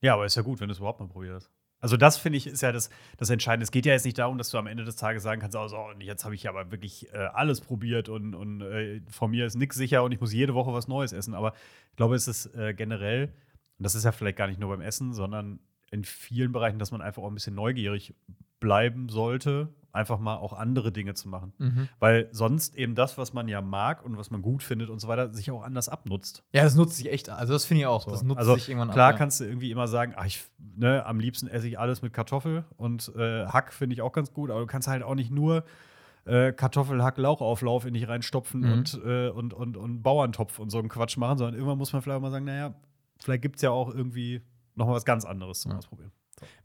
Ja, 0.00 0.14
aber 0.14 0.26
ist 0.26 0.36
ja 0.36 0.42
gut, 0.42 0.60
wenn 0.60 0.68
du 0.68 0.72
es 0.72 0.78
überhaupt 0.78 1.00
mal 1.00 1.08
probierst. 1.08 1.50
Also, 1.80 1.96
das 1.96 2.16
finde 2.18 2.36
ich 2.38 2.46
ist 2.46 2.60
ja 2.60 2.72
das, 2.72 2.88
das 3.16 3.30
Entscheidende. 3.30 3.64
Es 3.64 3.70
geht 3.70 3.86
ja 3.86 3.92
jetzt 3.92 4.04
nicht 4.04 4.18
darum, 4.18 4.38
dass 4.38 4.50
du 4.50 4.58
am 4.58 4.66
Ende 4.66 4.84
des 4.84 4.96
Tages 4.96 5.22
sagen 5.22 5.40
kannst, 5.40 5.56
oh, 5.56 5.66
so, 5.68 5.76
und 5.76 6.00
jetzt 6.00 6.24
habe 6.24 6.34
ich 6.34 6.48
aber 6.48 6.70
wirklich 6.70 7.12
äh, 7.12 7.16
alles 7.16 7.60
probiert 7.60 8.08
und, 8.08 8.34
und 8.34 8.60
äh, 8.62 9.00
von 9.08 9.30
mir 9.30 9.46
ist 9.46 9.56
nichts 9.56 9.76
sicher 9.76 10.02
und 10.02 10.12
ich 10.12 10.20
muss 10.20 10.32
jede 10.32 10.54
Woche 10.54 10.72
was 10.72 10.88
Neues 10.88 11.12
essen. 11.12 11.34
Aber 11.34 11.52
ich 11.90 11.96
glaube, 11.96 12.14
es 12.14 12.28
ist 12.28 12.46
äh, 12.54 12.74
generell, 12.74 13.32
und 13.78 13.84
das 13.84 13.94
ist 13.94 14.04
ja 14.04 14.12
vielleicht 14.12 14.36
gar 14.36 14.46
nicht 14.48 14.60
nur 14.60 14.70
beim 14.70 14.80
Essen, 14.80 15.12
sondern 15.12 15.60
in 15.90 16.04
vielen 16.04 16.52
Bereichen, 16.52 16.78
dass 16.78 16.90
man 16.90 17.00
einfach 17.00 17.22
auch 17.22 17.28
ein 17.28 17.34
bisschen 17.34 17.54
neugierig 17.54 18.14
bleiben 18.60 19.08
sollte, 19.08 19.68
einfach 19.92 20.18
mal 20.18 20.36
auch 20.36 20.52
andere 20.52 20.92
Dinge 20.92 21.14
zu 21.14 21.28
machen. 21.28 21.52
Mhm. 21.58 21.88
Weil 21.98 22.28
sonst 22.30 22.74
eben 22.76 22.94
das, 22.94 23.18
was 23.18 23.32
man 23.32 23.48
ja 23.48 23.60
mag 23.62 24.04
und 24.04 24.16
was 24.16 24.30
man 24.30 24.42
gut 24.42 24.62
findet 24.62 24.90
und 24.90 25.00
so 25.00 25.08
weiter, 25.08 25.32
sich 25.32 25.50
auch 25.50 25.62
anders 25.62 25.88
abnutzt. 25.88 26.44
Ja, 26.52 26.62
das 26.62 26.74
nutzt 26.76 26.96
sich 26.96 27.10
echt. 27.10 27.30
Also 27.30 27.54
das 27.54 27.64
finde 27.64 27.80
ich 27.82 27.86
auch. 27.86 28.02
So. 28.04 28.10
Das 28.10 28.22
nutzt 28.22 28.38
also 28.38 28.54
sich 28.54 28.68
irgendwann 28.68 28.90
klar 28.90 29.08
ab. 29.08 29.14
ja. 29.14 29.18
kannst 29.18 29.40
du 29.40 29.44
irgendwie 29.44 29.70
immer 29.70 29.88
sagen, 29.88 30.12
ach, 30.16 30.26
ich, 30.26 30.44
ne, 30.76 31.04
am 31.06 31.18
liebsten 31.20 31.48
esse 31.48 31.66
ich 31.66 31.78
alles 31.78 32.02
mit 32.02 32.12
Kartoffel 32.12 32.64
und 32.76 33.12
äh, 33.16 33.46
Hack 33.46 33.72
finde 33.72 33.94
ich 33.94 34.02
auch 34.02 34.12
ganz 34.12 34.32
gut, 34.32 34.50
aber 34.50 34.60
du 34.60 34.66
kannst 34.66 34.88
halt 34.88 35.02
auch 35.02 35.14
nicht 35.14 35.30
nur 35.30 35.64
äh, 36.26 36.52
Kartoffel, 36.52 37.02
Hack, 37.02 37.16
Lauchauflauf 37.16 37.86
in 37.86 37.94
dich 37.94 38.06
reinstopfen 38.06 38.60
Mhm. 38.60 38.72
und, 38.72 39.00
äh, 39.04 39.28
und, 39.30 39.54
und, 39.54 39.76
und 39.78 40.02
Bauerntopf 40.02 40.58
und 40.58 40.68
so 40.70 40.78
einen 40.78 40.90
Quatsch 40.90 41.16
machen, 41.16 41.38
sondern 41.38 41.54
irgendwann 41.54 41.78
muss 41.78 41.92
man 41.92 42.02
vielleicht 42.02 42.18
auch 42.18 42.22
mal 42.22 42.30
sagen, 42.30 42.44
naja, 42.44 42.74
vielleicht 43.18 43.42
gibt 43.42 43.56
es 43.56 43.62
ja 43.62 43.70
auch 43.70 43.92
irgendwie 43.92 44.42
noch 44.74 44.86
mal 44.86 44.92
was 44.92 45.06
ganz 45.06 45.24
anderes 45.24 45.60
zum 45.62 45.72
Ja. 45.72 45.78
Ausprobieren. 45.78 46.12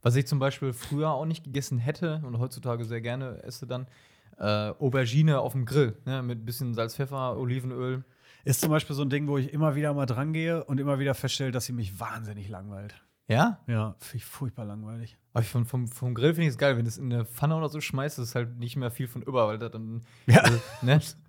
Was 0.02 0.16
ich 0.16 0.26
zum 0.26 0.38
Beispiel 0.38 0.72
früher 0.72 1.10
auch 1.10 1.26
nicht 1.26 1.44
gegessen 1.44 1.78
hätte 1.78 2.22
und 2.24 2.38
heutzutage 2.38 2.84
sehr 2.84 3.00
gerne 3.00 3.42
esse 3.42 3.66
dann, 3.66 3.86
äh, 4.38 4.70
Aubergine 4.78 5.40
auf 5.40 5.52
dem 5.52 5.64
Grill, 5.64 5.96
ne, 6.04 6.22
mit 6.22 6.40
ein 6.40 6.44
bisschen 6.44 6.74
Salz, 6.74 6.96
Pfeffer, 6.96 7.36
Olivenöl. 7.36 8.04
Ist 8.44 8.60
zum 8.60 8.70
Beispiel 8.70 8.94
so 8.94 9.02
ein 9.02 9.10
Ding, 9.10 9.26
wo 9.26 9.38
ich 9.38 9.52
immer 9.52 9.74
wieder 9.74 9.94
mal 9.94 10.06
dran 10.06 10.32
gehe 10.32 10.64
und 10.64 10.78
immer 10.78 10.98
wieder 10.98 11.14
feststelle, 11.14 11.50
dass 11.50 11.64
sie 11.64 11.72
mich 11.72 11.98
wahnsinnig 11.98 12.48
langweilt. 12.48 12.94
Ja? 13.26 13.60
Ja, 13.66 13.96
finde 14.00 14.16
ich 14.18 14.24
furchtbar 14.26 14.66
langweilig. 14.66 15.16
Aber 15.32 15.42
ich 15.42 15.48
vom, 15.48 15.64
vom, 15.64 15.88
vom 15.88 16.14
Grill 16.14 16.34
finde 16.34 16.48
ich 16.48 16.50
es 16.52 16.58
geil, 16.58 16.76
wenn 16.76 16.84
du 16.84 16.88
es 16.88 16.98
in 16.98 17.12
eine 17.12 17.24
Pfanne 17.24 17.56
oder 17.56 17.70
so 17.70 17.80
schmeißt, 17.80 18.18
ist 18.18 18.34
halt 18.34 18.58
nicht 18.58 18.76
mehr 18.76 18.90
viel 18.90 19.08
von 19.08 19.22
über, 19.22 19.46
weil 19.46 19.58
da 19.58 19.70
dann. 19.70 20.02
Ja. 20.26 20.40
Also, 20.40 20.60
ne? 20.82 21.00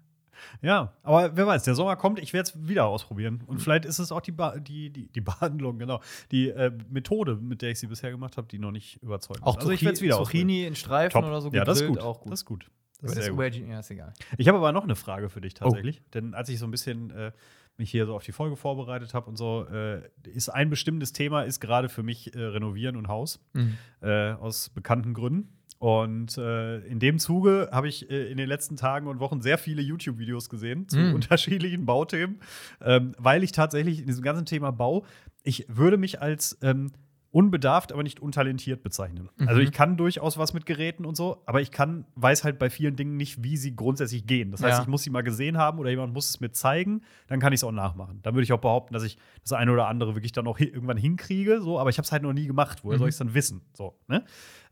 Ja, 0.62 0.94
aber 1.04 1.36
wer 1.36 1.48
weiß, 1.48 1.64
der 1.64 1.76
Sommer 1.76 1.96
kommt, 1.96 2.20
ich 2.20 2.34
werde 2.34 2.50
es 2.50 2.68
wieder 2.68 2.86
ausprobieren. 2.86 3.44
Und 3.48 3.62
vielleicht 3.62 3.86
ist 3.86 4.00
es 4.00 4.12
auch 4.12 4.22
die, 4.22 4.32
ba 4.32 4.58
die, 4.58 4.90
die, 4.90 5.08
die 5.08 5.22
Behandlung, 5.22 5.78
genau. 5.80 6.02
Die 6.32 6.50
äh, 6.50 6.72
Methode, 6.90 7.36
mit 7.36 7.62
der 7.62 7.72
ich 7.72 7.80
sie 7.80 7.88
bisher 7.88 8.12
gemacht 8.12 8.38
habe, 8.38 8.48
die 8.48 8.60
noch 8.60 8.72
nicht 8.72 9.02
überzeugt 9.02 9.44
Auch 9.44 9.58
also 9.58 9.70
ich 9.72 9.84
werde 9.84 9.96
es 9.96 10.02
wieder 10.02 10.20
ausprobieren. 10.20 10.48
Zucchini 10.48 10.66
in 10.66 10.76
Streifen 10.76 11.24
oder 11.24 11.42
so 11.42 11.50
ja, 11.52 11.64
das 11.64 11.82
ist 11.82 11.88
gut. 11.88 12.00
auch 12.00 12.22
gut. 12.22 12.32
Das 12.32 12.40
ist 12.42 12.46
gut. 12.46 12.70
Das 13.02 13.12
ist 13.12 13.18
das 13.18 13.26
sehr 13.26 13.34
gut. 13.34 13.56
Ja, 13.70 13.80
ist 13.80 13.92
egal. 13.92 14.14
Ich 14.38 14.48
habe 14.48 14.58
aber 14.58 14.72
noch 14.72 14.84
eine 14.84 14.96
Frage 14.96 15.30
für 15.30 15.42
dich 15.42 15.54
Oh. 15.60 15.66
tatsächlich. 15.66 16.02
Denn 16.14 16.34
als 16.34 16.50
ich 16.50 16.58
so 16.60 16.66
ein 16.66 16.72
bisschen 16.72 17.12
äh, 17.12 17.32
mich 17.78 17.92
hier 17.92 18.06
so 18.06 18.16
auf 18.16 18.24
die 18.24 18.32
Folge 18.32 18.56
vorbereitet 18.56 19.14
habe 19.14 19.28
und 19.30 19.36
so, 19.36 19.66
äh, 19.68 20.02
ist 20.24 20.48
ein 20.50 20.70
bestimmtes 20.70 21.12
Thema, 21.12 21.44
ist 21.44 21.60
gerade 21.60 21.90
für 21.90 22.04
mich 22.04 22.34
äh, 22.34 22.40
Renovieren 22.42 22.96
und 22.96 23.10
Haus. 23.10 23.44
Mhm. 23.54 23.78
äh, 24.02 24.32
aus 24.32 24.70
bekannten 24.70 25.14
Gründen. 25.14 25.50
Und 25.86 26.36
äh, 26.40 26.80
in 26.88 26.98
dem 26.98 27.20
Zuge 27.20 27.70
habe 27.72 27.88
ich 27.88 28.10
äh, 28.10 28.32
in 28.32 28.38
den 28.38 28.50
letzten 28.50 28.76
Tagen 28.76 29.06
und 29.06 29.20
Wochen 29.20 29.42
sehr 29.42 29.60
viele 29.60 29.84
YouTube-Videos 29.84 30.50
gesehen 30.50 30.90
zu 30.90 30.98
Mm. 30.98 31.14
unterschiedlichen 31.14 31.86
Bauthemen, 31.86 32.40
ähm, 32.82 33.14
weil 33.20 33.44
ich 33.44 33.52
tatsächlich 33.52 34.00
in 34.00 34.08
diesem 34.08 34.24
ganzen 34.24 34.48
Thema 34.48 34.72
Bau, 34.72 35.06
ich 35.44 35.68
würde 35.70 35.98
mich 35.98 36.20
als 36.24 36.58
ähm, 36.64 36.92
unbedarft, 37.30 37.92
aber 37.92 38.02
nicht 38.02 38.20
untalentiert 38.20 38.82
bezeichnen. 38.82 39.30
Mhm. 39.38 39.48
Also 39.50 39.60
ich 39.62 39.72
kann 39.74 39.96
durchaus 39.98 40.38
was 40.40 40.54
mit 40.54 40.66
Geräten 40.66 41.06
und 41.06 41.16
so, 41.16 41.44
aber 41.46 41.62
ich 41.62 41.70
kann, 41.70 42.06
weiß 42.16 42.46
halt 42.46 42.58
bei 42.58 42.70
vielen 42.72 42.96
Dingen 42.96 43.16
nicht, 43.18 43.44
wie 43.44 43.58
sie 43.58 43.76
grundsätzlich 43.76 44.26
gehen. 44.26 44.50
Das 44.52 44.64
heißt, 44.64 44.78
Ja. 44.78 44.82
ich 44.84 44.88
muss 44.88 45.04
sie 45.04 45.10
mal 45.12 45.22
gesehen 45.22 45.58
haben 45.58 45.78
oder 45.78 45.90
jemand 45.92 46.14
muss 46.14 46.30
es 46.30 46.40
mir 46.40 46.52
zeigen, 46.52 47.02
dann 47.28 47.40
kann 47.42 47.52
ich 47.54 47.60
es 47.60 47.64
auch 47.66 47.74
nachmachen. 47.74 48.22
Dann 48.24 48.34
würde 48.34 48.44
ich 48.46 48.54
auch 48.54 48.62
behaupten, 48.62 48.94
dass 48.94 49.04
ich 49.04 49.18
das 49.44 49.52
eine 49.54 49.72
oder 49.72 49.88
andere 49.88 50.16
wirklich 50.16 50.32
dann 50.32 50.48
auch 50.48 50.58
hi- 50.58 50.64
irgendwann 50.70 50.98
hinkriege, 50.98 51.62
so, 51.62 51.78
aber 51.78 51.90
ich 51.92 51.98
habe 52.00 52.06
es 52.06 52.12
halt 52.14 52.24
noch 52.24 52.34
nie 52.34 52.48
gemacht. 52.48 52.80
Woher 52.84 52.96
Mhm. 52.96 53.00
soll 53.00 53.10
ich 53.10 53.14
es 53.16 53.20
dann 53.20 53.34
wissen? 53.34 53.62
So, 53.74 54.00
ne? 54.08 54.24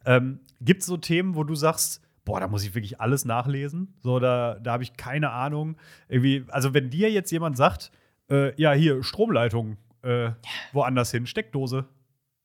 Ähm, 0.06 0.40
Gibt 0.62 0.82
es 0.82 0.88
so 0.88 0.98
Themen, 0.98 1.36
wo 1.36 1.44
du 1.44 1.56
sagst, 1.56 2.02
boah, 2.26 2.40
da 2.40 2.48
muss 2.48 2.64
ich 2.64 2.74
wirklich 2.74 3.02
alles 3.02 3.26
nachlesen? 3.26 3.94
So, 4.02 4.20
da, 4.20 4.58
da 4.62 4.74
habe 4.74 4.84
ich 4.84 4.96
keine 4.96 5.32
Ahnung. 5.32 5.76
Irgendwie, 6.08 6.46
also 6.50 6.74
wenn 6.74 6.90
dir 6.90 7.12
jetzt 7.12 7.32
jemand 7.32 7.58
sagt, 7.58 7.92
äh, 8.30 8.60
ja, 8.62 8.72
hier, 8.74 9.04
Stromleitung, 9.04 9.78
äh, 10.04 10.32
woanders 10.72 11.12
hin, 11.12 11.26
Steckdose. 11.26 11.86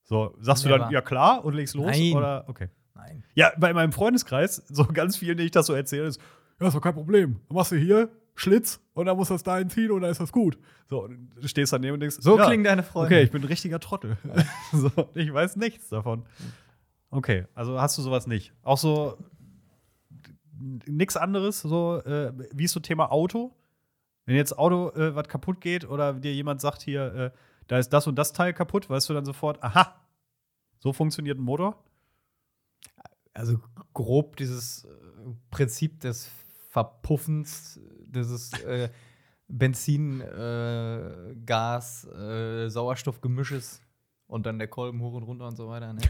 So, 0.05 0.35
sagst 0.41 0.65
du 0.65 0.69
dann, 0.69 0.91
ja 0.91 1.01
klar, 1.01 1.45
und 1.45 1.55
legst 1.55 1.75
los? 1.75 1.87
Nein. 1.87 2.15
Oder 2.15 2.45
okay. 2.49 2.69
Nein. 2.95 3.23
Ja, 3.35 3.53
bei 3.59 3.73
meinem 3.73 3.93
Freundeskreis, 3.93 4.57
so 4.69 4.85
ganz 4.87 5.17
vielen, 5.17 5.37
denen 5.37 5.47
ich 5.47 5.53
das 5.53 5.67
so 5.67 5.75
erzähle, 5.75 6.07
ist, 6.07 6.21
ja, 6.61 6.67
ist 6.67 6.75
doch 6.75 6.81
kein 6.81 6.95
Problem. 6.95 7.41
Dann 7.49 7.57
machst 7.57 7.71
du 7.71 7.77
hier 7.77 8.09
Schlitz 8.35 8.81
und 8.95 9.07
dann 9.07 9.17
muss 9.17 9.29
das 9.29 9.43
dahin 9.43 9.69
ziehen 9.69 9.91
und 9.91 10.01
dann 10.01 10.11
ist 10.11 10.21
das 10.21 10.33
gut. 10.33 10.59
So, 10.89 11.05
und 11.05 11.31
du 11.37 11.47
stehst 11.47 11.73
daneben 11.73 11.95
und 11.95 12.01
denkst, 12.01 12.17
So 12.21 12.39
ja, 12.39 12.47
klingen 12.47 12.65
deine 12.65 12.83
Freunde. 12.83 13.15
Okay, 13.15 13.23
ich 13.25 13.31
bin 13.31 13.43
ein 13.43 13.49
richtiger 13.49 13.79
Trottel. 13.79 14.17
so, 14.73 14.91
ich 15.15 15.33
weiß 15.33 15.57
nichts 15.57 15.89
davon. 15.89 16.25
Okay, 17.11 17.47
also 17.55 17.81
hast 17.81 17.97
du 17.97 18.03
sowas 18.03 18.27
nicht. 18.27 18.53
Auch 18.63 18.79
so 18.79 19.17
nichts 20.87 21.17
anderes, 21.17 21.61
so 21.61 22.03
äh, 22.03 22.33
wie 22.53 22.65
ist 22.65 22.73
so 22.73 22.81
Thema 22.81 23.11
Auto? 23.13 23.55
Wenn 24.27 24.37
jetzt 24.37 24.59
Auto 24.59 24.91
äh, 24.91 25.15
was 25.15 25.29
kaputt 25.29 25.61
geht 25.61 25.89
oder 25.89 26.13
dir 26.15 26.35
jemand 26.35 26.61
sagt 26.61 26.83
hier, 26.83 27.15
äh, 27.15 27.31
da 27.67 27.79
ist 27.79 27.91
das 27.91 28.07
und 28.07 28.17
das 28.17 28.33
Teil 28.33 28.53
kaputt, 28.53 28.91
weißt 28.91 29.09
du 29.09 29.15
dann 29.15 29.25
sofort, 29.25 29.63
aha, 29.63 29.95
so 30.79 30.93
funktioniert 30.93 31.39
ein 31.39 31.43
Motor? 31.43 31.83
Also 33.33 33.61
grob 33.95 34.37
dieses 34.37 34.85
äh, 34.85 34.89
Prinzip 35.51 36.01
des 36.01 36.31
Verpuffens, 36.71 37.81
dieses 38.07 38.53
äh, 38.65 38.91
Benzin, 39.47 40.21
äh, 40.21 41.35
Gas, 41.47 42.03
Sauerstoffgemisches 42.03 43.81
und 44.27 44.45
dann 44.45 44.59
der 44.59 44.69
Kolben 44.69 45.01
hoch 45.01 45.15
und 45.15 45.23
runter 45.23 45.47
und 45.47 45.57
so 45.57 45.69
weiter. 45.69 45.93
Ne? 45.95 46.03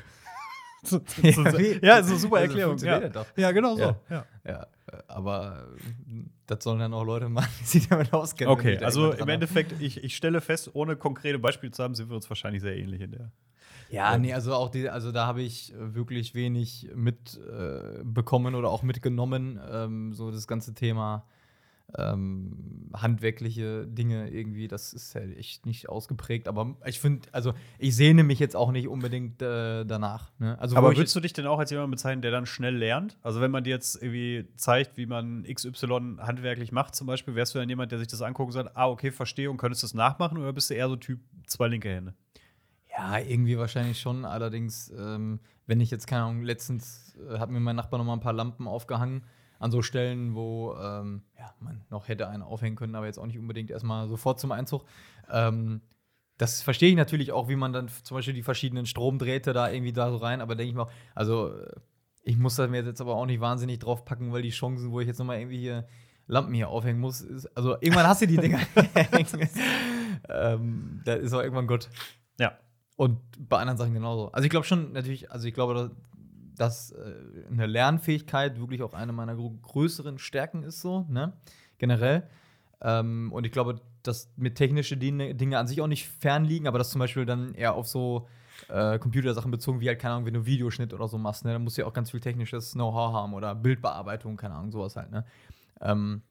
So- 0.85 1.01
Ja, 1.23 1.33
so- 1.33 1.59
ja, 1.59 1.99
ist 1.99 2.09
eine 2.09 2.19
super 2.19 2.37
Also 2.37 2.49
Erklärung. 2.51 2.71
funktioniert 2.79 3.03
Ja. 3.03 3.09
doch. 3.09 3.27
ja, 3.37 3.51
genau 3.53 3.75
so. 3.75 3.81
Ja. 4.11 4.25
Ja. 4.47 4.67
Äh, 4.87 4.97
aber 5.09 5.67
äh, 5.77 6.23
das 6.47 6.63
sollen 6.65 6.79
dann 6.79 6.95
auch 6.95 7.05
Leute 7.05 7.29
machen, 7.29 7.51
die 7.61 7.65
sich 7.67 7.89
damit 7.89 8.13
auskennen. 8.13 8.53
Okay, 8.53 8.79
also 8.79 9.13
im 9.13 9.21
haben. 9.21 9.29
Endeffekt, 9.29 9.81
ich, 9.81 10.03
ich 10.05 10.17
stelle 10.17 10.41
fest, 10.41 10.71
ohne 10.75 10.97
konkrete 10.97 11.39
Beispiele 11.39 11.73
zu 11.73 11.83
haben, 11.83 11.95
sind 11.95 12.09
wir 12.09 12.17
uns 12.17 12.29
wahrscheinlich 12.31 12.63
sehr 12.63 12.77
ähnlich 12.77 13.01
in 13.01 13.11
der. 13.13 13.33
Ja, 13.91 14.15
Ähm. 14.15 14.21
nee, 14.23 14.33
also 14.35 14.55
auch 14.55 14.69
die, 14.71 14.89
also 14.89 15.13
da 15.13 15.27
habe 15.27 15.43
ich 15.43 15.73
äh, 15.75 15.95
wirklich 15.95 16.35
wenig 16.35 16.89
mitbekommen 16.95 18.55
äh, 18.55 18.59
oder 18.59 18.71
auch 18.71 18.83
mitgenommen. 18.83 19.59
Ähm, 19.71 20.13
so 20.13 20.31
das 20.31 20.47
ganze 20.47 20.75
Thema 20.75 21.25
ähm, 21.97 22.91
handwerkliche 22.93 23.87
Dinge 23.87 24.31
irgendwie, 24.31 24.69
das 24.69 24.93
ist 24.93 25.15
halt 25.15 25.37
echt 25.39 25.65
nicht 25.65 25.89
ausgeprägt. 25.89 26.47
Aber 26.47 26.77
ich 26.85 27.01
finde, 27.01 27.29
also 27.33 27.55
ich 27.79 27.97
sehne 27.97 28.25
mich 28.25 28.39
jetzt 28.39 28.57
auch 28.57 28.73
nicht 28.73 28.89
unbedingt 28.89 29.41
äh, 29.41 29.85
danach. 29.85 30.31
Ne? 30.39 30.59
Also, 30.61 30.77
Aber 30.77 30.95
würdest 30.97 31.17
du 31.17 31.21
dich 31.21 31.33
denn 31.33 31.47
auch 31.47 31.59
als 31.59 31.71
jemand 31.71 31.91
bezeichnen, 31.91 32.23
der 32.23 32.31
dann 32.31 32.47
schnell 32.47 32.77
lernt? 32.77 33.17
Also, 33.23 33.41
wenn 33.41 33.51
man 33.51 33.65
dir 33.65 33.71
jetzt 33.71 34.03
irgendwie 34.03 34.47
zeigt, 34.57 34.97
wie 34.97 35.07
man 35.07 35.45
XY 35.45 36.19
handwerklich 36.19 36.73
macht, 36.73 36.95
zum 36.95 37.07
Beispiel, 37.07 37.35
wärst 37.35 37.55
du 37.55 37.59
dann 37.59 37.69
jemand, 37.69 37.91
der 37.91 37.99
sich 37.99 38.09
das 38.09 38.21
anguckt 38.21 38.49
und 38.49 38.53
sagt, 38.53 38.77
ah, 38.77 38.89
okay, 38.89 39.11
verstehe 39.11 39.51
und 39.51 39.57
könntest 39.57 39.83
das 39.83 39.95
nachmachen? 39.95 40.39
Oder 40.39 40.53
bist 40.53 40.69
du 40.71 40.75
eher 40.75 40.89
so 40.89 40.97
Typ 40.97 41.21
zwei 41.47 41.69
linke 41.69 41.89
Hände? 41.89 42.15
Ja, 42.91 43.19
irgendwie 43.19 43.57
wahrscheinlich 43.57 44.01
schon. 44.01 44.25
Allerdings, 44.25 44.93
ähm, 44.99 45.41
wenn 45.67 45.81
ich 45.81 45.91
jetzt, 45.91 46.07
keine 46.07 46.25
Ahnung, 46.25 46.43
letztens 46.43 47.17
äh, 47.31 47.39
hat 47.39 47.51
mir 47.51 47.61
mein 47.61 47.77
Nachbar 47.77 47.99
noch 47.99 48.05
mal 48.05 48.15
ein 48.15 48.21
paar 48.21 48.33
Lampen 48.33 48.67
aufgehangen 48.67 49.23
an 49.59 49.71
so 49.71 49.83
Stellen, 49.83 50.35
wo 50.35 50.75
ähm, 50.75 51.23
ja, 51.39 51.55
man 51.61 51.85
noch 51.91 52.09
hätte 52.09 52.29
einen 52.29 52.43
aufhängen 52.43 52.77
können, 52.77 52.95
aber 52.95 53.07
jetzt 53.07 53.19
auch 53.19 53.27
nicht 53.27 53.39
unbedingt 53.39 53.71
erstmal 53.71 54.09
sofort 54.09 54.41
zum 54.41 54.53
Einzug. 54.53 54.85
Ähm, 55.31 55.81
das 56.37 56.63
verstehe 56.63 56.91
ich 56.91 56.97
natürlich 56.97 57.33
auch, 57.33 57.49
wie 57.49 57.57
man 57.57 57.73
dann 57.73 57.89
zum 57.89 58.17
Beispiel 58.17 58.35
die 58.35 58.45
verschiedenen 58.45 58.87
Stromdrähte 58.87 59.53
da 59.53 59.71
irgendwie 59.71 59.93
da 59.93 60.11
so 60.11 60.19
rein, 60.19 60.41
aber 60.41 60.55
denke 60.55 60.71
ich 60.71 60.77
mal, 60.77 60.89
also 61.15 61.53
ich 62.23 62.37
muss 62.37 62.57
das 62.57 62.71
mir 62.71 62.83
jetzt 62.83 63.01
aber 63.01 63.17
auch 63.17 63.27
nicht 63.27 63.41
wahnsinnig 63.41 63.79
drauf 63.79 64.05
packen, 64.05 64.33
weil 64.33 64.43
die 64.43 64.51
Chancen, 64.51 64.93
wo 64.93 65.01
ich 65.01 65.07
jetzt 65.07 65.19
noch 65.19 65.27
mal 65.27 65.39
irgendwie 65.39 65.59
hier 65.59 65.87
Lampen 66.27 66.55
hier 66.55 66.69
aufhängen 66.69 67.01
muss, 67.01 67.23
ist, 67.23 67.47
also 67.57 67.73
irgendwann 67.81 68.07
hast 68.07 68.23
du 68.23 68.27
die 68.27 68.37
Dinger. 68.37 68.61
ähm, 70.29 71.01
da 71.05 71.15
ist 71.15 71.33
auch 71.33 71.41
irgendwann 71.41 71.67
gut. 71.67 71.89
Ja. 72.39 72.59
Und 72.97 73.19
bei 73.39 73.59
anderen 73.59 73.79
Sachen 73.79 73.95
genauso. 73.95 74.31
Also 74.33 74.45
ich 74.45 74.51
glaube 74.51 74.67
schon, 74.67 74.93
natürlich, 74.93 75.31
also 75.33 75.49
ich 75.49 75.55
glaube, 75.55 75.91
dass, 76.59 76.89
dass 76.89 76.93
äh, 76.93 77.15
eine 77.51 77.67
Lernfähigkeit 77.67 78.59
wirklich 78.59 78.83
auch 78.83 78.93
eine 78.95 79.13
meiner 79.13 79.35
grö- 79.35 79.61
größeren 79.61 80.19
Stärken 80.19 80.63
ist, 80.63 80.81
so, 80.81 81.07
ne? 81.09 81.33
Generell. 81.79 82.29
Ähm, 82.81 83.33
und 83.33 83.45
ich 83.45 83.53
glaube, 83.53 83.81
dass 84.03 84.31
mir 84.37 84.55
technische 84.55 84.97
Dinge, 84.97 85.35
Dinge 85.35 85.59
an 85.59 85.67
sich 85.67 85.81
auch 85.81 85.87
nicht 85.87 86.09
fernliegen, 86.09 86.69
aber 86.69 86.79
das 86.79 86.91
zum 86.91 86.99
Beispiel 87.01 87.27
dann 87.27 87.55
eher 87.55 87.75
auf 87.75 87.89
so 87.89 88.29
äh, 88.69 88.99
Computersachen 88.99 89.51
bezogen, 89.51 89.81
wie 89.81 89.89
halt, 89.89 89.99
keine 89.99 90.15
Ahnung, 90.15 90.27
wenn 90.27 90.35
du 90.35 90.47
Videoschnitt 90.47 90.93
oder 90.93 91.09
so 91.09 91.19
machst, 91.19 91.45
ne? 91.45 91.53
Dann 91.53 91.63
musst 91.63 91.77
du 91.79 91.83
ja 91.83 91.89
auch 91.89 91.93
ganz 91.93 92.11
viel 92.11 92.21
technisches 92.21 92.73
Know-how 92.73 93.13
haben 93.13 93.35
oder 93.35 93.55
Bildbearbeitung, 93.55 94.37
keine 94.37 94.55
Ahnung, 94.55 94.71
sowas 94.71 94.97
halt, 94.97 95.11
ne? 95.11 95.25
Ähm, 95.81 96.23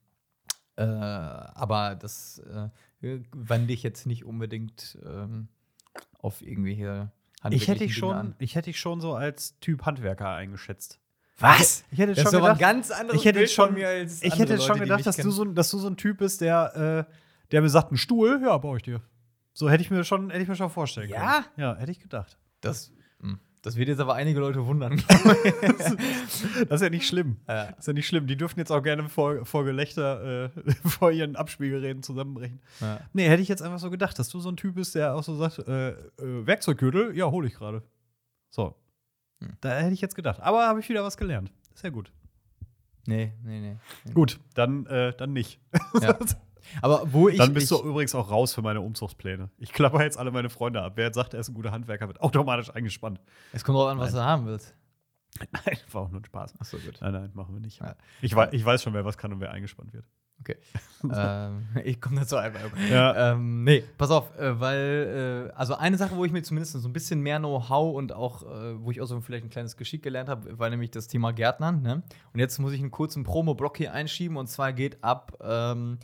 äh, 0.75 0.83
aber 0.83 1.95
das 1.95 2.39
äh, 2.39 2.69
wende 3.31 3.73
ich 3.73 3.83
jetzt 3.83 4.05
nicht 4.05 4.25
unbedingt 4.25 4.97
ähm, 5.05 5.47
auf 6.19 6.41
irgendwelche 6.41 7.11
Ich 7.53 7.67
hätte 7.67 7.79
Dinge 7.79 7.91
schon, 7.91 8.15
an. 8.15 8.35
ich 8.39 8.55
hätte 8.55 8.69
dich 8.69 8.79
schon 8.79 9.01
so 9.01 9.13
als 9.13 9.59
Typ 9.59 9.85
Handwerker 9.85 10.29
eingeschätzt. 10.29 10.99
Was? 11.39 11.83
Ich 11.91 11.99
hätte 11.99 12.13
Das 12.13 12.23
schon 12.23 12.27
ist 12.29 12.35
aber 12.35 12.47
ein 12.51 12.57
gedacht, 12.57 12.59
ganz 12.59 12.91
anderes 12.91 13.19
ich 13.19 13.25
hätte 13.25 13.39
Bild 13.39 13.51
schon, 13.51 13.65
von 13.67 13.73
mir 13.75 13.87
als 13.87 14.23
ich 14.23 14.37
hätte 14.39 14.57
schon 14.57 14.67
Leute, 14.69 14.73
die 14.73 14.79
gedacht, 14.81 15.05
dass 15.05 15.17
du, 15.17 15.29
so, 15.31 15.45
dass 15.45 15.69
du 15.69 15.77
so 15.77 15.87
ein 15.87 15.97
Typ 15.97 16.17
bist, 16.17 16.41
der, 16.41 17.05
äh, 17.07 17.13
der 17.51 17.61
mir 17.61 17.69
sagt, 17.69 17.91
ein 17.91 17.97
Stuhl, 17.97 18.41
ja, 18.43 18.57
baue 18.57 18.77
ich 18.77 18.83
dir. 18.83 19.01
So 19.53 19.69
hätte 19.69 19.81
ich 19.83 19.91
mir 19.91 20.03
schon, 20.03 20.29
hätte 20.29 20.41
ich 20.43 20.47
mir 20.49 20.55
schon 20.55 20.69
vorstellen 20.69 21.09
Ja? 21.09 21.43
können. 21.43 21.45
Ja, 21.57 21.75
hätte 21.75 21.91
ich 21.91 21.99
gedacht. 21.99 22.37
Das, 22.61 22.91
das 23.61 23.75
wird 23.75 23.89
jetzt 23.89 23.99
aber 23.99 24.15
einige 24.15 24.39
Leute 24.39 24.65
wundern. 24.65 25.01
Das 26.69 26.81
ist 26.81 26.81
ja 26.81 26.89
nicht 26.89 27.07
schlimm. 27.07 27.37
Ja. 27.47 27.67
Das 27.67 27.79
ist 27.79 27.87
ja 27.87 27.93
nicht 27.93 28.07
schlimm. 28.07 28.27
Die 28.27 28.37
dürfen 28.37 28.59
jetzt 28.59 28.71
auch 28.71 28.81
gerne 28.81 29.09
vor, 29.09 29.45
vor 29.45 29.63
Gelächter 29.63 30.45
äh, 30.55 30.71
vor 30.87 31.11
ihren 31.11 31.35
Abspielgeräten 31.35 32.03
zusammenbrechen. 32.03 32.61
Ja. 32.79 32.99
Nee, 33.13 33.27
hätte 33.27 33.41
ich 33.41 33.47
jetzt 33.47 33.61
einfach 33.61 33.79
so 33.79 33.89
gedacht, 33.89 34.17
dass 34.19 34.29
du 34.29 34.39
so 34.39 34.49
ein 34.49 34.57
Typ 34.57 34.75
bist, 34.75 34.95
der 34.95 35.15
auch 35.15 35.23
so 35.23 35.35
sagt, 35.35 35.59
äh, 35.67 35.89
äh, 35.89 35.95
Werkzeuggürtel, 36.17 37.15
ja, 37.17 37.29
hole 37.29 37.47
ich 37.47 37.55
gerade. 37.55 37.83
So. 38.49 38.75
Hm. 39.41 39.57
Da 39.61 39.77
hätte 39.77 39.93
ich 39.93 40.01
jetzt 40.01 40.15
gedacht. 40.15 40.41
Aber 40.41 40.67
habe 40.67 40.79
ich 40.79 40.89
wieder 40.89 41.03
was 41.03 41.17
gelernt. 41.17 41.51
Sehr 41.73 41.91
gut. 41.91 42.11
Nee, 43.05 43.33
nee, 43.43 43.59
nee. 43.59 44.13
Gut, 44.13 44.39
dann, 44.53 44.85
äh, 44.87 45.13
dann 45.15 45.33
nicht. 45.33 45.59
Ja. 46.01 46.17
Aber 46.81 47.11
wo 47.11 47.29
ich. 47.29 47.37
dann 47.37 47.53
bist 47.53 47.71
ich, 47.71 47.77
du 47.77 47.87
übrigens 47.87 48.13
auch 48.15 48.29
raus 48.29 48.53
für 48.53 48.61
meine 48.61 48.81
Umzugspläne. 48.81 49.49
Ich 49.57 49.71
klapper 49.71 50.03
jetzt 50.03 50.17
alle 50.17 50.31
meine 50.31 50.49
Freunde 50.49 50.81
ab. 50.81 50.93
Wer 50.95 51.05
jetzt 51.05 51.15
sagt, 51.15 51.33
er 51.33 51.39
ist 51.39 51.49
ein 51.49 51.53
guter 51.53 51.71
Handwerker, 51.71 52.07
wird 52.07 52.21
automatisch 52.21 52.73
eingespannt. 52.73 53.19
Es 53.53 53.63
kommt 53.63 53.77
drauf 53.77 53.89
an, 53.89 53.99
was 53.99 54.13
Nein. 54.13 54.21
du 54.21 54.25
haben 54.25 54.45
willst. 54.45 54.75
Nein, 55.51 55.77
war 55.91 56.03
auch 56.03 56.09
nur 56.09 56.21
ein 56.21 56.25
Spaß. 56.25 56.59
Achso, 56.59 56.77
gut. 56.77 56.97
Nein, 57.01 57.13
nein, 57.13 57.31
machen 57.33 57.53
wir 57.53 57.61
nicht. 57.61 57.79
Ja. 57.79 57.95
Ich, 58.21 58.35
weiß, 58.35 58.49
ich 58.53 58.65
weiß 58.65 58.81
schon, 58.81 58.93
wer 58.93 59.05
was 59.05 59.17
kann 59.17 59.31
und 59.33 59.39
wer 59.39 59.51
eingespannt 59.51 59.93
wird. 59.93 60.05
ähm, 61.15 61.67
ich 61.83 61.99
komme 61.99 62.19
dazu 62.19 62.37
einfach. 62.37 62.59
Ja. 62.89 63.33
Ähm, 63.33 63.63
nee, 63.63 63.83
pass 63.97 64.11
auf, 64.11 64.37
äh, 64.37 64.59
weil, 64.59 65.49
äh, 65.49 65.53
also 65.55 65.75
eine 65.75 65.97
Sache, 65.97 66.15
wo 66.15 66.25
ich 66.25 66.31
mir 66.31 66.43
zumindest 66.43 66.73
so 66.73 66.87
ein 66.87 66.93
bisschen 66.93 67.21
mehr 67.21 67.39
Know-how 67.39 67.95
und 67.95 68.13
auch, 68.13 68.43
äh, 68.43 68.79
wo 68.79 68.91
ich 68.91 69.01
auch 69.01 69.07
so 69.07 69.19
vielleicht 69.21 69.45
ein 69.45 69.49
kleines 69.49 69.77
Geschick 69.77 70.03
gelernt 70.03 70.29
habe, 70.29 70.57
war 70.57 70.69
nämlich 70.69 70.91
das 70.91 71.07
Thema 71.07 71.31
Gärtnern. 71.33 71.81
Ne? 71.81 72.03
Und 72.33 72.39
jetzt 72.39 72.57
muss 72.59 72.73
ich 72.73 72.79
einen 72.79 72.91
kurzen 72.91 73.23
Promo-Block 73.23 73.77
hier 73.77 73.93
einschieben 73.93 74.37
und 74.37 74.47
zwar 74.47 74.73
geht 74.73 75.03
ab 75.03 75.37
ähm, 75.41 75.99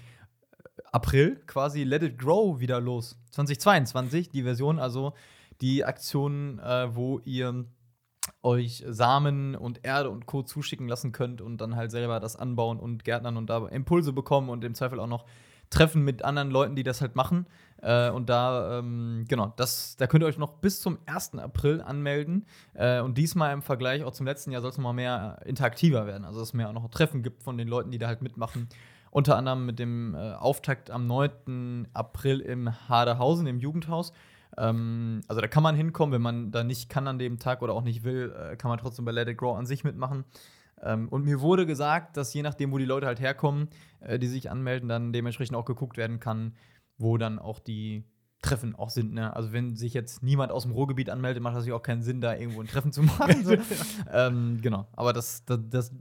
April 0.92 1.42
quasi 1.48 1.84
Let 1.84 2.04
It 2.04 2.18
Grow 2.18 2.60
wieder 2.60 2.80
los. 2.80 3.18
2022, 3.32 4.30
die 4.30 4.44
Version, 4.44 4.80
also 4.80 5.14
die 5.62 5.86
Aktion, 5.86 6.60
äh, 6.60 6.96
wo 6.96 7.20
ihr 7.20 7.66
euch 8.42 8.84
Samen 8.88 9.56
und 9.56 9.86
Erde 9.86 10.10
und 10.10 10.26
Co. 10.26 10.44
zuschicken 10.44 10.88
lassen 10.88 11.12
könnt 11.12 11.42
und 11.42 11.60
dann 11.60 11.76
halt 11.76 11.92
selber 11.92 12.20
das 12.20 12.36
anbauen 12.36 12.80
und 12.80 13.04
gärtnern 13.04 13.38
und 13.38 13.50
da 13.50 13.68
Impulse 13.68 14.14
bekommen 14.14 14.50
und 14.50 14.64
im 14.64 14.76
Zweifel 14.76 15.00
auch 15.00 15.08
noch 15.08 15.26
treffen 15.70 16.04
mit 16.04 16.24
anderen 16.24 16.52
Leuten, 16.52 16.76
die 16.76 16.84
das 16.84 17.02
halt 17.02 17.16
machen. 17.16 17.48
Äh, 17.82 18.10
und 18.12 18.30
da, 18.30 18.80
ähm, 18.80 19.26
genau, 19.28 19.54
das, 19.56 19.96
da 19.98 20.08
könnt 20.08 20.24
ihr 20.24 20.28
euch 20.28 20.38
noch 20.38 20.54
bis 20.54 20.80
zum 20.80 21.00
1. 21.06 21.36
April 21.36 21.82
anmelden. 21.82 22.46
Äh, 22.74 23.02
und 23.02 23.18
diesmal 23.18 23.54
im 23.54 23.62
Vergleich 23.62 24.04
auch 24.04 24.12
zum 24.12 24.26
letzten 24.26 24.52
Jahr 24.52 24.62
soll 24.62 24.72
es 24.72 24.78
nochmal 24.78 24.94
mehr 24.94 25.40
interaktiver 25.46 26.06
werden. 26.06 26.26
Also, 26.26 26.40
dass 26.40 26.50
es 26.50 26.54
mehr 26.54 26.70
auch 26.70 26.74
noch 26.74 26.90
Treffen 26.90 27.24
gibt 27.24 27.44
von 27.44 27.58
den 27.58 27.68
Leuten, 27.68 27.92
die 27.92 27.98
da 27.98 28.08
halt 28.08 28.22
mitmachen. 28.22 28.70
Unter 29.14 29.38
anderem 29.38 29.68
mit 29.68 29.78
dem 29.78 30.16
äh, 30.16 30.34
Auftakt 30.34 30.90
am 30.90 31.06
9. 31.06 31.88
April 31.94 32.40
im 32.40 32.90
Hadehausen, 32.90 33.46
im 33.46 33.60
Jugendhaus. 33.60 34.12
Ähm, 34.58 35.22
also 35.28 35.40
da 35.40 35.48
kann 35.48 35.62
man 35.62 35.76
hinkommen, 35.76 36.14
wenn 36.14 36.22
man 36.24 36.52
da 36.52 36.64
nicht 36.64 36.90
kann 36.90 37.08
an 37.08 37.20
dem 37.20 37.38
Tag 37.38 37.62
oder 37.62 37.76
auch 37.76 37.84
nicht 37.84 38.04
will, 38.04 38.34
äh, 38.36 38.56
kann 38.56 38.70
man 38.70 38.80
trotzdem 38.80 39.06
bei 39.06 39.12
Let 39.12 39.28
It 39.28 39.38
Grow 39.38 39.56
an 39.56 39.68
sich 39.68 39.84
mitmachen. 39.84 40.26
Ähm, 40.82 41.10
und 41.10 41.26
mir 41.26 41.42
wurde 41.42 41.68
gesagt, 41.68 42.18
dass 42.18 42.34
je 42.34 42.42
nachdem, 42.42 42.72
wo 42.72 42.80
die 42.80 42.86
Leute 42.86 43.06
halt 43.06 43.20
herkommen, 43.20 43.70
äh, 44.00 44.18
die 44.18 44.26
sich 44.26 44.50
anmelden, 44.50 44.90
dann 44.90 45.14
dementsprechend 45.14 45.56
auch 45.56 45.66
geguckt 45.66 45.96
werden 45.96 46.20
kann, 46.20 46.56
wo 46.98 47.20
dann 47.20 47.38
auch 47.38 47.60
die 47.60 48.06
Treffen 48.42 48.74
auch 48.74 48.90
sind. 48.90 49.14
Ne? 49.14 49.32
Also 49.36 49.54
wenn 49.54 49.76
sich 49.76 49.94
jetzt 49.94 50.24
niemand 50.24 50.52
aus 50.52 50.64
dem 50.64 50.72
Ruhrgebiet 50.72 51.12
anmeldet, 51.12 51.44
macht 51.44 51.52
das 51.54 51.62
natürlich 51.62 51.80
auch 51.80 51.84
keinen 51.84 52.02
Sinn, 52.02 52.20
da 52.20 52.36
irgendwo 52.36 52.62
ein 52.62 52.68
Treffen 52.68 52.92
zu 52.92 53.04
machen. 53.04 53.46
so. 53.46 53.56
ähm, 54.12 54.58
genau, 54.64 54.88
aber 54.94 55.14
das, 55.14 55.46
das, 55.46 55.60
das 55.70 55.92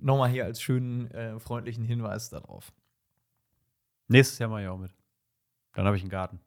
nochmal 0.00 0.30
hier 0.30 0.44
als 0.44 0.60
schönen, 0.62 1.10
äh, 1.10 1.38
freundlichen 1.40 1.84
Hinweis 1.84 2.30
darauf. 2.30 2.72
Nächstes 4.08 4.38
Jahr 4.38 4.48
mache 4.48 4.62
ich 4.62 4.68
auch 4.68 4.78
mit. 4.78 4.94
Dann 5.74 5.86
habe 5.86 5.96
ich 5.96 6.02
einen 6.02 6.10
Garten. 6.10 6.40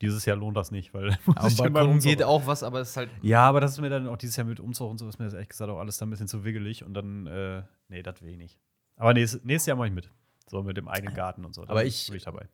Dieses 0.00 0.24
Jahr 0.24 0.36
lohnt 0.36 0.56
das 0.56 0.70
nicht, 0.70 0.92
weil 0.92 1.16
beim 1.56 1.72
Balkon 1.72 1.98
geht 1.98 2.22
auch 2.22 2.46
was, 2.46 2.62
aber 2.62 2.80
es 2.80 2.90
ist 2.90 2.96
halt 2.96 3.10
Ja, 3.22 3.42
aber 3.48 3.60
das 3.60 3.72
ist 3.72 3.80
mir 3.80 3.90
dann 3.90 4.08
auch 4.08 4.16
dieses 4.16 4.36
Jahr 4.36 4.46
mit 4.46 4.60
Umzug 4.60 4.90
und 4.90 4.98
so 4.98 5.08
ist 5.08 5.18
mir 5.18 5.24
das 5.24 5.34
ehrlich 5.34 5.48
gesagt 5.48 5.70
auch 5.70 5.78
alles 5.78 5.96
dann 5.98 6.08
ein 6.08 6.10
bisschen 6.10 6.28
zu 6.28 6.44
wiggelig 6.44 6.84
und 6.84 6.94
dann, 6.94 7.26
äh, 7.26 7.62
nee, 7.88 8.02
das 8.02 8.20
nicht. 8.20 8.58
Aber 8.96 9.14
nächstes, 9.14 9.42
nächstes 9.44 9.66
Jahr 9.66 9.76
mache 9.76 9.88
ich 9.88 9.94
mit. 9.94 10.10
So 10.46 10.62
mit 10.62 10.76
dem 10.76 10.88
eigenen 10.88 11.14
Garten 11.14 11.44
und 11.46 11.54
so. 11.54 11.62
Aber 11.66 11.84
ich- 11.84 12.06
bin 12.08 12.16
ich 12.16 12.24
dabei. 12.24 12.46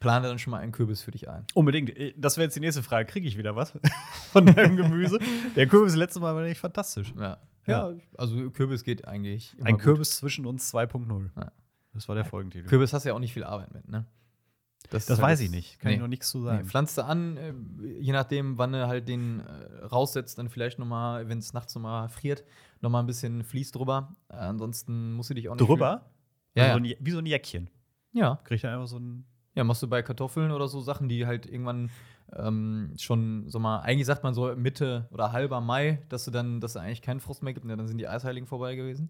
plane 0.00 0.26
dann 0.26 0.38
schon 0.40 0.50
mal 0.50 0.58
einen 0.58 0.72
Kürbis 0.72 1.02
für 1.02 1.12
dich 1.12 1.28
ein. 1.28 1.46
Unbedingt. 1.54 1.96
Äh, 1.96 2.12
Das 2.16 2.36
wäre 2.36 2.44
jetzt 2.46 2.56
die 2.56 2.60
nächste 2.60 2.82
Frage. 2.82 3.06
Kriege 3.06 3.28
ich 3.28 3.38
wieder 3.38 3.54
was 3.54 3.72
von 4.32 4.44
deinem 4.44 4.76
Gemüse? 4.76 5.18
Der 5.56 5.66
Kürbis 5.68 5.94
letztes 5.94 6.20
Mal 6.20 6.34
war 6.34 6.42
echt 6.44 6.60
fantastisch. 6.60 7.14
Ja. 7.16 7.38
Ja. 7.68 7.92
also 8.16 8.50
Kürbis 8.50 8.82
geht 8.84 9.06
eigentlich. 9.06 9.54
Ein 9.62 9.74
gut. 9.74 9.82
Kürbis 9.82 10.16
zwischen 10.16 10.46
uns 10.46 10.72
2.0. 10.74 11.30
Ja. 11.36 11.52
Das 11.94 12.08
war 12.08 12.14
der 12.14 12.24
Folgentitel. 12.24 12.68
Kürbis 12.68 12.92
hast 12.92 13.04
du 13.04 13.08
ja 13.10 13.14
auch 13.14 13.18
nicht 13.20 13.32
viel 13.32 13.44
Arbeit 13.44 13.72
mit, 13.74 13.88
ne? 13.88 14.06
das 14.90 15.08
halt 15.10 15.20
weiß 15.20 15.40
ich 15.40 15.50
nicht. 15.50 15.80
Kann 15.80 15.90
ich 15.90 15.98
nee. 15.98 16.02
noch 16.02 16.08
nichts 16.08 16.30
zu 16.30 16.38
Nee, 16.38 16.44
sagen. 16.44 16.64
pflanzt 16.66 16.96
du 16.96 17.04
an, 17.04 17.36
äh, 17.36 17.52
je 18.00 18.12
nachdem, 18.12 18.56
wann 18.56 18.72
du 18.72 18.86
halt 18.86 19.06
den 19.08 19.40
äh, 19.40 19.84
raussetzt, 19.84 20.38
dann 20.38 20.48
vielleicht 20.48 20.78
noch 20.78 20.86
mal, 20.86 21.28
wenn 21.28 21.38
es 21.38 21.52
nachts 21.52 21.74
noch 21.74 21.82
mal 21.82 22.08
friert, 22.08 22.44
noch 22.80 22.88
mal 22.88 23.00
ein 23.00 23.06
bisschen 23.06 23.42
Vlies 23.44 23.70
drüber. 23.72 24.12
Äh, 24.28 24.34
ansonsten 24.36 25.12
musst 25.12 25.28
du 25.30 25.34
dich 25.34 25.48
auch 25.48 25.56
nicht 25.56 25.68
Drüber? 25.68 26.10
Ja, 26.54 26.64
Also 26.74 26.78
ja. 26.78 26.92
So 26.94 26.96
ein, 26.96 27.04
wie 27.06 27.10
so 27.10 27.18
ein 27.18 27.26
Jäckchen. 27.26 27.68
Ja, 28.12 28.36
Kriegt 28.44 28.64
er 28.64 28.72
einfach 28.72 28.86
so 28.86 28.98
ein. 28.98 29.26
ja, 29.54 29.64
machst 29.64 29.82
du 29.82 29.88
bei 29.88 30.02
Kartoffeln 30.02 30.52
oder 30.52 30.68
so 30.68 30.80
Sachen, 30.80 31.08
die 31.08 31.26
halt 31.26 31.44
irgendwann 31.46 31.90
ähm, 32.36 32.94
schon, 32.98 33.48
so 33.48 33.58
mal, 33.58 33.80
eigentlich 33.80 34.06
sagt 34.06 34.22
man 34.22 34.34
so 34.34 34.54
Mitte 34.54 35.06
oder 35.10 35.32
halber 35.32 35.60
Mai, 35.60 36.00
dass 36.08 36.24
du 36.24 36.30
dann, 36.30 36.60
dass 36.60 36.72
es 36.72 36.76
eigentlich 36.76 37.02
keinen 37.02 37.20
Frost 37.20 37.42
mehr 37.42 37.54
gibt, 37.54 37.66
ne, 37.66 37.76
dann 37.76 37.88
sind 37.88 37.98
die 37.98 38.08
Eisheiligen 38.08 38.46
vorbei 38.46 38.74
gewesen. 38.74 39.08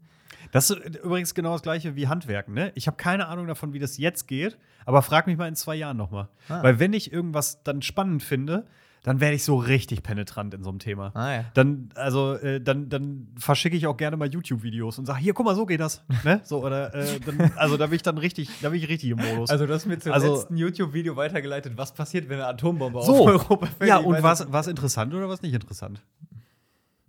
Das 0.53 0.71
ist 0.71 0.79
übrigens 1.03 1.35
genau 1.35 1.53
das 1.53 1.63
gleiche 1.63 1.97
wie 1.97 2.09
Handwerken, 2.09 2.55
ne? 2.55 2.71
Ich 2.75 2.87
habe 2.87 2.97
keine 2.97 3.27
Ahnung 3.27 3.47
davon, 3.47 3.73
wie 3.73 3.79
das 3.79 3.99
jetzt 3.99 4.29
geht, 4.29 4.57
aber 4.85 5.03
frag 5.03 5.27
mich 5.27 5.37
mal 5.37 5.49
in 5.49 5.57
zwei 5.57 5.75
Jahren 5.75 5.97
nochmal. 5.97 6.29
Ah. 6.49 6.63
Weil 6.63 6.79
wenn 6.79 6.93
ich 6.93 7.13
irgendwas 7.13 7.63
dann 7.65 7.83
spannend 7.83 8.23
finde, 8.23 8.67
dann 9.09 9.21
werde 9.21 9.35
ich 9.37 9.43
so 9.45 9.57
richtig 9.57 10.03
penetrant 10.03 10.53
in 10.55 10.63
so 10.63 10.69
einem 10.71 10.79
Thema. 10.79 11.13
Ah 11.15 11.33
ja. 11.35 11.45
Dann, 11.55 11.89
also, 11.95 12.35
äh, 12.35 12.61
dann, 12.61 12.89
dann 12.91 13.29
verschicke 13.39 13.77
ich 13.77 13.87
auch 13.87 13.97
gerne 13.97 14.17
mal 14.17 14.29
YouTube-Videos 14.29 14.99
und 14.99 15.07
sage, 15.07 15.21
hier, 15.21 15.33
guck 15.35 15.47
mal, 15.47 15.55
so 15.55 15.65
geht 15.67 15.81
das. 15.81 16.05
ne? 16.25 16.41
So, 16.45 16.63
oder, 16.65 16.95
äh, 16.95 17.19
dann, 17.21 17.53
also 17.57 17.77
da 17.77 17.87
bin 17.87 17.97
ich 17.97 18.03
dann 18.03 18.19
richtig, 18.19 18.51
da 18.61 18.69
bin 18.69 18.79
ich 18.81 18.89
richtig 18.89 19.11
im 19.11 19.19
Modus. 19.19 19.49
Also, 19.51 19.67
du 19.67 19.73
hast 19.73 19.87
mir 19.87 19.99
zum 19.99 20.13
Also- 20.13 20.35
letzten 20.35 20.57
YouTube-Video 20.57 21.17
weitergeleitet, 21.17 21.73
was 21.77 21.95
passiert, 21.95 22.29
wenn 22.29 22.37
eine 22.39 22.47
Atombombe 22.49 23.01
so, 23.03 23.15
auf 23.27 23.27
Europa 23.51 23.67
fällt. 23.67 23.89
ja, 23.89 23.99
Ich 24.01 24.07
und 24.07 24.23
was, 24.23 24.53
was 24.53 24.67
interessant 24.67 25.15
oder 25.15 25.29
was 25.29 25.41
nicht 25.43 25.55
interessant? 25.55 26.03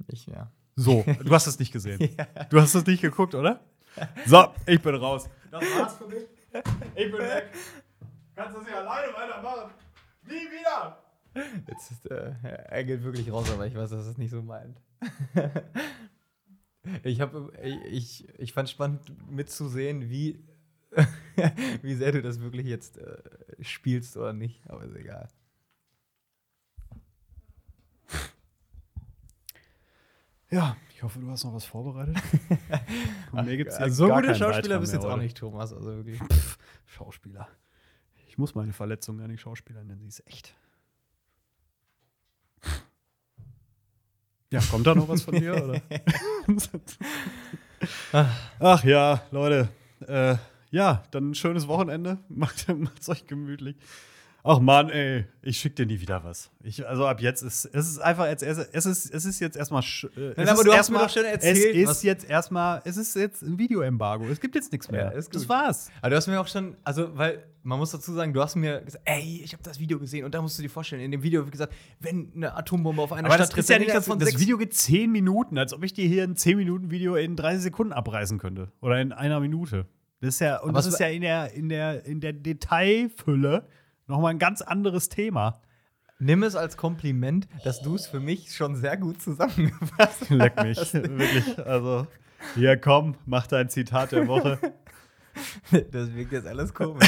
nicht, 0.07 0.27
ja. 0.27 0.49
So, 0.75 1.03
du 1.23 1.31
hast 1.31 1.47
es 1.47 1.59
nicht 1.59 1.71
gesehen. 1.73 2.15
Du 2.49 2.62
hast 2.62 2.73
es 2.75 2.85
nicht 2.85 3.01
geguckt, 3.01 3.35
oder? 3.35 3.59
So, 4.25 4.47
ich 4.65 4.81
bin 4.81 4.95
raus. 4.95 5.29
Das 5.51 5.62
war's 5.77 5.95
für 5.97 6.07
mich. 6.07 6.23
Ich 6.95 7.12
bin 7.12 7.19
weg. 7.19 7.49
Kannst 8.35 8.55
du 8.57 8.63
sie 8.63 8.71
alleine 8.71 9.12
weitermachen? 9.13 9.71
Nie 10.25 10.33
wieder! 10.35 10.97
Jetzt 11.68 11.92
ist, 11.92 12.06
äh, 12.10 12.34
er 12.42 12.84
geht 12.84 13.04
wirklich 13.04 13.32
raus, 13.32 13.52
aber 13.52 13.68
ich 13.68 13.76
weiß, 13.76 13.89
dass 13.89 14.06
er 14.06 14.12
es 14.12 14.18
nicht 14.18 14.32
so 14.32 14.42
meint. 14.42 14.82
ich, 17.04 17.22
hab, 17.22 17.34
ich, 17.63 18.28
ich 18.39 18.54
fand 18.54 18.70
spannend 18.70 19.02
mitzusehen, 19.30 20.10
wie, 20.10 20.44
wie 21.82 21.96
sehr 21.96 22.12
du 22.12 22.22
das 22.22 22.42
wirklich 22.42 22.65
jetzt 22.65 22.98
äh, 22.98 23.18
spielst 23.62 24.18
oder 24.18 24.34
nicht, 24.34 24.62
aber 24.70 24.84
ist 24.84 24.96
egal. 24.96 25.30
Ja, 30.52 30.76
ich 30.96 31.04
hoffe, 31.04 31.20
du 31.20 31.30
hast 31.30 31.44
noch 31.44 31.54
was 31.54 31.65
vorbereitet. 31.65 32.18
Und 33.32 33.46
mir 33.46 33.56
gibt's 33.56 33.76
also 33.76 34.08
so 34.08 34.13
gute 34.13 34.34
Schauspieler 34.34 34.80
bist 34.80 34.94
du 34.94 34.98
jetzt 34.98 35.06
auch 35.06 35.18
nicht, 35.18 35.38
Thomas. 35.38 35.72
Also 35.74 35.96
wirklich. 35.96 36.20
Schauspieler. 36.88 37.48
Ich 38.28 38.38
muss 38.38 38.56
meine 38.56 38.74
Verletzung 38.74 39.20
gar 39.20 39.28
nicht 39.28 39.42
Schauspieler 39.42 39.84
nennen, 39.84 40.02
sie 40.02 40.08
ist 40.08 40.28
echt. 40.28 40.56
Ja, 44.51 44.62
kommt 44.62 44.88
da 44.88 44.95
noch 44.95 45.07
was 45.07 45.21
von 45.21 45.35
dir? 45.35 45.63
Oder? 45.63 45.81
Ach 48.59 48.83
ja, 48.83 49.21
Leute. 49.29 49.69
Äh, 50.07 50.38
ja, 50.71 51.03
dann 51.12 51.31
ein 51.31 51.35
schönes 51.35 51.67
Wochenende. 51.67 52.17
Macht 52.29 52.67
macht's 52.75 53.09
euch 53.09 53.27
gemütlich. 53.27 53.75
Ach 54.43 54.60
Mann, 54.60 54.89
ey, 54.89 55.25
ich 55.41 55.60
schick 55.60 55.75
dir 55.75 55.86
nie 55.86 55.99
wieder 55.99 56.23
was. 56.23 56.49
Ich, 56.63 56.88
also 56.88 57.06
ab 57.06 57.21
jetzt 57.21 57.41
ist 57.41 57.65
es 57.65 57.89
ist 57.89 57.99
einfach 57.99 58.25
jetzt 58.28 58.41
es 58.41 58.58
ist 58.58 59.13
es 59.13 59.25
ist 59.25 59.39
jetzt 59.39 59.58
erstmal 59.58 59.82
äh, 59.82 60.08
Nein, 60.17 60.34
es 60.38 60.49
aber 60.49 60.60
ist 60.60 60.65
du 60.65 60.73
hast 60.73 60.89
mir 60.89 60.99
doch 60.99 61.10
schon 61.10 61.25
erzählt, 61.25 61.75
Es 61.75 61.91
ist 61.91 62.04
jetzt 62.04 62.30
erstmal 62.30 62.82
es 62.86 62.97
ist 62.97 63.15
jetzt 63.15 63.41
ein 63.41 63.58
Videoembargo. 63.58 64.25
Es 64.25 64.39
gibt 64.39 64.56
jetzt 64.56 64.71
nichts 64.71 64.89
mehr. 64.89 65.06
Ja, 65.06 65.10
ist 65.10 65.36
das 65.36 65.49
war's. 65.49 65.91
Aber 66.02 66.12
du 66.12 66.15
hast 66.15 66.28
mir 66.28 66.39
auch 66.39 66.47
schon, 66.47 66.78
also, 66.84 67.17
weil 67.17 67.43
man 67.63 67.80
muss 67.80 67.91
dazu 67.91 68.13
sagen, 68.13 68.34
du 68.34 68.41
hast 68.41 68.56
mir 68.56 68.82
gesagt, 68.82 69.04
ey, 69.06 69.41
ich 69.43 69.54
habe 69.54 69.63
das 69.63 69.80
Video 69.80 69.99
gesehen 69.99 70.23
und 70.23 70.34
da 70.34 70.41
musst 70.41 70.58
du 70.58 70.62
dir 70.62 70.69
vorstellen, 70.69 71.02
in 71.02 71.12
dem 71.12 71.23
Video 71.23 71.41
wird 71.41 71.52
gesagt, 71.52 71.73
wenn 71.99 72.32
eine 72.34 72.56
Atombombe 72.56 73.02
auf 73.02 73.12
einer 73.12 73.28
Aber 73.28 73.36
Stadt 73.36 73.52
das 73.52 73.60
ist 73.60 73.69
ja 73.69 73.80
nicht, 73.80 73.93
das, 73.93 74.06
von 74.06 74.19
das 74.19 74.39
Video 74.39 74.58
geht 74.58 74.73
10 74.73 75.12
Minuten, 75.12 75.58
als 75.58 75.73
ob 75.73 75.84
ich 75.84 75.93
dir 75.93 76.08
hier 76.08 76.23
ein 76.23 76.36
10-Minuten-Video 76.36 77.15
in 77.15 77.36
30 77.36 77.62
Sekunden 77.62 77.93
abreißen 77.93 78.38
könnte. 78.38 78.71
Oder 78.82 79.02
in 79.02 79.12
einer 79.12 79.39
Minute. 79.39 79.86
Das 80.21 80.36
ist 80.36 80.39
ja, 80.39 80.60
und 80.62 80.69
Aber 80.69 80.80
das 80.80 80.88
es 80.88 80.93
ist 80.93 80.99
ja 80.99 81.08
in 81.08 81.21
der, 81.21 81.54
in 81.54 81.69
der, 81.69 82.06
in 82.06 82.19
der 82.19 82.34
Detailfülle 82.34 83.65
nochmal 84.10 84.32
ein 84.32 84.39
ganz 84.39 84.62
anderes 84.62 85.10
Thema. 85.10 85.62
Nimm 86.19 86.43
es 86.43 86.56
als 86.56 86.76
Kompliment, 86.76 87.48
dass 87.63 87.82
du 87.82 87.95
es 87.95 88.08
für 88.08 88.19
mich 88.19 88.54
schon 88.54 88.76
sehr 88.76 88.98
gut 88.98 89.22
zusammengefasst 89.22 90.22
hast. 90.22 90.30
Leck 90.30 90.62
mich. 90.62 90.93
Wirklich. 90.93 91.58
Also, 91.65 92.08
hier 92.56 92.76
komm, 92.76 93.15
mach 93.26 93.48
dein 93.48 93.69
Zitat 93.69 94.12
der 94.12 94.28
Woche. 94.28 94.60
Das 95.91 96.13
wirkt 96.15 96.34
jetzt 96.34 96.48
alles 96.48 96.74
komisch. 96.74 97.08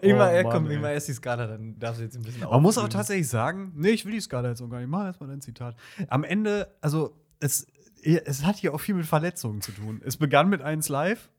immer, 0.00 0.30
Oh 0.30 0.42
Mann, 0.42 0.50
komm, 0.50 0.70
immer 0.70 0.90
erst 0.90 1.06
die 1.06 1.12
Skala, 1.12 1.46
dann 1.46 1.78
darfst 1.78 2.00
du 2.00 2.04
jetzt 2.04 2.16
ein 2.16 2.22
bisschen 2.22 2.48
Man 2.48 2.62
muss 2.62 2.76
auch 2.76 2.88
tatsächlich 2.88 3.28
sagen, 3.28 3.72
nee, 3.76 3.90
ich 3.90 4.04
will 4.04 4.12
die 4.12 4.20
Skala 4.20 4.48
jetzt 4.48 4.62
auch 4.62 4.68
gar 4.68 4.78
nicht. 4.80 4.88
Mach 4.88 5.04
erstmal 5.04 5.28
dein 5.28 5.42
Zitat. 5.42 5.76
Am 6.08 6.24
Ende, 6.24 6.74
also, 6.80 7.14
es, 7.38 7.68
es 8.02 8.44
hat 8.44 8.56
hier 8.56 8.74
auch 8.74 8.80
viel 8.80 8.96
mit 8.96 9.06
Verletzungen 9.06 9.60
zu 9.60 9.70
tun. 9.70 10.02
Es 10.04 10.16
begann 10.16 10.48
mit 10.48 10.60
1 10.60 10.88
Live. 10.88 11.30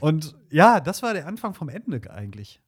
Und 0.00 0.34
ja, 0.50 0.80
das 0.80 1.02
war 1.02 1.14
der 1.14 1.26
Anfang 1.26 1.54
vom 1.54 1.68
Ende 1.68 2.00
eigentlich. 2.10 2.60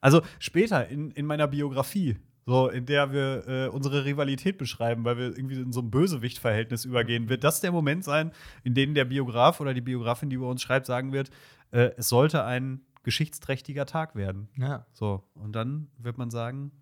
Also 0.00 0.22
später 0.38 0.88
in, 0.88 1.10
in 1.12 1.26
meiner 1.26 1.46
Biografie, 1.46 2.16
so 2.44 2.68
in 2.68 2.86
der 2.86 3.12
wir 3.12 3.46
äh, 3.46 3.68
unsere 3.68 4.04
Rivalität 4.04 4.58
beschreiben, 4.58 5.04
weil 5.04 5.16
wir 5.16 5.26
irgendwie 5.36 5.60
in 5.60 5.72
so 5.72 5.80
ein 5.80 5.90
Bösewicht-Verhältnis 5.90 6.84
übergehen, 6.84 7.28
wird 7.28 7.44
das 7.44 7.60
der 7.60 7.70
Moment 7.70 8.02
sein, 8.04 8.32
in 8.64 8.74
dem 8.74 8.94
der 8.94 9.04
Biograf 9.04 9.60
oder 9.60 9.74
die 9.74 9.80
Biografin, 9.80 10.28
die 10.30 10.36
über 10.36 10.48
uns 10.48 10.60
schreibt, 10.62 10.86
sagen 10.86 11.12
wird, 11.12 11.30
äh, 11.70 11.90
es 11.96 12.08
sollte 12.08 12.44
ein 12.44 12.80
geschichtsträchtiger 13.04 13.86
Tag 13.86 14.16
werden. 14.16 14.48
Ja. 14.56 14.86
So, 14.92 15.22
und 15.34 15.52
dann 15.54 15.88
wird 15.98 16.18
man 16.18 16.30
sagen, 16.30 16.72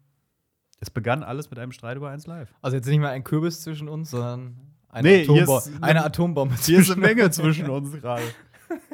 es 0.81 0.89
begann 0.91 1.23
alles 1.23 1.51
mit 1.51 1.59
einem 1.59 1.73
Streit 1.73 1.99
über 1.99 2.09
1 2.11 2.27
Live. 2.27 2.55
Also 2.63 2.77
jetzt 2.79 2.87
nicht 2.87 3.01
mal 3.01 3.11
ein 3.11 3.25
Kürbis 3.25 3.61
zwischen 3.61 3.89
uns, 3.89 4.11
sondern 4.13 4.57
eine, 4.89 5.09
Nee, 5.09 5.25
hier 5.25 5.43
Atombo 5.43 5.59
ist 5.59 5.73
eine- 5.83 6.05
Atombombe 6.05 6.55
Hier 6.63 6.79
ist 6.79 6.91
eine 6.91 7.01
Menge 7.03 7.31
zwischen 7.31 7.69
uns 7.71 7.93
gerade. 8.01 8.23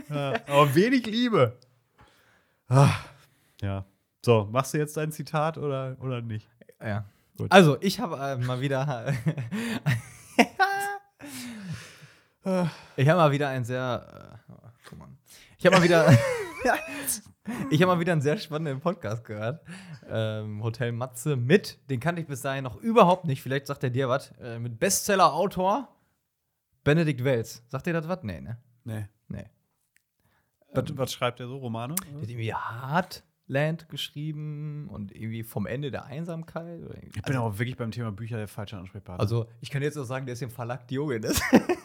Ja, 0.08 0.34
aber 0.46 0.74
wenig 0.74 1.06
Liebe. 1.06 1.58
Ah, 2.68 2.94
ja. 3.60 3.84
So, 4.24 4.48
machst 4.50 4.74
du 4.74 4.78
jetzt 4.78 4.96
dein 4.96 5.12
Zitat 5.12 5.58
oder, 5.58 5.96
oder 6.00 6.20
nicht? 6.20 6.48
Ja. 6.80 7.04
Gut. 7.36 7.52
Also, 7.52 7.76
ich 7.80 8.00
habe 8.00 8.16
äh, 8.16 8.36
mal 8.36 8.60
wieder. 8.60 9.14
ich 12.96 13.08
habe 13.08 13.18
mal 13.20 13.30
wieder 13.30 13.48
ein 13.48 13.64
sehr. 13.64 14.38
Äh, 14.48 14.52
oh, 14.52 14.68
guck 14.88 14.98
mal. 14.98 15.08
Ich 15.58 15.66
habe 15.66 15.76
mal 15.76 15.82
wieder. 15.82 16.10
ich 17.70 17.82
habe 17.82 17.92
mal 17.92 18.00
wieder 18.00 18.12
einen 18.12 18.22
sehr 18.22 18.38
spannenden 18.38 18.80
Podcast 18.80 19.24
gehört. 19.24 19.60
Ähm, 20.08 20.62
Hotel 20.62 20.92
Matze 20.92 21.36
mit, 21.36 21.78
den 21.90 22.00
kannte 22.00 22.22
ich 22.22 22.26
bis 22.26 22.40
dahin 22.40 22.64
noch 22.64 22.76
überhaupt 22.76 23.26
nicht. 23.26 23.42
Vielleicht 23.42 23.66
sagt 23.66 23.84
er 23.84 23.90
dir 23.90 24.08
was. 24.08 24.32
Äh, 24.40 24.58
mit 24.58 24.78
Bestseller-Autor 24.78 25.88
Benedikt 26.84 27.22
Welz. 27.24 27.62
Sagt 27.68 27.86
dir 27.86 27.92
das 27.92 28.08
was? 28.08 28.22
Nee, 28.22 28.40
ne? 28.40 28.58
Nee. 28.84 29.06
Was, 30.76 30.96
was 30.96 31.12
schreibt 31.12 31.40
er 31.40 31.48
so? 31.48 31.56
Romane? 31.56 31.94
Der 31.94 32.20
hat 32.20 32.28
irgendwie 32.28 32.54
Heartland 32.54 33.88
geschrieben 33.88 34.88
und 34.88 35.12
irgendwie 35.14 35.42
vom 35.42 35.66
Ende 35.66 35.90
der 35.90 36.04
Einsamkeit. 36.04 36.80
Ich 37.14 37.22
bin 37.22 37.36
aber 37.36 37.58
wirklich 37.58 37.76
beim 37.76 37.90
Thema 37.90 38.12
Bücher 38.12 38.36
der 38.36 38.48
falsche 38.48 38.76
Ansprechpartner. 38.76 39.20
Also, 39.20 39.48
ich 39.60 39.70
kann 39.70 39.82
jetzt 39.82 39.96
auch 39.96 40.04
sagen, 40.04 40.26
der 40.26 40.34
ist 40.34 40.42
im 40.42 40.50
Verlag 40.50 40.86
Diogenes. 40.88 41.40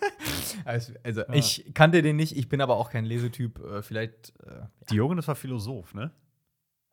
also, 0.66 0.94
also 1.04 1.24
ich 1.32 1.72
kannte 1.74 2.02
den 2.02 2.16
nicht, 2.16 2.36
ich 2.36 2.50
bin 2.50 2.62
aber 2.62 2.76
auch 2.76 2.90
kein 2.90 3.06
Lesetyp. 3.06 3.60
Äh, 3.60 3.82
vielleicht, 3.82 4.34
äh, 4.46 4.64
Diogenes 4.90 5.28
war 5.28 5.36
Philosoph, 5.36 5.94
ne? 5.94 6.12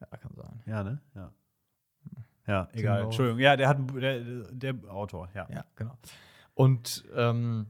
ja, 0.01 0.17
kann 0.17 0.35
sein. 0.35 0.63
Ja, 0.67 0.83
ne? 0.85 1.01
Ja. 1.15 1.33
Ja, 2.47 2.69
egal. 2.73 3.03
Entschuldigung. 3.05 3.41
Ja, 3.41 3.57
der 3.57 3.69
hat 3.69 3.79
der, 3.95 4.21
der 4.51 4.75
Autor, 4.89 5.29
ja. 5.35 5.47
Ja, 5.51 5.65
genau. 5.77 5.99
Und, 6.55 7.05
ähm, 7.15 7.67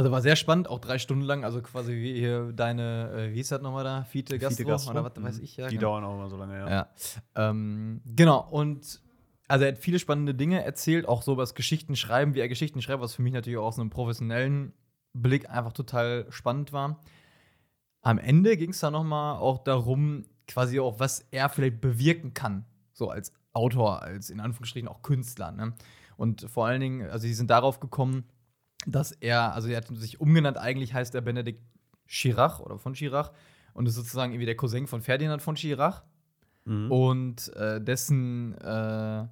also 0.00 0.12
war 0.12 0.22
sehr 0.22 0.34
spannend, 0.36 0.66
auch 0.66 0.78
drei 0.78 0.98
Stunden 0.98 1.24
lang, 1.24 1.44
also 1.44 1.60
quasi 1.60 1.92
wie 1.92 2.14
hier 2.18 2.52
deine, 2.54 3.10
äh, 3.28 3.34
wie 3.34 3.40
ist 3.40 3.52
das 3.52 3.60
nochmal 3.60 3.84
da? 3.84 4.04
Fiete 4.04 4.38
Gastro, 4.38 4.56
Fiete 4.56 4.70
Gastro. 4.70 4.92
oder 4.92 5.04
was 5.04 5.14
Mhm. 5.14 5.22
weiß 5.24 5.38
ich 5.40 5.58
ja. 5.58 5.68
Die 5.68 5.74
genau. 5.76 5.88
dauern 5.90 6.04
auch 6.04 6.14
immer 6.14 6.30
so 6.30 6.38
lange, 6.38 6.56
ja. 6.58 6.70
Ja. 6.70 6.88
Ähm, 7.34 8.00
genau, 8.06 8.48
und 8.50 9.02
also 9.46 9.66
er 9.66 9.72
hat 9.72 9.78
viele 9.78 9.98
spannende 9.98 10.34
Dinge 10.34 10.64
erzählt, 10.64 11.06
auch 11.06 11.20
so 11.20 11.36
was 11.36 11.54
Geschichten 11.54 11.96
schreiben, 11.96 12.34
wie 12.34 12.40
er 12.40 12.48
Geschichten 12.48 12.80
schreibt, 12.80 13.02
was 13.02 13.14
für 13.14 13.20
mich 13.20 13.34
natürlich 13.34 13.58
auch 13.58 13.66
aus 13.66 13.78
einem 13.78 13.90
professionellen 13.90 14.72
Blick 15.12 15.50
einfach 15.50 15.74
total 15.74 16.24
spannend 16.30 16.72
war. 16.72 16.98
Am 18.00 18.16
Ende 18.16 18.56
ging 18.56 18.70
es 18.70 18.80
dann 18.80 18.94
noch 18.94 19.04
mal 19.04 19.36
auch 19.36 19.58
darum, 19.62 20.24
quasi 20.48 20.80
auch, 20.80 20.98
was 20.98 21.26
er 21.30 21.50
vielleicht 21.50 21.82
bewirken 21.82 22.32
kann, 22.32 22.64
so 22.94 23.10
als 23.10 23.34
Autor, 23.52 24.00
als 24.00 24.30
in 24.30 24.40
Anführungsstrichen 24.40 24.88
auch 24.88 25.02
Künstler. 25.02 25.52
Ne? 25.52 25.74
Und 26.16 26.48
vor 26.48 26.66
allen 26.66 26.80
Dingen, 26.80 27.10
also 27.10 27.26
sie 27.26 27.34
sind 27.34 27.50
darauf 27.50 27.80
gekommen, 27.80 28.24
dass 28.86 29.12
er, 29.12 29.54
also 29.54 29.68
er 29.68 29.78
hat 29.78 29.88
sich 29.88 30.20
umgenannt, 30.20 30.58
eigentlich 30.58 30.94
heißt 30.94 31.14
er 31.14 31.20
Benedikt 31.20 31.62
Chirac 32.06 32.60
oder 32.60 32.78
von 32.78 32.94
Chirac 32.94 33.32
und 33.74 33.86
ist 33.86 33.94
sozusagen 33.94 34.32
irgendwie 34.32 34.46
der 34.46 34.56
Cousin 34.56 34.86
von 34.86 35.00
Ferdinand 35.00 35.42
von 35.42 35.54
Chirac. 35.54 36.04
Mhm. 36.64 36.90
Und 36.90 37.54
äh, 37.56 37.80
dessen 37.80 38.54
äh, 38.58 39.26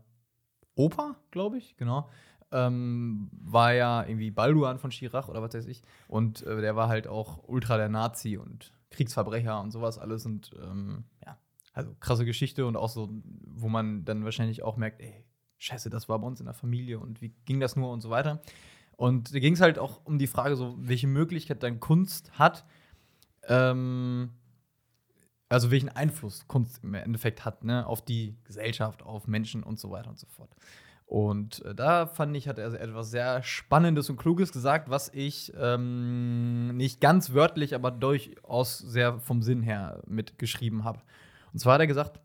Opa, 0.74 1.16
glaube 1.30 1.58
ich, 1.58 1.76
genau, 1.76 2.08
ähm, 2.52 3.28
war 3.32 3.74
ja 3.74 4.06
irgendwie 4.06 4.30
Balduan 4.30 4.78
von 4.78 4.90
Chirac 4.90 5.28
oder 5.28 5.42
was 5.42 5.54
weiß 5.54 5.66
ich. 5.66 5.82
Und 6.06 6.42
äh, 6.42 6.60
der 6.60 6.76
war 6.76 6.88
halt 6.88 7.06
auch 7.06 7.42
ultra 7.46 7.76
der 7.76 7.88
Nazi 7.88 8.36
und 8.36 8.72
Kriegsverbrecher 8.90 9.60
und 9.60 9.70
sowas 9.70 9.98
alles. 9.98 10.24
Und 10.24 10.52
ähm, 10.62 11.04
ja, 11.24 11.36
also 11.72 11.94
krasse 12.00 12.24
Geschichte 12.24 12.66
und 12.66 12.76
auch 12.76 12.88
so, 12.88 13.10
wo 13.44 13.68
man 13.68 14.04
dann 14.04 14.24
wahrscheinlich 14.24 14.62
auch 14.62 14.76
merkt, 14.76 15.00
ey, 15.00 15.24
scheiße, 15.58 15.90
das 15.90 16.08
war 16.08 16.18
bei 16.20 16.26
uns 16.26 16.40
in 16.40 16.46
der 16.46 16.54
Familie 16.54 17.00
und 17.00 17.20
wie 17.20 17.34
ging 17.44 17.60
das 17.60 17.76
nur 17.76 17.92
und 17.92 18.00
so 18.00 18.10
weiter. 18.10 18.40
Und 18.98 19.32
da 19.32 19.38
ging 19.38 19.54
es 19.54 19.60
halt 19.60 19.78
auch 19.78 20.04
um 20.04 20.18
die 20.18 20.26
Frage, 20.26 20.56
so, 20.56 20.74
welche 20.76 21.06
Möglichkeit 21.06 21.62
dann 21.62 21.78
Kunst 21.78 22.32
hat, 22.36 22.64
ähm, 23.44 24.30
also 25.48 25.70
welchen 25.70 25.88
Einfluss 25.88 26.48
Kunst 26.48 26.82
im 26.82 26.94
Endeffekt 26.94 27.44
hat, 27.44 27.62
ne, 27.62 27.86
auf 27.86 28.04
die 28.04 28.36
Gesellschaft, 28.42 29.04
auf 29.04 29.28
Menschen 29.28 29.62
und 29.62 29.78
so 29.78 29.92
weiter 29.92 30.10
und 30.10 30.18
so 30.18 30.26
fort. 30.26 30.50
Und 31.06 31.64
äh, 31.64 31.76
da 31.76 32.06
fand 32.06 32.36
ich, 32.36 32.48
hat 32.48 32.58
er 32.58 32.74
etwas 32.74 33.12
sehr 33.12 33.44
Spannendes 33.44 34.10
und 34.10 34.16
Kluges 34.16 34.50
gesagt, 34.50 34.90
was 34.90 35.14
ich 35.14 35.52
ähm, 35.56 36.76
nicht 36.76 37.00
ganz 37.00 37.32
wörtlich, 37.32 37.76
aber 37.76 37.92
durchaus 37.92 38.78
sehr 38.78 39.20
vom 39.20 39.42
Sinn 39.42 39.62
her 39.62 40.02
mitgeschrieben 40.08 40.82
habe. 40.82 41.02
Und 41.52 41.60
zwar 41.60 41.74
hat 41.74 41.82
er 41.82 41.86
gesagt, 41.86 42.18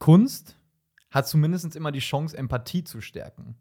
Kunst 0.00 0.58
hat 1.12 1.28
zumindest 1.28 1.76
immer 1.76 1.92
die 1.92 2.00
Chance, 2.00 2.36
Empathie 2.36 2.82
zu 2.82 3.00
stärken. 3.00 3.56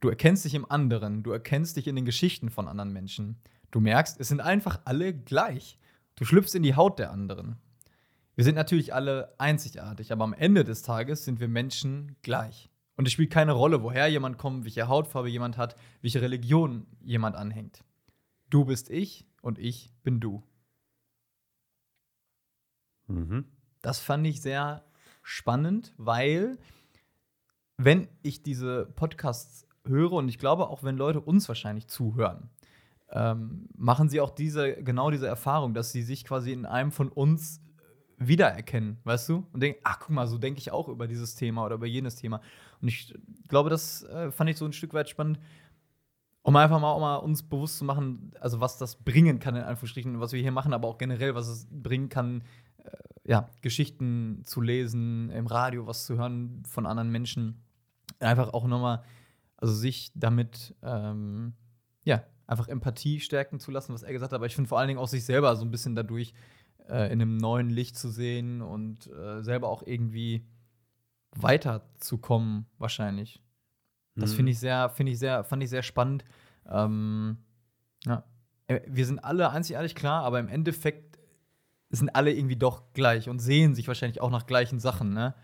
Du 0.00 0.08
erkennst 0.08 0.44
dich 0.44 0.54
im 0.54 0.70
anderen, 0.70 1.22
du 1.22 1.30
erkennst 1.30 1.76
dich 1.76 1.86
in 1.86 1.96
den 1.96 2.06
Geschichten 2.06 2.50
von 2.50 2.68
anderen 2.68 2.92
Menschen. 2.92 3.36
Du 3.70 3.80
merkst, 3.80 4.18
es 4.18 4.28
sind 4.28 4.40
einfach 4.40 4.80
alle 4.84 5.14
gleich. 5.14 5.78
Du 6.16 6.24
schlüpfst 6.24 6.54
in 6.54 6.62
die 6.62 6.74
Haut 6.74 6.98
der 6.98 7.10
anderen. 7.10 7.56
Wir 8.34 8.44
sind 8.44 8.54
natürlich 8.54 8.94
alle 8.94 9.34
einzigartig, 9.38 10.12
aber 10.12 10.24
am 10.24 10.32
Ende 10.32 10.64
des 10.64 10.82
Tages 10.82 11.24
sind 11.24 11.40
wir 11.40 11.48
Menschen 11.48 12.16
gleich. 12.22 12.70
Und 12.96 13.06
es 13.06 13.12
spielt 13.12 13.30
keine 13.30 13.52
Rolle, 13.52 13.82
woher 13.82 14.08
jemand 14.08 14.38
kommt, 14.38 14.64
welche 14.64 14.88
Hautfarbe 14.88 15.28
jemand 15.28 15.58
hat, 15.58 15.76
welche 16.00 16.22
Religion 16.22 16.86
jemand 17.02 17.36
anhängt. 17.36 17.84
Du 18.48 18.64
bist 18.64 18.90
ich 18.90 19.26
und 19.42 19.58
ich 19.58 19.92
bin 20.02 20.20
du. 20.20 20.42
Mhm. 23.06 23.44
Das 23.82 24.00
fand 24.00 24.26
ich 24.26 24.40
sehr 24.40 24.84
spannend, 25.22 25.92
weil 25.96 26.58
wenn 27.76 28.08
ich 28.22 28.42
diese 28.42 28.86
Podcasts 28.86 29.66
höre 29.90 30.12
und 30.12 30.28
ich 30.28 30.38
glaube 30.38 30.68
auch, 30.68 30.82
wenn 30.82 30.96
Leute 30.96 31.20
uns 31.20 31.46
wahrscheinlich 31.48 31.86
zuhören, 31.88 32.48
ähm, 33.12 33.68
machen 33.76 34.08
sie 34.08 34.20
auch 34.20 34.30
diese, 34.30 34.82
genau 34.82 35.10
diese 35.10 35.26
Erfahrung, 35.26 35.74
dass 35.74 35.92
sie 35.92 36.02
sich 36.02 36.24
quasi 36.24 36.52
in 36.52 36.64
einem 36.64 36.92
von 36.92 37.08
uns 37.08 37.60
wiedererkennen, 38.18 38.98
weißt 39.04 39.28
du? 39.30 39.46
Und 39.52 39.62
denken, 39.62 39.80
ach, 39.82 39.98
guck 39.98 40.10
mal, 40.10 40.26
so 40.26 40.38
denke 40.38 40.60
ich 40.60 40.70
auch 40.70 40.88
über 40.88 41.06
dieses 41.06 41.34
Thema 41.34 41.64
oder 41.64 41.76
über 41.76 41.86
jenes 41.86 42.16
Thema. 42.16 42.40
Und 42.80 42.88
ich 42.88 43.14
glaube, 43.48 43.70
das 43.70 44.02
äh, 44.04 44.30
fand 44.30 44.50
ich 44.50 44.56
so 44.58 44.66
ein 44.66 44.72
Stück 44.72 44.92
weit 44.94 45.08
spannend, 45.08 45.40
um 46.42 46.54
einfach 46.56 46.80
mal, 46.80 46.92
um 46.92 47.00
mal 47.00 47.16
uns 47.16 47.42
bewusst 47.42 47.78
zu 47.78 47.84
machen, 47.84 48.32
also 48.40 48.60
was 48.60 48.78
das 48.78 48.96
bringen 48.96 49.40
kann, 49.40 49.56
in 49.56 49.62
Anführungsstrichen, 49.62 50.20
was 50.20 50.32
wir 50.32 50.40
hier 50.40 50.52
machen, 50.52 50.72
aber 50.72 50.86
auch 50.88 50.98
generell, 50.98 51.34
was 51.34 51.48
es 51.48 51.66
bringen 51.70 52.10
kann, 52.10 52.42
äh, 52.84 52.90
ja, 53.24 53.48
Geschichten 53.62 54.42
zu 54.44 54.60
lesen, 54.60 55.30
im 55.30 55.46
Radio 55.46 55.86
was 55.86 56.06
zu 56.06 56.16
hören 56.18 56.62
von 56.66 56.86
anderen 56.86 57.10
Menschen. 57.10 57.62
Einfach 58.18 58.52
auch 58.52 58.66
nochmal, 58.66 59.02
also 59.60 59.74
sich 59.74 60.10
damit, 60.14 60.74
ähm, 60.82 61.54
ja, 62.04 62.24
einfach 62.46 62.66
Empathie 62.68 63.20
stärken 63.20 63.60
zu 63.60 63.70
lassen, 63.70 63.92
was 63.94 64.02
er 64.02 64.12
gesagt 64.12 64.32
hat. 64.32 64.36
Aber 64.36 64.46
ich 64.46 64.54
finde 64.54 64.68
vor 64.68 64.78
allen 64.78 64.88
Dingen 64.88 64.98
auch 65.00 65.06
sich 65.08 65.24
selber 65.24 65.54
so 65.56 65.64
ein 65.64 65.70
bisschen 65.70 65.94
dadurch 65.94 66.32
äh, 66.88 67.06
in 67.12 67.20
einem 67.22 67.36
neuen 67.36 67.70
Licht 67.70 67.96
zu 67.96 68.08
sehen 68.10 68.62
und 68.62 69.06
äh, 69.06 69.42
selber 69.42 69.68
auch 69.68 69.82
irgendwie 69.86 70.44
weiterzukommen, 71.32 72.66
wahrscheinlich. 72.78 73.42
Das 74.16 74.32
Mhm. 74.32 74.36
finde 74.36 74.52
ich 74.52 74.58
sehr, 74.58 74.90
finde 74.90 75.12
ich 75.12 75.18
sehr, 75.18 75.44
fand 75.44 75.62
ich 75.62 75.70
sehr 75.70 75.82
spannend. 75.82 76.24
Ähm, 76.66 77.38
ja. 78.04 78.24
Äh, 78.66 78.80
Wir 78.86 79.06
sind 79.06 79.20
alle 79.20 79.50
einzigartig 79.50 79.94
klar, 79.94 80.24
aber 80.24 80.40
im 80.40 80.48
Endeffekt 80.48 81.18
sind 81.90 82.14
alle 82.14 82.32
irgendwie 82.32 82.56
doch 82.56 82.92
gleich 82.92 83.28
und 83.28 83.38
sehen 83.40 83.74
sich 83.74 83.88
wahrscheinlich 83.88 84.20
auch 84.20 84.30
nach 84.30 84.46
gleichen 84.46 84.78
Sachen, 84.78 85.12
ne? 85.12 85.34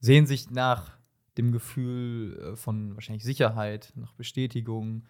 Sehen 0.00 0.26
sich 0.26 0.50
nach 0.50 0.96
dem 1.38 1.52
Gefühl 1.52 2.52
äh, 2.52 2.56
von 2.56 2.94
wahrscheinlich 2.94 3.24
Sicherheit, 3.24 3.92
nach 3.96 4.12
Bestätigung, 4.12 5.04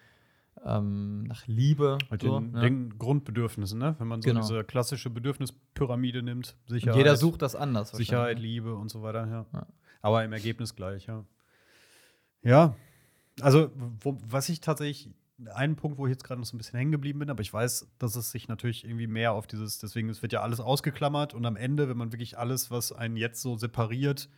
ähm, 0.65 1.25
nach 1.25 1.47
Liebe. 1.47 1.99
Mit 2.11 2.23
so, 2.23 2.39
den, 2.39 2.53
ne? 2.53 2.61
den 2.61 2.99
Grundbedürfnissen, 2.99 3.79
ne? 3.79 3.97
Wenn 3.99 4.09
man 4.09 4.23
so 4.23 4.29
Genau. 4.29 4.41
diese 4.41 4.65
klassische 4.65 5.11
Bedürfnispyramide 5.11 6.23
nimmt, 6.23 6.57
Und 6.69 6.75
Sicherheit, 6.75 6.97
jeder 6.97 7.17
sucht 7.17 7.43
das 7.43 7.57
anders. 7.57 7.91
Sicherheit, 7.91 8.37
ne? 8.39 8.43
Liebe 8.43 8.75
und 8.75 8.91
so 8.91 9.03
weiter, 9.03 9.27
ja. 9.27 9.47
Ja. 9.53 9.67
Aber 10.01 10.25
im 10.25 10.33
Ergebnis 10.33 10.75
gleich, 10.77 11.07
ja. 11.07 11.25
Ja, 12.43 12.77
also 13.41 13.71
wo, 14.01 14.19
was 14.27 14.49
ich 14.49 14.61
tatsächlich, 14.61 15.11
einen 15.55 15.77
Punkt, 15.77 15.99
wo 15.99 16.07
ich 16.07 16.11
jetzt 16.11 16.25
gerade 16.25 16.41
noch 16.41 16.47
so 16.47 16.55
ein 16.55 16.59
bisschen 16.59 16.79
hängen 16.79 16.93
geblieben 16.93 17.19
bin, 17.19 17.31
aber 17.31 17.41
ich 17.41 17.53
weiß, 17.53 17.91
dass 17.99 18.15
es 18.15 18.31
sich 18.31 18.47
natürlich 18.49 18.85
irgendwie 18.85 19.07
mehr 19.09 19.33
auf 19.33 19.47
dieses, 19.47 19.79
deswegen, 19.79 20.09
es 20.09 20.23
wird 20.23 20.33
ja 20.33 20.43
alles 20.43 20.61
ausgeklammert 20.61 21.35
und 21.35 21.45
am 21.45 21.57
Ende, 21.57 21.89
wenn 21.89 21.97
man 21.97 22.13
wirklich 22.13 22.39
alles, 22.39 22.71
was 22.71 22.93
einen 22.93 23.17
jetzt 23.17 23.43
so 23.43 23.57
separiert, 23.57 24.29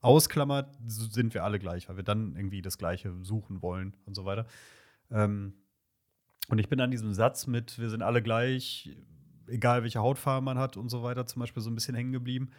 ausklammert, 0.00 0.78
sind 0.86 1.34
wir 1.34 1.44
alle 1.44 1.58
gleich, 1.58 1.88
weil 1.88 1.96
wir 1.96 2.04
dann 2.04 2.34
irgendwie 2.36 2.62
das 2.62 2.78
Gleiche 2.78 3.14
suchen 3.22 3.62
wollen 3.62 3.96
und 4.06 4.14
so 4.14 4.24
weiter. 4.24 4.46
Ähm, 5.10 5.54
und 6.48 6.58
ich 6.58 6.68
bin 6.68 6.80
an 6.80 6.90
diesem 6.90 7.12
Satz 7.12 7.46
mit, 7.46 7.78
wir 7.78 7.90
sind 7.90 8.02
alle 8.02 8.22
gleich, 8.22 8.90
egal 9.46 9.82
welche 9.82 10.00
Hautfarbe 10.00 10.44
man 10.44 10.58
hat 10.58 10.76
und 10.76 10.88
so 10.88 11.02
weiter, 11.02 11.26
zum 11.26 11.40
Beispiel 11.40 11.62
so 11.62 11.70
ein 11.70 11.74
bisschen 11.74 11.94
hängen 11.94 12.12
geblieben. 12.12 12.50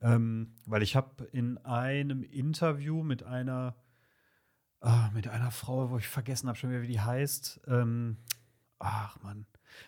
Ähm, 0.00 0.54
weil 0.66 0.82
ich 0.82 0.96
habe 0.96 1.24
in 1.32 1.58
einem 1.58 2.22
Interview 2.22 3.02
mit 3.02 3.22
einer, 3.22 3.76
ah, 4.80 5.10
mit 5.14 5.28
einer 5.28 5.50
Frau, 5.50 5.90
wo 5.90 5.98
ich 5.98 6.08
vergessen 6.08 6.48
habe 6.48 6.58
schon 6.58 6.70
wieder, 6.70 6.82
wie 6.82 6.88
die 6.88 7.00
heißt. 7.00 7.60
Ähm, 7.68 8.18
ach 8.78 9.20
Mann. 9.22 9.46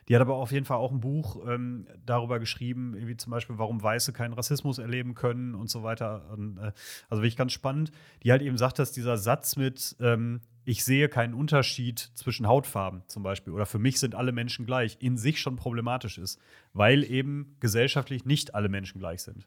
Die 0.08 0.14
hat 0.14 0.22
aber 0.22 0.34
auf 0.34 0.52
jeden 0.52 0.64
Fall 0.66 0.78
auch 0.78 0.92
ein 0.92 1.00
Buch 1.00 1.46
ähm, 1.48 1.86
darüber 2.04 2.38
geschrieben, 2.38 2.94
wie 2.96 3.16
zum 3.16 3.30
Beispiel, 3.30 3.58
warum 3.58 3.82
Weiße 3.82 4.12
keinen 4.12 4.34
Rassismus 4.34 4.78
erleben 4.78 5.14
können 5.14 5.54
und 5.54 5.70
so 5.70 5.82
weiter. 5.82 6.30
Und, 6.32 6.58
äh, 6.58 6.72
also 7.08 7.22
wirklich 7.22 7.36
ganz 7.36 7.52
spannend. 7.52 7.90
Die 8.22 8.30
halt 8.30 8.42
eben 8.42 8.56
sagt, 8.56 8.78
dass 8.78 8.92
dieser 8.92 9.16
Satz 9.16 9.56
mit, 9.56 9.96
ähm, 10.00 10.40
ich 10.64 10.84
sehe 10.84 11.08
keinen 11.08 11.34
Unterschied 11.34 11.98
zwischen 12.14 12.46
Hautfarben 12.46 13.02
zum 13.06 13.22
Beispiel 13.22 13.52
oder 13.52 13.66
für 13.66 13.78
mich 13.78 14.00
sind 14.00 14.14
alle 14.14 14.32
Menschen 14.32 14.66
gleich, 14.66 14.96
in 15.00 15.18
sich 15.18 15.40
schon 15.40 15.56
problematisch 15.56 16.18
ist, 16.18 16.40
weil 16.72 17.04
eben 17.04 17.56
gesellschaftlich 17.60 18.24
nicht 18.24 18.54
alle 18.54 18.68
Menschen 18.68 18.98
gleich 18.98 19.22
sind. 19.22 19.46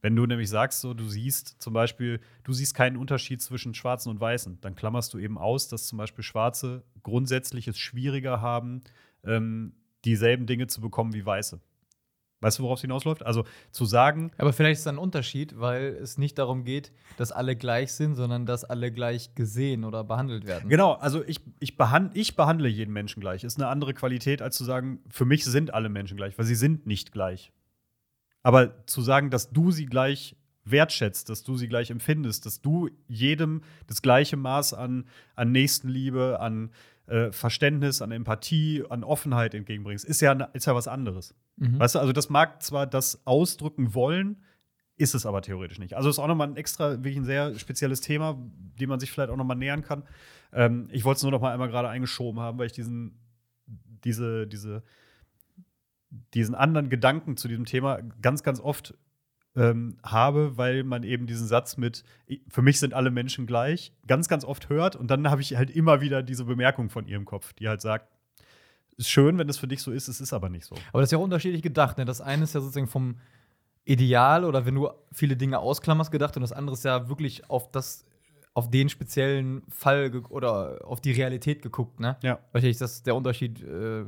Wenn 0.00 0.14
du 0.14 0.26
nämlich 0.26 0.48
sagst, 0.48 0.80
so, 0.80 0.94
du 0.94 1.08
siehst 1.08 1.60
zum 1.60 1.72
Beispiel, 1.72 2.20
du 2.44 2.52
siehst 2.52 2.74
keinen 2.74 2.96
Unterschied 2.96 3.42
zwischen 3.42 3.74
Schwarzen 3.74 4.10
und 4.10 4.20
Weißen, 4.20 4.60
dann 4.60 4.76
klammerst 4.76 5.12
du 5.12 5.18
eben 5.18 5.38
aus, 5.38 5.68
dass 5.68 5.86
zum 5.86 5.98
Beispiel 5.98 6.22
Schwarze 6.22 6.84
grundsätzlich 7.02 7.66
es 7.66 7.78
schwieriger 7.78 8.40
haben, 8.40 8.82
ähm, 9.24 9.72
dieselben 10.04 10.46
Dinge 10.46 10.66
zu 10.66 10.80
bekommen 10.80 11.12
wie 11.14 11.24
Weiße. 11.24 11.60
Weißt 12.40 12.60
du, 12.60 12.62
worauf 12.62 12.78
es 12.78 12.82
hinausläuft? 12.82 13.26
Also 13.26 13.44
zu 13.72 13.84
sagen, 13.84 14.30
Aber 14.38 14.52
vielleicht 14.52 14.78
ist 14.78 14.86
da 14.86 14.90
ein 14.90 14.98
Unterschied, 14.98 15.58
weil 15.58 15.86
es 16.00 16.18
nicht 16.18 16.38
darum 16.38 16.62
geht, 16.62 16.92
dass 17.16 17.32
alle 17.32 17.56
gleich 17.56 17.92
sind, 17.92 18.14
sondern 18.14 18.46
dass 18.46 18.64
alle 18.64 18.92
gleich 18.92 19.34
gesehen 19.34 19.84
oder 19.84 20.04
behandelt 20.04 20.46
werden. 20.46 20.68
Genau, 20.68 20.92
also 20.92 21.24
ich, 21.24 21.40
ich, 21.58 21.76
behand, 21.76 22.16
ich 22.16 22.36
behandle 22.36 22.68
jeden 22.68 22.92
Menschen 22.92 23.20
gleich. 23.20 23.42
Ist 23.42 23.58
eine 23.58 23.66
andere 23.66 23.92
Qualität, 23.92 24.40
als 24.40 24.56
zu 24.56 24.64
sagen, 24.64 25.00
für 25.10 25.24
mich 25.24 25.44
sind 25.44 25.74
alle 25.74 25.88
Menschen 25.88 26.16
gleich, 26.16 26.38
weil 26.38 26.44
sie 26.44 26.54
sind 26.54 26.86
nicht 26.86 27.10
gleich. 27.10 27.52
Aber 28.44 28.86
zu 28.86 29.02
sagen, 29.02 29.30
dass 29.30 29.50
du 29.50 29.72
sie 29.72 29.86
gleich 29.86 30.36
wertschätzt, 30.64 31.28
dass 31.30 31.42
du 31.42 31.56
sie 31.56 31.66
gleich 31.66 31.90
empfindest, 31.90 32.46
dass 32.46 32.60
du 32.60 32.88
jedem 33.08 33.62
das 33.88 34.00
gleiche 34.00 34.36
Maß 34.36 34.74
an, 34.74 35.06
an 35.34 35.50
Nächstenliebe, 35.50 36.38
an 36.40 36.70
äh, 37.08 37.32
Verständnis, 37.32 38.02
an 38.02 38.12
Empathie, 38.12 38.84
an 38.88 39.04
Offenheit 39.04 39.54
entgegenbringst, 39.54 40.04
ist 40.04 40.20
ja, 40.20 40.32
ist 40.52 40.66
ja 40.66 40.74
was 40.74 40.88
anderes. 40.88 41.34
Mhm. 41.56 41.78
Weißt 41.78 41.94
du, 41.94 41.98
also 41.98 42.12
das 42.12 42.28
mag 42.28 42.62
zwar 42.62 42.86
das 42.86 43.26
ausdrücken 43.26 43.94
wollen, 43.94 44.42
ist 44.96 45.14
es 45.14 45.24
aber 45.24 45.42
theoretisch 45.42 45.78
nicht. 45.78 45.94
Also 45.94 46.10
ist 46.10 46.18
auch 46.18 46.26
nochmal 46.26 46.48
ein 46.48 46.56
extra, 46.56 46.90
wirklich 46.90 47.16
ein 47.16 47.24
sehr 47.24 47.58
spezielles 47.58 48.00
Thema, 48.00 48.36
dem 48.78 48.88
man 48.88 49.00
sich 49.00 49.10
vielleicht 49.10 49.30
auch 49.30 49.36
nochmal 49.36 49.56
nähern 49.56 49.82
kann. 49.82 50.02
Ähm, 50.52 50.88
ich 50.90 51.04
wollte 51.04 51.18
es 51.18 51.22
nur 51.22 51.32
noch 51.32 51.40
mal 51.40 51.52
einmal 51.52 51.68
gerade 51.68 51.88
eingeschoben 51.88 52.40
haben, 52.40 52.58
weil 52.58 52.66
ich 52.66 52.72
diesen, 52.72 53.18
diese, 54.04 54.46
diese, 54.46 54.82
diesen 56.34 56.54
anderen 56.54 56.90
Gedanken 56.90 57.36
zu 57.36 57.48
diesem 57.48 57.64
Thema 57.64 58.00
ganz, 58.20 58.42
ganz 58.42 58.60
oft 58.60 58.94
ähm, 59.58 59.96
habe, 60.04 60.56
weil 60.56 60.84
man 60.84 61.02
eben 61.02 61.26
diesen 61.26 61.48
Satz 61.48 61.76
mit 61.76 62.04
für 62.48 62.62
mich 62.62 62.78
sind 62.78 62.94
alle 62.94 63.10
Menschen 63.10 63.46
gleich 63.46 63.92
ganz, 64.06 64.28
ganz 64.28 64.44
oft 64.44 64.68
hört 64.68 64.94
und 64.94 65.10
dann 65.10 65.28
habe 65.30 65.42
ich 65.42 65.56
halt 65.56 65.70
immer 65.70 66.00
wieder 66.00 66.22
diese 66.22 66.44
Bemerkung 66.44 66.90
von 66.90 67.06
ihrem 67.06 67.24
Kopf, 67.24 67.52
die 67.54 67.68
halt 67.68 67.80
sagt, 67.80 68.08
ist 68.96 69.10
schön, 69.10 69.36
wenn 69.38 69.48
es 69.48 69.58
für 69.58 69.68
dich 69.68 69.82
so 69.82 69.90
ist, 69.90 70.08
es 70.08 70.20
ist 70.20 70.32
aber 70.32 70.48
nicht 70.48 70.64
so. 70.64 70.76
Aber 70.92 71.00
das 71.00 71.08
ist 71.08 71.12
ja 71.12 71.18
auch 71.18 71.24
unterschiedlich 71.24 71.62
gedacht. 71.62 71.98
Ne? 71.98 72.04
Das 72.04 72.20
eine 72.20 72.44
ist 72.44 72.54
ja 72.54 72.60
sozusagen 72.60 72.88
vom 72.88 73.16
Ideal 73.84 74.44
oder 74.44 74.64
wenn 74.66 74.74
du 74.74 74.90
viele 75.12 75.36
Dinge 75.36 75.58
ausklammerst 75.58 76.10
gedacht 76.12 76.36
und 76.36 76.42
das 76.42 76.52
andere 76.52 76.74
ist 76.74 76.84
ja 76.84 77.08
wirklich 77.08 77.48
auf 77.50 77.70
das 77.70 78.04
auf 78.54 78.70
den 78.70 78.88
speziellen 78.88 79.62
Fall 79.68 80.10
oder 80.30 80.80
auf 80.84 81.00
die 81.00 81.12
Realität 81.12 81.62
geguckt, 81.62 82.00
ne? 82.00 82.16
Ja. 82.22 82.40
Wahrscheinlich 82.50 82.78
das 82.78 83.04
der 83.04 83.14
Unterschied. 83.14 83.62
Äh, 83.62 84.04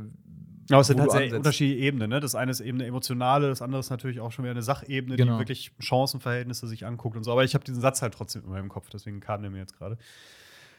Aber 0.71 0.81
es 0.81 0.87
sind 0.87 1.01
halt 1.01 1.11
sehr 1.11 1.35
unterschiedliche 1.37 1.81
Ebenen. 1.85 2.11
Ne? 2.11 2.21
Das 2.21 2.35
eine 2.35 2.51
ist 2.51 2.61
eben 2.61 2.79
eine 2.79 2.87
emotionale, 2.87 3.49
das 3.49 3.61
andere 3.63 3.81
ist 3.81 3.91
natürlich 3.91 4.21
auch 4.21 4.31
schon 4.33 4.45
wieder 4.45 4.53
eine 4.53 4.63
Sachebene, 4.63 5.17
Genau. 5.17 5.35
die 5.35 5.39
wirklich 5.41 5.73
Chancenverhältnisse 5.81 6.67
sich 6.69 6.87
anguckt 6.87 7.17
und 7.17 7.25
so. 7.25 7.33
Aber 7.33 7.45
ich 7.45 7.55
habe 7.55 7.65
diesen 7.65 7.81
Satz 7.81 8.03
halt 8.03 8.15
trotzdem 8.15 8.45
in 8.45 8.51
meinem 8.51 8.69
Kopf, 8.69 8.89
deswegen 8.91 9.21
kam 9.21 9.43
der 9.43 9.51
mir 9.51 9.59
jetzt 9.59 9.77
gerade. 9.77 9.99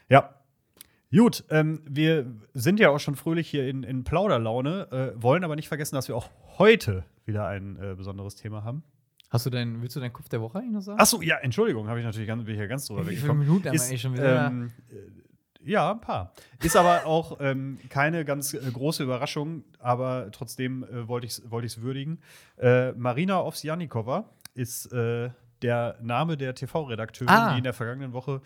Ja. 0.08 0.34
Gut, 1.14 1.44
ähm, 1.50 1.82
wir 1.86 2.26
sind 2.54 2.80
ja 2.80 2.88
auch 2.88 2.98
schon 3.00 3.16
fröhlich 3.16 3.46
hier 3.48 3.68
in, 3.68 3.82
in 3.82 4.02
Plauderlaune, 4.02 4.88
äh, 5.16 5.22
wollen 5.22 5.44
aber 5.44 5.56
nicht 5.56 5.68
vergessen, 5.68 5.94
dass 5.94 6.08
wir 6.08 6.16
auch 6.16 6.30
heute 6.58 7.04
wieder 7.26 7.46
ein 7.46 7.76
äh, 7.76 7.94
besonderes 7.94 8.34
Thema 8.34 8.64
haben. 8.64 8.82
hast 9.28 9.44
du 9.44 9.50
deinen, 9.50 9.82
willst 9.82 9.94
du 9.94 10.00
deinen 10.00 10.14
Kopf 10.14 10.30
der 10.30 10.40
Woche 10.40 10.58
eigentlich 10.58 10.72
noch 10.72 10.80
sagen? 10.80 10.98
Achso, 10.98 11.20
ja, 11.20 11.36
Entschuldigung, 11.36 11.86
habe 11.88 11.98
ich 11.98 12.04
natürlich 12.06 12.26
ganz, 12.28 12.44
bin 12.44 12.54
ich 12.54 12.60
ja 12.60 12.66
ganz 12.66 12.86
drüber 12.86 13.02
Wie 13.02 13.08
viele 13.10 13.16
weggekommen. 13.18 13.46
Minuten 13.46 13.68
haben 13.68 13.74
wir 13.74 13.82
eigentlich 13.82 14.00
schon 14.00 14.14
wieder? 14.14 14.46
Ähm, 14.46 14.72
äh, 14.90 14.94
ja, 15.64 15.92
ein 15.92 16.00
paar. 16.00 16.32
Ist 16.62 16.76
aber 16.76 17.06
auch 17.06 17.38
ähm, 17.40 17.78
keine 17.88 18.24
ganz 18.24 18.54
äh, 18.54 18.58
große 18.72 19.02
Überraschung, 19.02 19.64
aber 19.78 20.30
trotzdem 20.32 20.84
äh, 20.84 21.08
wollte 21.08 21.26
ich 21.26 21.32
es 21.38 21.50
wollte 21.50 21.66
ich's 21.66 21.80
würdigen. 21.80 22.20
Äh, 22.58 22.92
Marina 22.92 23.40
Ovsjanikova 23.42 24.28
ist 24.54 24.86
äh, 24.92 25.30
der 25.62 25.98
Name 26.02 26.36
der 26.36 26.54
TV-Redakteurin, 26.54 27.34
Ah. 27.34 27.52
die 27.52 27.58
in 27.58 27.64
der 27.64 27.72
vergangenen 27.72 28.12
Woche 28.12 28.40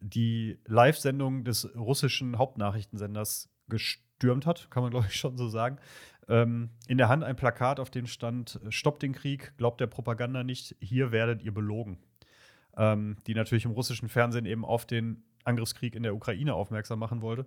die 0.00 0.58
Live-Sendung 0.66 1.44
des 1.44 1.68
russischen 1.76 2.38
Hauptnachrichtensenders 2.38 3.48
gestürmt 3.68 4.46
hat, 4.46 4.70
kann 4.70 4.82
man 4.82 4.90
glaube 4.90 5.06
ich 5.08 5.16
schon 5.16 5.36
so 5.36 5.48
sagen. 5.48 5.78
Ähm, 6.28 6.70
in 6.86 6.98
der 6.98 7.08
Hand 7.08 7.24
ein 7.24 7.36
Plakat, 7.36 7.80
auf 7.80 7.90
dem 7.90 8.06
stand: 8.06 8.60
Stoppt 8.68 9.02
den 9.02 9.12
Krieg, 9.12 9.52
glaubt 9.58 9.80
der 9.80 9.88
Propaganda 9.88 10.44
nicht, 10.44 10.76
hier 10.80 11.10
werdet 11.12 11.42
ihr 11.42 11.52
belogen. 11.52 11.98
ähm, 12.76 13.16
die 13.26 13.34
natürlich 13.34 13.64
im 13.66 13.72
russischen 13.72 14.08
Fernsehen 14.08 14.46
eben 14.46 14.64
auf 14.64 14.86
den 14.86 15.24
Angriffskrieg 15.44 15.94
in 15.94 16.02
der 16.02 16.14
Ukraine 16.14 16.54
aufmerksam 16.54 16.98
machen 16.98 17.22
wollte. 17.22 17.46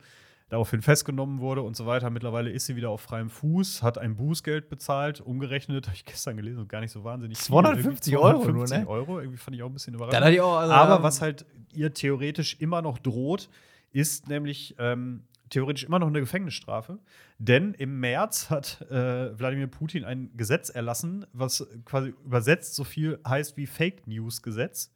Daraufhin 0.49 0.83
festgenommen 0.83 1.39
wurde 1.39 1.63
und 1.63 1.75
so 1.75 1.87
weiter. 1.87 2.11
Mittlerweile 2.11 2.51
ist 2.51 2.67
sie 2.67 2.75
wieder 2.75 2.91
auf 2.91 3.01
freiem 3.01 3.31
Fuß, 3.31 3.81
hat 3.81 3.97
ein 3.97 4.15
Bußgeld 4.15 4.69
bezahlt, 4.69 5.19
umgerechnet, 5.19 5.87
habe 5.87 5.95
ich 5.95 6.05
gestern 6.05 6.37
gelesen, 6.37 6.67
gar 6.67 6.81
nicht 6.81 6.91
so 6.91 7.03
wahnsinnig. 7.03 7.37
viel. 7.37 7.47
250 7.47 8.13
Irgendwie 8.13 8.25
Euro 8.27 8.43
250 8.43 8.77
nur, 8.77 8.85
ne? 8.85 8.89
Euro, 8.89 9.19
irgendwie 9.19 9.37
fand 9.39 9.55
ich 9.55 9.63
auch 9.63 9.69
ein 9.69 9.73
bisschen 9.73 9.95
überraschend. 9.95 10.39
Auch, 10.39 10.57
also, 10.57 10.73
Aber 10.73 10.97
ähm, 10.97 11.03
was 11.03 11.21
halt 11.21 11.45
ihr 11.73 11.93
theoretisch 11.93 12.57
immer 12.59 12.81
noch 12.81 12.99
droht, 12.99 13.49
ist 13.91 14.27
nämlich 14.27 14.75
ähm, 14.77 15.23
theoretisch 15.49 15.83
immer 15.83 15.99
noch 15.99 16.07
eine 16.07 16.19
Gefängnisstrafe. 16.19 16.99
Denn 17.37 17.73
im 17.73 17.99
März 17.99 18.49
hat 18.49 18.81
äh, 18.89 19.37
Wladimir 19.37 19.67
Putin 19.67 20.03
ein 20.03 20.31
Gesetz 20.35 20.69
erlassen, 20.69 21.25
was 21.33 21.67
quasi 21.85 22.13
übersetzt 22.23 22.75
so 22.75 22.83
viel 22.83 23.19
heißt 23.27 23.57
wie 23.57 23.65
Fake 23.65 24.07
News 24.07 24.41
Gesetz. 24.41 24.91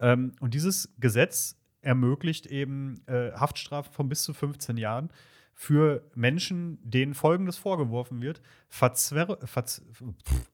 Ähm, 0.00 0.32
und 0.40 0.54
dieses 0.54 0.92
Gesetz 0.98 1.56
ermöglicht 1.82 2.46
eben 2.46 3.02
äh, 3.06 3.32
Haftstrafen 3.32 3.92
von 3.92 4.08
bis 4.08 4.22
zu 4.22 4.32
15 4.32 4.76
Jahren 4.76 5.10
für 5.54 6.02
Menschen, 6.14 6.78
denen 6.82 7.14
Folgendes 7.14 7.58
vorgeworfen 7.58 8.22
wird: 8.22 8.40
Verzwer 8.68 9.38
Verz 9.44 9.82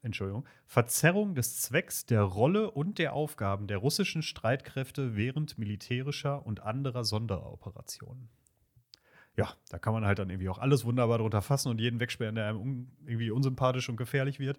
Entschuldigung, 0.03 0.45
Verzerrung 0.67 1.35
des 1.35 1.61
Zwecks, 1.61 2.07
der 2.07 2.23
Rolle 2.23 2.71
und 2.71 2.99
der 2.99 3.13
Aufgaben 3.13 3.69
der 3.69 3.79
russischen 3.79 4.23
Streitkräfte 4.23 5.17
während 5.17 5.59
militärischer 5.59 6.45
und 6.45 6.63
anderer 6.63 7.05
Sonderoperationen. 7.05 8.29
Ja, 9.37 9.55
da 9.69 9.79
kann 9.79 9.93
man 9.93 10.05
halt 10.05 10.19
dann 10.19 10.31
irgendwie 10.31 10.49
auch 10.49 10.59
alles 10.59 10.85
wunderbar 10.85 11.19
drunter 11.19 11.43
fassen 11.43 11.69
und 11.69 11.81
jeden 11.81 12.01
wegsperren, 12.01 12.35
der 12.35 12.49
einem 12.49 12.61
un 12.61 12.91
irgendwie 13.07 13.31
unsympathisch 13.31 13.89
und 13.89 13.97
gefährlich 13.97 14.41
wird. 14.41 14.59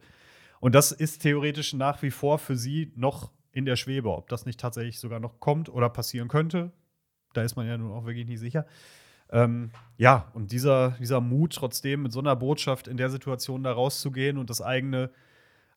Und 0.62 0.73
das 0.73 0.93
ist 0.93 1.21
theoretisch 1.21 1.73
nach 1.73 2.01
wie 2.01 2.12
vor 2.12 2.39
für 2.39 2.55
sie 2.55 2.91
noch 2.95 3.32
in 3.60 3.65
der 3.65 3.76
Schwebe, 3.76 4.10
ob 4.10 4.30
das 4.30 4.45
nicht 4.45 4.60
tatsächlich 4.60 5.00
sogar 5.00 5.19
noch 5.19 5.39
kommt 5.39 5.69
oder 5.69 5.89
passieren 5.89 6.28
könnte. 6.28 6.72
Da 7.34 7.43
ist 7.43 7.56
man 7.56 7.67
ja 7.67 7.78
nun 7.78 7.91
auch 7.91 8.06
wirklich 8.06 8.28
nicht 8.28 8.39
sicher. 8.39 8.65
Ähm, 9.32 9.72
ja, 9.98 10.32
und 10.34 10.52
dieser, 10.52 10.91
dieser 11.00 11.22
Mut, 11.22 11.54
trotzdem 11.54 12.04
mit 12.04 12.12
so 12.12 12.19
einer 12.19 12.36
Botschaft 12.36 12.88
in 12.88 12.98
der 12.98 13.10
Situation 13.10 13.63
da 13.63 13.72
rauszugehen 13.72 14.38
und 14.38 14.50
das 14.50 14.62
eigene, 14.62 15.12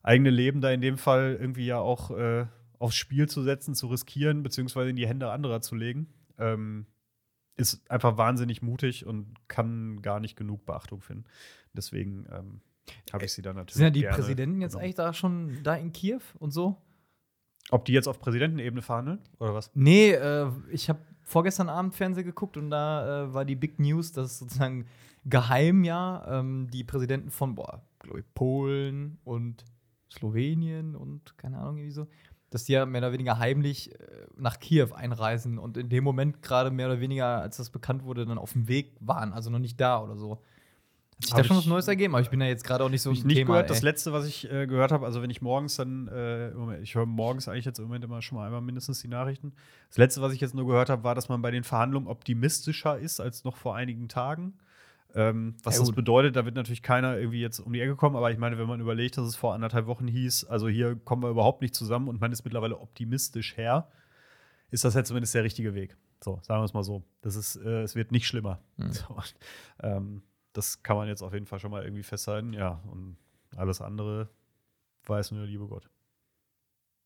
eigene 0.01 0.31
Leben 0.31 0.61
da 0.61 0.71
in 0.71 0.81
dem 0.81 0.97
Fall 0.97 1.37
irgendwie 1.39 1.67
ja 1.67 1.77
auch 1.77 2.11
äh, 2.11 2.47
aufs 2.79 2.95
Spiel 2.95 3.29
zu 3.29 3.43
setzen, 3.43 3.75
zu 3.75 3.87
riskieren, 3.87 4.41
beziehungsweise 4.43 4.89
in 4.89 4.95
die 4.95 5.07
Hände 5.07 5.31
anderer 5.31 5.61
zu 5.61 5.75
legen, 5.75 6.07
ähm, 6.39 6.87
ist 7.55 7.89
einfach 7.91 8.17
wahnsinnig 8.17 8.63
mutig 8.63 9.05
und 9.05 9.35
kann 9.47 10.01
gar 10.01 10.19
nicht 10.19 10.35
genug 10.35 10.65
Beachtung 10.65 11.01
finden. 11.01 11.25
Deswegen 11.73 12.25
ähm, 12.31 12.61
habe 13.11 13.25
ich 13.25 13.33
sie 13.33 13.43
da 13.43 13.53
natürlich. 13.53 13.75
Sind 13.75 13.83
ja 13.85 13.89
die 13.91 14.03
Präsidenten 14.03 14.61
jetzt 14.61 14.71
genommen. 14.71 14.83
eigentlich 14.83 14.95
da 14.95 15.13
schon 15.13 15.59
da 15.63 15.75
in 15.75 15.93
Kiew 15.93 16.21
und 16.39 16.51
so? 16.51 16.81
Ob 17.71 17.85
die 17.85 17.93
jetzt 17.93 18.07
auf 18.07 18.19
Präsidentenebene 18.19 18.81
verhandeln 18.81 19.19
oder 19.39 19.53
was? 19.53 19.71
Nee, 19.73 20.11
äh, 20.11 20.49
ich 20.71 20.89
habe 20.89 20.99
vorgestern 21.21 21.69
Abend 21.69 21.95
Fernsehen 21.95 22.25
geguckt 22.25 22.57
und 22.57 22.69
da 22.69 23.23
äh, 23.23 23.33
war 23.33 23.45
die 23.45 23.55
Big 23.55 23.79
News, 23.79 24.11
dass 24.11 24.39
sozusagen 24.39 24.85
geheim 25.25 25.83
ja 25.83 26.39
ähm, 26.39 26.67
die 26.71 26.83
Präsidenten 26.83 27.31
von, 27.31 27.55
boah, 27.55 27.81
glaub 27.99 28.17
ich, 28.17 28.25
Polen 28.33 29.17
und 29.23 29.63
Slowenien 30.11 30.95
und 30.95 31.37
keine 31.37 31.57
Ahnung, 31.57 31.77
irgendwie 31.77 31.91
so, 31.91 32.07
dass 32.49 32.65
die 32.65 32.73
ja 32.73 32.85
mehr 32.85 33.01
oder 33.01 33.13
weniger 33.13 33.39
heimlich 33.39 33.91
äh, 33.99 34.27
nach 34.37 34.59
Kiew 34.59 34.93
einreisen 34.93 35.57
und 35.57 35.77
in 35.77 35.89
dem 35.89 36.03
Moment 36.03 36.41
gerade 36.41 36.69
mehr 36.69 36.87
oder 36.87 36.99
weniger, 36.99 37.41
als 37.41 37.57
das 37.57 37.69
bekannt 37.69 38.03
wurde, 38.03 38.25
dann 38.25 38.37
auf 38.37 38.53
dem 38.53 38.67
Weg 38.67 38.95
waren, 38.99 39.33
also 39.33 39.49
noch 39.49 39.59
nicht 39.59 39.79
da 39.79 40.01
oder 40.03 40.17
so. 40.17 40.41
Hat 41.23 41.27
sich 41.27 41.35
da 41.35 41.43
schon 41.43 41.57
was 41.57 41.65
Neues 41.65 41.87
ergeben? 41.87 42.13
Aber 42.13 42.21
ich 42.21 42.29
bin 42.29 42.41
ja 42.41 42.47
jetzt 42.47 42.63
gerade 42.63 42.83
auch 42.83 42.89
nicht 42.89 43.01
so 43.01 43.11
ich 43.11 43.23
nicht 43.23 43.37
Thema. 43.37 43.53
gehört. 43.53 43.69
Das 43.69 43.79
ey. 43.79 43.85
letzte, 43.85 44.13
was 44.13 44.25
ich 44.25 44.51
äh, 44.51 44.67
gehört 44.67 44.91
habe, 44.91 45.05
also 45.05 45.21
wenn 45.21 45.29
ich 45.29 45.41
morgens 45.41 45.75
dann, 45.75 46.07
äh, 46.07 46.81
ich 46.81 46.95
höre 46.95 47.05
morgens 47.05 47.47
eigentlich 47.47 47.65
jetzt 47.65 47.79
im 47.79 47.85
Moment 47.85 48.03
immer 48.03 48.21
schon 48.21 48.37
mal 48.37 48.45
einmal 48.45 48.61
mindestens 48.61 49.01
die 49.01 49.07
Nachrichten. 49.07 49.53
Das 49.89 49.97
letzte, 49.97 50.21
was 50.21 50.33
ich 50.33 50.41
jetzt 50.41 50.53
nur 50.53 50.65
gehört 50.67 50.89
habe, 50.89 51.03
war, 51.03 51.15
dass 51.15 51.29
man 51.29 51.41
bei 51.41 51.51
den 51.51 51.63
Verhandlungen 51.63 52.07
optimistischer 52.07 52.97
ist 52.97 53.19
als 53.19 53.43
noch 53.43 53.57
vor 53.57 53.75
einigen 53.75 54.07
Tagen. 54.07 54.53
Ähm, 55.15 55.55
was 55.63 55.75
Ja, 55.75 55.81
das 55.81 55.91
bedeutet, 55.91 56.35
da 56.35 56.45
wird 56.45 56.55
natürlich 56.55 56.81
keiner 56.81 57.17
irgendwie 57.17 57.41
jetzt 57.41 57.59
um 57.59 57.71
die 57.71 57.81
Ecke 57.81 57.95
kommen, 57.95 58.15
aber 58.15 58.31
ich 58.31 58.37
meine, 58.37 58.57
wenn 58.57 58.67
man 58.67 58.79
überlegt, 58.79 59.17
dass 59.17 59.27
es 59.27 59.35
vor 59.35 59.53
anderthalb 59.53 59.85
Wochen 59.85 60.07
hieß, 60.07 60.45
also 60.45 60.67
hier 60.67 60.95
kommen 60.95 61.21
wir 61.21 61.29
überhaupt 61.29 61.61
nicht 61.61 61.75
zusammen 61.75 62.07
und 62.07 62.19
man 62.19 62.31
ist 62.31 62.43
mittlerweile 62.43 62.79
optimistisch 62.79 63.55
her, 63.55 63.87
ist 64.71 64.83
das 64.83 64.95
jetzt 64.95 65.09
zumindest 65.09 65.35
der 65.35 65.43
richtige 65.43 65.75
Weg. 65.75 65.95
So, 66.23 66.39
sagen 66.41 66.61
wir 66.61 66.65
es 66.65 66.73
mal 66.73 66.83
so. 66.83 67.03
Das 67.21 67.35
ist, 67.35 67.57
äh, 67.57 67.83
es 67.83 67.95
wird 67.95 68.11
nicht 68.11 68.27
schlimmer. 68.27 68.59
Hm. 68.77 68.91
So, 68.93 69.15
ähm, 69.81 70.23
das 70.53 70.81
kann 70.83 70.95
man 70.97 71.07
jetzt 71.07 71.21
auf 71.21 71.33
jeden 71.33 71.45
Fall 71.45 71.59
schon 71.59 71.71
mal 71.71 71.83
irgendwie 71.83 72.03
festhalten. 72.03 72.53
Ja, 72.53 72.81
und 72.91 73.17
alles 73.55 73.81
andere 73.81 74.29
weiß 75.05 75.31
nur 75.31 75.41
der 75.41 75.49
liebe 75.49 75.67
Gott. 75.67 75.89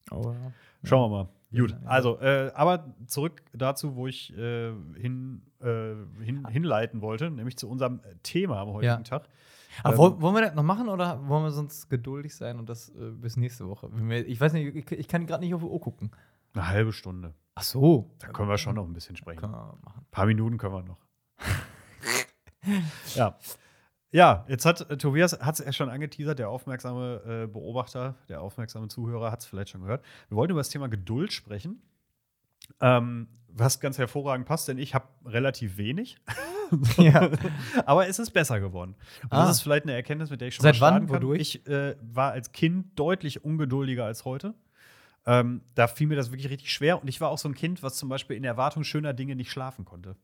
Aber, 0.10 0.36
Schauen 0.84 1.12
wir 1.12 1.18
mal. 1.24 1.30
Ja, 1.52 1.62
Gut, 1.62 1.72
ja. 1.72 1.80
also, 1.86 2.20
äh, 2.20 2.52
aber 2.56 2.94
zurück 3.08 3.42
dazu, 3.54 3.96
wo 3.96 4.08
ich 4.08 4.32
äh, 4.38 4.72
hin, 4.96 5.42
äh, 5.62 5.96
hin, 6.24 6.46
hinleiten 6.48 7.02
wollte, 7.02 7.30
nämlich 7.32 7.58
zu 7.58 7.70
unserem 7.70 8.02
Thema 8.24 8.60
am 8.62 8.70
heutigen 8.70 8.86
Ja. 8.86 8.98
Tag. 9.02 9.28
Aber 9.84 9.94
Ähm, 9.94 9.98
woll- 10.00 10.22
wollen 10.22 10.36
wir 10.36 10.42
das 10.42 10.56
noch 10.56 10.64
machen 10.64 10.90
oder 10.90 11.26
wollen 11.28 11.44
wir 11.44 11.52
sonst 11.52 11.90
geduldig 11.90 12.36
sein 12.36 12.58
und 12.60 12.68
das 12.70 12.90
äh, 12.90 13.12
bis 13.12 13.38
nächste 13.38 13.68
Woche? 13.68 13.90
Ich 14.28 14.40
weiß 14.40 14.54
nicht, 14.54 14.76
ich, 14.76 14.92
ich 14.92 15.08
kann 15.08 15.26
gerade 15.26 15.44
nicht 15.44 15.54
auf 15.54 15.62
die 15.62 15.68
Uhr 15.68 15.80
gucken. 15.80 16.12
Eine 16.54 16.68
halbe 16.68 16.92
Stunde. 16.94 17.34
Ach 17.56 17.64
so. 17.64 18.12
Da 18.20 18.28
können 18.30 18.50
wir 18.50 18.58
schon 18.58 18.76
noch 18.76 18.86
ein 18.86 18.94
bisschen 18.94 19.16
sprechen. 19.16 19.44
Ein 19.54 19.78
paar 20.12 20.26
Minuten 20.26 20.58
können 20.58 20.74
wir 20.74 20.84
noch. 20.84 20.98
ja. 23.16 23.38
Ja, 24.12 24.46
jetzt 24.48 24.66
hat 24.66 24.90
äh, 24.90 24.98
Tobias 24.98 25.38
hat 25.40 25.60
es 25.60 25.66
ja 25.66 25.74
schon 25.74 25.90
angeteasert, 25.90 26.40
der 26.40 26.50
aufmerksame 26.50 27.44
äh, 27.44 27.48
Beobachter, 27.48 28.16
der 28.30 28.42
aufmerksame 28.42 28.88
Zuhörer 28.88 29.32
hat 29.32 29.42
es 29.42 29.46
vielleicht 29.46 29.70
schon 29.72 29.82
gehört. 29.82 30.04
Wir 30.30 30.38
wollten 30.38 30.52
über 30.52 30.62
das 30.62 30.70
Thema 30.70 30.88
Geduld 30.88 31.34
sprechen. 31.34 31.82
Ähm, 32.80 33.28
was 33.50 33.80
ganz 33.80 33.98
hervorragend 33.98 34.46
passt, 34.46 34.68
denn 34.68 34.78
ich 34.78 34.94
habe 34.96 35.08
relativ 35.26 35.78
wenig. 35.78 36.18
Ja. 36.98 37.30
Aber 37.86 38.10
es 38.10 38.20
ist 38.20 38.32
besser 38.32 38.60
geworden. 38.60 38.96
Und 39.24 39.32
Ah. 39.32 39.46
das 39.46 39.56
ist 39.56 39.62
vielleicht 39.62 39.84
eine 39.84 39.94
Erkenntnis, 39.94 40.30
mit 40.30 40.42
der 40.42 40.50
ich 40.50 40.56
schon 40.56 40.64
Seit 40.64 40.78
mal 40.82 40.92
wann? 40.96 41.08
Wodurch? 41.08 41.40
Ich 41.40 41.66
äh, 41.66 41.96
war 42.02 42.34
als 42.34 42.52
Kind 42.52 43.00
deutlich 43.00 43.46
ungeduldiger 43.46 44.04
als 44.04 44.26
heute. 44.26 44.54
Ähm, 45.26 45.62
da 45.76 45.88
fiel 45.88 46.08
mir 46.08 46.18
das 46.18 46.30
wirklich 46.30 46.50
richtig 46.50 46.74
schwer. 46.74 47.02
Und 47.02 47.08
ich 47.08 47.22
war 47.22 47.30
auch 47.30 47.38
so 47.38 47.48
ein 47.48 47.56
Kind, 47.56 47.84
was 47.84 47.96
zum 47.96 48.10
Beispiel 48.10 48.36
in 48.36 48.44
Erwartung 48.44 48.84
schöner 48.84 49.14
Dinge 49.14 49.38
nicht 49.38 49.50
schlafen 49.50 49.86
konnte. 49.86 50.18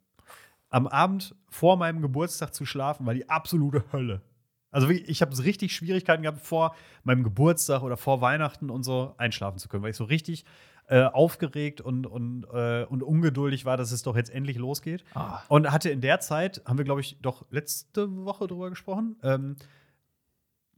Am 0.73 0.88
Abend 0.88 1.36
vor 1.49 1.77
meinem 1.77 2.01
Geburtstag 2.01 2.51
zu 2.51 2.65
schlafen 2.65 3.05
war 3.05 3.13
die 3.13 3.29
absolute 3.29 3.83
Hölle. 3.93 4.23
Also 4.71 4.89
ich 4.89 5.21
habe 5.21 5.38
richtig 5.43 5.75
Schwierigkeiten 5.75 6.23
gehabt, 6.23 6.41
vor 6.41 6.75
meinem 7.03 7.23
Geburtstag 7.23 7.83
oder 7.83 7.95
vor 7.95 8.21
Weihnachten 8.21 8.71
und 8.71 8.81
so 8.81 9.13
einschlafen 9.19 9.59
zu 9.59 9.69
können, 9.69 9.83
weil 9.83 9.91
ich 9.91 9.97
so 9.97 10.05
richtig 10.05 10.45
äh, 10.88 11.03
aufgeregt 11.03 11.79
und, 11.79 12.07
und, 12.07 12.45
äh, 12.51 12.86
und 12.86 13.03
ungeduldig 13.03 13.65
war, 13.65 13.77
dass 13.77 13.91
es 13.91 14.01
doch 14.01 14.15
jetzt 14.15 14.31
endlich 14.31 14.57
losgeht. 14.57 15.05
Ah. 15.13 15.41
Und 15.47 15.71
hatte 15.71 15.91
in 15.91 16.01
der 16.01 16.19
Zeit, 16.21 16.63
haben 16.65 16.79
wir, 16.79 16.86
glaube 16.86 17.01
ich, 17.01 17.19
doch 17.21 17.45
letzte 17.51 18.25
Woche 18.25 18.47
drüber 18.47 18.71
gesprochen, 18.71 19.15
ähm, 19.21 19.57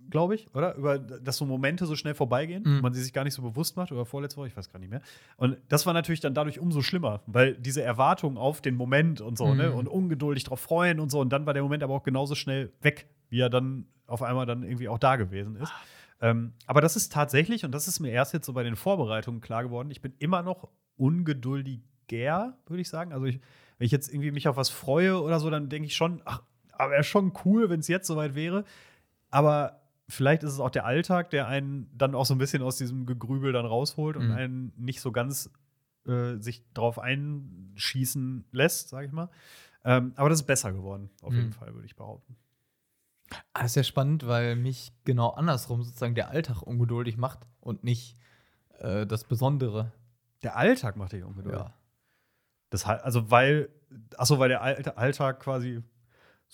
glaube 0.09 0.35
ich, 0.35 0.47
oder? 0.55 0.75
Über, 0.75 0.99
dass 0.99 1.37
so 1.37 1.45
Momente 1.45 1.85
so 1.85 1.95
schnell 1.95 2.13
vorbeigehen, 2.15 2.63
Mhm. 2.65 2.81
man 2.81 2.93
sie 2.93 3.01
sich 3.01 3.13
gar 3.13 3.23
nicht 3.23 3.33
so 3.33 3.41
bewusst 3.41 3.75
macht, 3.77 3.91
oder 3.91 4.05
vorletzte 4.05 4.37
Woche, 4.37 4.47
ich 4.47 4.57
weiß 4.57 4.71
gar 4.71 4.79
nicht 4.79 4.89
mehr. 4.89 5.01
Und 5.37 5.57
das 5.69 5.85
war 5.85 5.93
natürlich 5.93 6.19
dann 6.19 6.33
dadurch 6.33 6.59
umso 6.59 6.81
schlimmer, 6.81 7.21
weil 7.27 7.55
diese 7.55 7.81
Erwartung 7.81 8.37
auf 8.37 8.61
den 8.61 8.75
Moment 8.75 9.21
und 9.21 9.37
so, 9.37 9.47
Mhm. 9.51 9.57
ne, 9.57 9.73
und 9.73 9.87
ungeduldig 9.87 10.43
drauf 10.43 10.59
freuen 10.59 10.99
und 10.99 11.09
so, 11.11 11.19
und 11.19 11.29
dann 11.29 11.45
war 11.45 11.53
der 11.53 11.63
Moment 11.63 11.83
aber 11.83 11.93
auch 11.93 12.03
genauso 12.03 12.35
schnell 12.35 12.71
weg, 12.81 13.07
wie 13.29 13.39
er 13.39 13.49
dann 13.49 13.85
auf 14.07 14.21
einmal 14.21 14.45
dann 14.45 14.63
irgendwie 14.63 14.87
auch 14.89 14.99
da 14.99 15.15
gewesen 15.15 15.55
ist. 15.55 15.71
Ähm, 16.21 16.53
aber 16.65 16.79
das 16.81 16.95
ist 16.95 17.11
tatsächlich, 17.11 17.65
und 17.65 17.71
das 17.71 17.87
ist 17.87 17.99
mir 17.99 18.09
erst 18.11 18.33
jetzt 18.33 18.45
so 18.45 18.53
bei 18.53 18.63
den 18.63 18.75
Vorbereitungen 18.75 19.41
klar 19.41 19.63
geworden, 19.63 19.91
ich 19.91 20.01
bin 20.01 20.13
immer 20.19 20.41
noch 20.43 20.69
ungeduldiger, 20.97 22.57
würde 22.67 22.81
ich 22.81 22.89
sagen. 22.89 23.11
Also 23.13 23.25
ich, 23.25 23.39
wenn 23.77 23.85
ich 23.85 23.91
jetzt 23.91 24.09
irgendwie 24.13 24.31
mich 24.31 24.47
auf 24.47 24.57
was 24.57 24.69
freue 24.69 25.21
oder 25.21 25.39
so, 25.39 25.49
dann 25.49 25.69
denke 25.69 25.87
ich 25.87 25.95
schon, 25.95 26.21
ach, 26.25 26.41
aber 26.71 26.91
wäre 26.91 27.03
schon 27.03 27.33
cool, 27.45 27.69
wenn 27.69 27.79
es 27.79 27.87
jetzt 27.87 28.07
soweit 28.07 28.35
wäre. 28.35 28.63
Aber 29.29 29.81
vielleicht 30.07 30.43
ist 30.43 30.53
es 30.53 30.59
auch 30.59 30.69
der 30.69 30.85
Alltag, 30.85 31.29
der 31.31 31.47
einen 31.47 31.89
dann 31.97 32.13
auch 32.15 32.25
so 32.25 32.33
ein 32.35 32.37
bisschen 32.37 32.61
aus 32.61 32.77
diesem 32.77 33.05
Gegrübel 33.05 33.51
dann 33.53 33.65
rausholt 33.65 34.17
und 34.17 34.27
Mhm. 34.27 34.31
einen 34.33 34.73
nicht 34.77 35.01
so 35.01 35.11
ganz 35.11 35.49
äh, 36.07 36.37
sich 36.37 36.63
drauf 36.73 36.99
einschießen 36.99 38.45
lässt, 38.51 38.89
sage 38.89 39.07
ich 39.07 39.11
mal. 39.11 39.29
Ähm, 39.83 40.13
aber 40.15 40.29
das 40.29 40.41
ist 40.41 40.47
besser 40.47 40.71
geworden, 40.73 41.09
auf 41.21 41.33
jeden 41.33 41.47
Mhm. 41.47 41.53
Fall, 41.53 41.73
würde 41.73 41.85
ich 41.85 41.95
behaupten. 41.95 42.35
Ah, 43.53 43.61
Das 43.63 43.71
ist 43.71 43.75
ja 43.75 43.83
spannend, 43.83 44.27
weil 44.27 44.55
mich 44.55 44.93
genau 45.03 45.29
andersrum 45.31 45.81
sozusagen 45.83 46.13
der 46.15 46.29
Alltag 46.29 46.61
ungeduldig 46.61 47.17
macht 47.17 47.39
und 47.59 47.83
nicht 47.83 48.15
äh, 48.79 49.07
das 49.07 49.23
Besondere. 49.23 49.91
Der 50.43 50.55
Alltag 50.57 50.95
macht 50.97 51.13
dich 51.13 51.23
ungeduldig. 51.23 51.59
Ja. 51.61 51.73
Das, 52.69 52.85
also 52.85 53.31
weil, 53.31 53.69
achso, 54.17 54.37
weil 54.37 54.49
der 54.49 54.61
All- 54.61 54.83
Alltag 54.95 55.39
quasi 55.39 55.81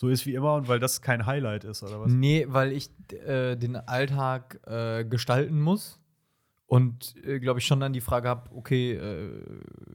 so 0.02 0.10
ist 0.10 0.26
wie 0.26 0.34
immer 0.34 0.56
und 0.56 0.68
weil 0.68 0.80
das 0.80 1.04
kein 1.04 1.28
Highlight 1.28 1.64
ist, 1.64 1.84
oder 1.84 2.02
was? 2.02 2.12
Nee, 2.12 2.48
weil 2.50 2.72
ich 2.72 2.90
äh, 3.24 3.56
den 3.56 3.76
Alltag 3.76 4.60
äh, 4.66 5.06
gestalten 5.06 5.62
muss 5.62 6.00
und 6.66 7.16
äh, 7.24 7.40
glaube 7.40 7.60
ich 7.60 7.68
schon 7.68 7.80
dann 7.80 7.94
die 7.94 8.02
Frage 8.02 8.28
habe, 8.28 8.50
okay, 8.56 8.94
äh, 8.94 9.44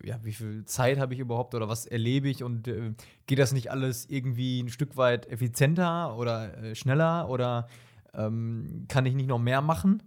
ja, 0.04 0.20
wie 0.22 0.32
viel 0.32 0.64
Zeit 0.64 1.00
habe 1.00 1.12
ich 1.12 1.18
überhaupt 1.18 1.57
oder 1.57 1.68
was 1.68 1.86
erlebe 1.86 2.28
ich 2.28 2.44
und 2.44 2.68
äh, 2.68 2.94
geht 3.26 3.40
das 3.40 3.52
nicht 3.52 3.72
alles 3.72 4.09
irgendwie 4.09 4.62
ein 4.62 4.68
Stück 4.68 4.96
weit 4.96 5.26
effizienter 5.26 6.16
oder 6.16 6.57
äh, 6.57 6.74
schneller 6.76 7.28
oder 7.28 7.66
ähm, 8.14 8.84
kann 8.86 9.07
ich 9.07 9.14
nicht 9.16 9.26
noch 9.28 9.40
mehr 9.40 9.61
machen? 9.61 10.04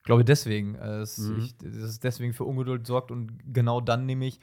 Ich 0.00 0.04
glaube 0.04 0.26
deswegen, 0.26 0.74
äh, 0.74 0.98
es, 0.98 1.16
Mhm. 1.16 1.38
ich, 1.38 1.56
dass 1.56 1.72
es 1.72 2.00
deswegen 2.00 2.34
für 2.34 2.44
Ungeduld 2.44 2.86
sorgt 2.86 3.10
und 3.10 3.38
genau 3.50 3.80
dann 3.80 4.04
nehme 4.04 4.26
ich 4.26 4.40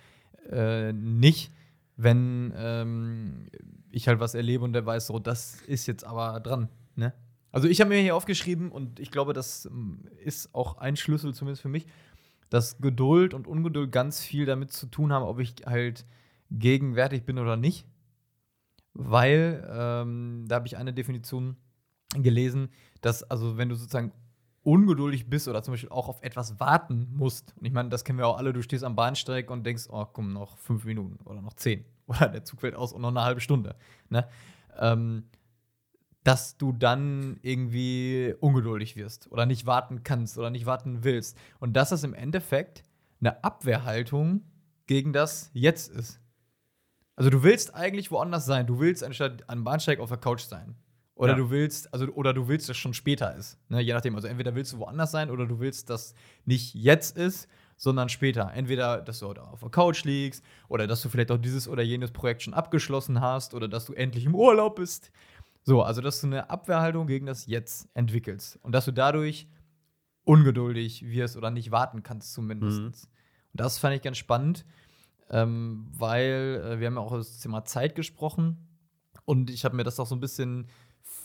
äh, 0.49 0.93
nicht, 0.93 1.51
wenn 1.95 2.51
ähm, 2.55 3.45
ich 3.91 4.07
halt 4.07 4.19
was 4.19 4.35
erlebe 4.35 4.63
und 4.63 4.73
der 4.73 4.85
weiß, 4.85 5.07
so, 5.07 5.19
das 5.19 5.61
ist 5.61 5.87
jetzt 5.87 6.03
aber 6.03 6.39
dran. 6.39 6.69
Ne? 6.95 7.13
Also 7.51 7.67
ich 7.67 7.81
habe 7.81 7.89
mir 7.89 8.01
hier 8.01 8.15
aufgeschrieben 8.15 8.71
und 8.71 8.99
ich 8.99 9.11
glaube, 9.11 9.33
das 9.33 9.65
ähm, 9.65 10.05
ist 10.23 10.53
auch 10.55 10.77
ein 10.77 10.95
Schlüssel 10.95 11.33
zumindest 11.33 11.61
für 11.61 11.69
mich, 11.69 11.85
dass 12.49 12.77
Geduld 12.79 13.33
und 13.33 13.47
Ungeduld 13.47 13.91
ganz 13.91 14.21
viel 14.21 14.45
damit 14.45 14.71
zu 14.71 14.87
tun 14.87 15.13
haben, 15.13 15.23
ob 15.23 15.39
ich 15.39 15.55
halt 15.65 16.05
gegenwärtig 16.49 17.23
bin 17.23 17.39
oder 17.39 17.57
nicht. 17.57 17.85
Weil, 18.93 19.65
ähm, 19.71 20.45
da 20.47 20.55
habe 20.55 20.67
ich 20.67 20.77
eine 20.77 20.93
Definition 20.93 21.55
gelesen, 22.13 22.69
dass, 22.99 23.23
also 23.23 23.57
wenn 23.57 23.69
du 23.69 23.75
sozusagen 23.75 24.11
ungeduldig 24.63 25.29
bist 25.29 25.47
oder 25.47 25.63
zum 25.63 25.73
Beispiel 25.73 25.89
auch 25.89 26.07
auf 26.07 26.21
etwas 26.21 26.59
warten 26.59 27.09
musst, 27.13 27.53
und 27.57 27.65
ich 27.65 27.73
meine, 27.73 27.89
das 27.89 28.03
kennen 28.03 28.19
wir 28.19 28.27
auch 28.27 28.37
alle, 28.37 28.53
du 28.53 28.61
stehst 28.61 28.83
am 28.83 28.95
Bahnsteig 28.95 29.49
und 29.49 29.65
denkst, 29.65 29.87
oh, 29.89 30.05
komm, 30.05 30.33
noch 30.33 30.57
fünf 30.57 30.85
Minuten 30.85 31.23
oder 31.25 31.41
noch 31.41 31.53
zehn 31.53 31.85
oder 32.07 32.29
der 32.29 32.43
Zug 32.43 32.61
fällt 32.61 32.75
aus 32.75 32.93
und 32.93 33.01
noch 33.01 33.09
eine 33.09 33.23
halbe 33.23 33.41
Stunde, 33.41 33.75
ne? 34.09 34.27
Ähm, 34.77 35.25
dass 36.23 36.57
du 36.57 36.71
dann 36.71 37.39
irgendwie 37.41 38.35
ungeduldig 38.39 38.95
wirst 38.95 39.31
oder 39.31 39.45
nicht 39.45 39.65
warten 39.65 40.03
kannst 40.03 40.37
oder 40.37 40.51
nicht 40.51 40.67
warten 40.67 41.03
willst. 41.03 41.35
Und 41.59 41.73
dass 41.73 41.89
das 41.89 42.03
im 42.03 42.13
Endeffekt 42.13 42.83
eine 43.19 43.43
Abwehrhaltung 43.43 44.41
gegen 44.85 45.13
das 45.13 45.49
Jetzt 45.53 45.91
ist. 45.91 46.19
Also 47.15 47.29
du 47.29 47.43
willst 47.43 47.73
eigentlich 47.73 48.11
woanders 48.11 48.45
sein. 48.45 48.67
Du 48.67 48.79
willst 48.79 49.03
anstatt 49.03 49.47
am 49.49 49.63
Bahnsteig 49.63 49.99
auf 49.99 50.09
der 50.09 50.17
Couch 50.17 50.41
sein. 50.41 50.75
Oder 51.21 51.33
Ja. 51.33 51.37
du 51.37 51.51
willst, 51.51 51.93
also, 51.93 52.07
oder 52.07 52.33
du 52.33 52.47
willst, 52.47 52.67
dass 52.67 52.77
es 52.77 52.81
schon 52.81 52.95
später 52.95 53.35
ist. 53.35 53.59
Ne? 53.69 53.79
Je 53.79 53.93
nachdem. 53.93 54.15
Also 54.15 54.27
entweder 54.27 54.55
willst 54.55 54.73
du 54.73 54.79
woanders 54.79 55.11
sein 55.11 55.29
oder 55.29 55.45
du 55.45 55.59
willst, 55.59 55.91
dass 55.91 56.15
nicht 56.45 56.73
jetzt 56.73 57.15
ist, 57.15 57.47
sondern 57.77 58.09
später. 58.09 58.51
Entweder, 58.55 59.01
dass 59.01 59.19
du 59.19 59.27
auf 59.31 59.59
der 59.59 59.69
Couch 59.69 60.03
liegst 60.03 60.43
oder 60.67 60.87
dass 60.87 61.03
du 61.03 61.09
vielleicht 61.09 61.29
auch 61.29 61.37
dieses 61.37 61.67
oder 61.67 61.83
jenes 61.83 62.09
Projekt 62.09 62.41
schon 62.41 62.55
abgeschlossen 62.55 63.21
hast 63.21 63.53
oder 63.53 63.67
dass 63.67 63.85
du 63.85 63.93
endlich 63.93 64.25
im 64.25 64.33
Urlaub 64.33 64.77
bist. 64.77 65.11
So, 65.61 65.83
also 65.83 66.01
dass 66.01 66.21
du 66.21 66.27
eine 66.27 66.49
Abwehrhaltung 66.49 67.05
gegen 67.05 67.27
das 67.27 67.45
Jetzt 67.45 67.87
entwickelst 67.93 68.57
und 68.63 68.71
dass 68.71 68.85
du 68.85 68.91
dadurch 68.91 69.47
ungeduldig 70.23 71.05
wirst 71.05 71.37
oder 71.37 71.51
nicht 71.51 71.69
warten 71.69 72.01
kannst, 72.01 72.33
zumindest. 72.33 72.79
Mhm. 72.79 72.85
Und 72.87 72.95
das 73.53 73.77
fand 73.77 73.95
ich 73.95 74.01
ganz 74.01 74.17
spannend, 74.17 74.65
ähm, 75.29 75.85
weil 75.91 76.63
äh, 76.65 76.79
wir 76.79 76.87
haben 76.87 76.95
ja 76.95 77.01
auch 77.01 77.11
über 77.11 77.19
das 77.19 77.37
Thema 77.37 77.63
Zeit 77.63 77.93
gesprochen 77.93 78.57
und 79.25 79.49
ich 79.49 79.65
habe 79.65 79.75
mir 79.75 79.83
das 79.83 79.99
auch 79.99 80.07
so 80.07 80.15
ein 80.15 80.19
bisschen 80.19 80.67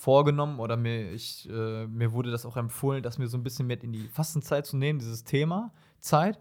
vorgenommen 0.06 0.60
oder 0.60 0.76
mir, 0.76 1.10
ich, 1.10 1.48
äh, 1.50 1.88
mir 1.88 2.12
wurde 2.12 2.30
das 2.30 2.46
auch 2.46 2.56
empfohlen, 2.56 3.02
das 3.02 3.18
mir 3.18 3.26
so 3.26 3.36
ein 3.36 3.42
bisschen 3.42 3.66
mit 3.66 3.82
in 3.82 3.92
die 3.92 4.06
Fastenzeit 4.06 4.64
zu 4.64 4.76
nehmen, 4.76 5.00
dieses 5.00 5.24
Thema 5.24 5.74
Zeit. 5.98 6.38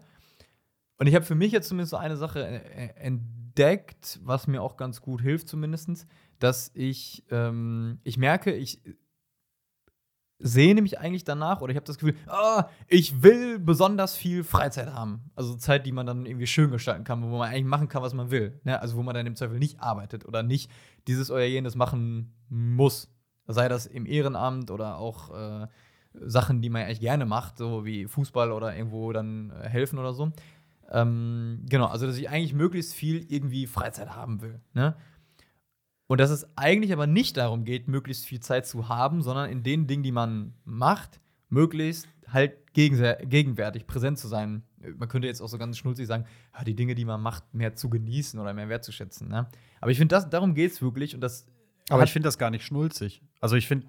Und 0.98 1.08
ich 1.08 1.16
habe 1.16 1.24
für 1.24 1.34
mich 1.34 1.50
jetzt 1.50 1.66
zumindest 1.66 1.90
so 1.90 1.96
eine 1.96 2.16
Sache 2.16 2.46
äh, 2.46 2.94
entdeckt, 2.94 4.20
was 4.22 4.46
mir 4.46 4.62
auch 4.62 4.76
ganz 4.76 5.00
gut 5.00 5.20
hilft, 5.20 5.48
zumindest, 5.48 6.06
dass 6.38 6.70
ich, 6.74 7.24
ähm, 7.32 7.98
ich 8.04 8.18
merke, 8.18 8.52
ich 8.54 8.80
sehne 10.38 10.80
mich 10.80 11.00
eigentlich 11.00 11.24
danach 11.24 11.60
oder 11.60 11.72
ich 11.72 11.76
habe 11.76 11.86
das 11.86 11.98
Gefühl, 11.98 12.14
ah, 12.28 12.68
ich 12.86 13.20
will 13.24 13.58
besonders 13.58 14.14
viel 14.14 14.44
Freizeit 14.44 14.92
haben. 14.92 15.32
Also 15.34 15.56
Zeit, 15.56 15.86
die 15.86 15.92
man 15.92 16.06
dann 16.06 16.24
irgendwie 16.24 16.46
schön 16.46 16.70
gestalten 16.70 17.02
kann, 17.02 17.20
wo 17.20 17.36
man 17.36 17.50
eigentlich 17.50 17.64
machen 17.64 17.88
kann, 17.88 18.02
was 18.02 18.14
man 18.14 18.30
will. 18.30 18.60
Ne? 18.62 18.80
Also 18.80 18.96
wo 18.96 19.02
man 19.02 19.16
dann 19.16 19.26
im 19.26 19.34
Zweifel 19.34 19.58
nicht 19.58 19.80
arbeitet 19.80 20.24
oder 20.24 20.44
nicht 20.44 20.70
dieses 21.08 21.32
oder 21.32 21.44
jenes 21.44 21.74
machen 21.74 22.32
muss. 22.48 23.10
Sei 23.46 23.68
das 23.68 23.86
im 23.86 24.06
Ehrenamt 24.06 24.70
oder 24.70 24.98
auch 24.98 25.34
äh, 25.34 25.66
Sachen, 26.14 26.62
die 26.62 26.70
man 26.70 26.82
eigentlich 26.82 27.00
gerne 27.00 27.26
macht, 27.26 27.58
so 27.58 27.84
wie 27.84 28.06
Fußball 28.06 28.52
oder 28.52 28.76
irgendwo 28.76 29.12
dann 29.12 29.50
äh, 29.50 29.68
helfen 29.68 29.98
oder 29.98 30.12
so. 30.12 30.32
Ähm, 30.90 31.62
genau, 31.68 31.86
also 31.86 32.06
dass 32.06 32.16
ich 32.16 32.28
eigentlich 32.28 32.54
möglichst 32.54 32.94
viel 32.94 33.26
irgendwie 33.28 33.66
Freizeit 33.66 34.14
haben 34.14 34.40
will. 34.40 34.60
Ne? 34.72 34.96
Und 36.06 36.20
dass 36.20 36.30
es 36.30 36.46
eigentlich 36.56 36.92
aber 36.92 37.06
nicht 37.06 37.36
darum 37.36 37.64
geht, 37.64 37.88
möglichst 37.88 38.26
viel 38.26 38.40
Zeit 38.40 38.66
zu 38.66 38.88
haben, 38.88 39.22
sondern 39.22 39.50
in 39.50 39.62
den 39.62 39.86
Dingen, 39.86 40.04
die 40.04 40.12
man 40.12 40.54
macht, 40.64 41.20
möglichst 41.48 42.08
halt 42.28 42.72
gegenwärtig 42.72 43.86
präsent 43.86 44.18
zu 44.18 44.28
sein. 44.28 44.62
Man 44.96 45.08
könnte 45.08 45.26
jetzt 45.26 45.40
auch 45.40 45.48
so 45.48 45.58
ganz 45.58 45.78
schnulzig 45.78 46.06
sagen, 46.06 46.26
die 46.64 46.76
Dinge, 46.76 46.94
die 46.94 47.04
man 47.04 47.20
macht, 47.20 47.54
mehr 47.54 47.74
zu 47.74 47.88
genießen 47.88 48.38
oder 48.38 48.52
mehr 48.52 48.68
wertzuschätzen. 48.68 49.28
Ne? 49.28 49.48
Aber 49.80 49.90
ich 49.90 49.98
finde, 49.98 50.26
darum 50.30 50.54
geht 50.54 50.72
es 50.72 50.82
wirklich 50.82 51.14
und 51.14 51.20
das 51.20 51.46
Aber 51.88 52.00
hat- 52.02 52.08
ich 52.08 52.12
finde 52.12 52.26
das 52.26 52.38
gar 52.38 52.50
nicht 52.50 52.64
schnulzig. 52.64 53.22
Also 53.40 53.56
ich 53.56 53.66
finde 53.68 53.86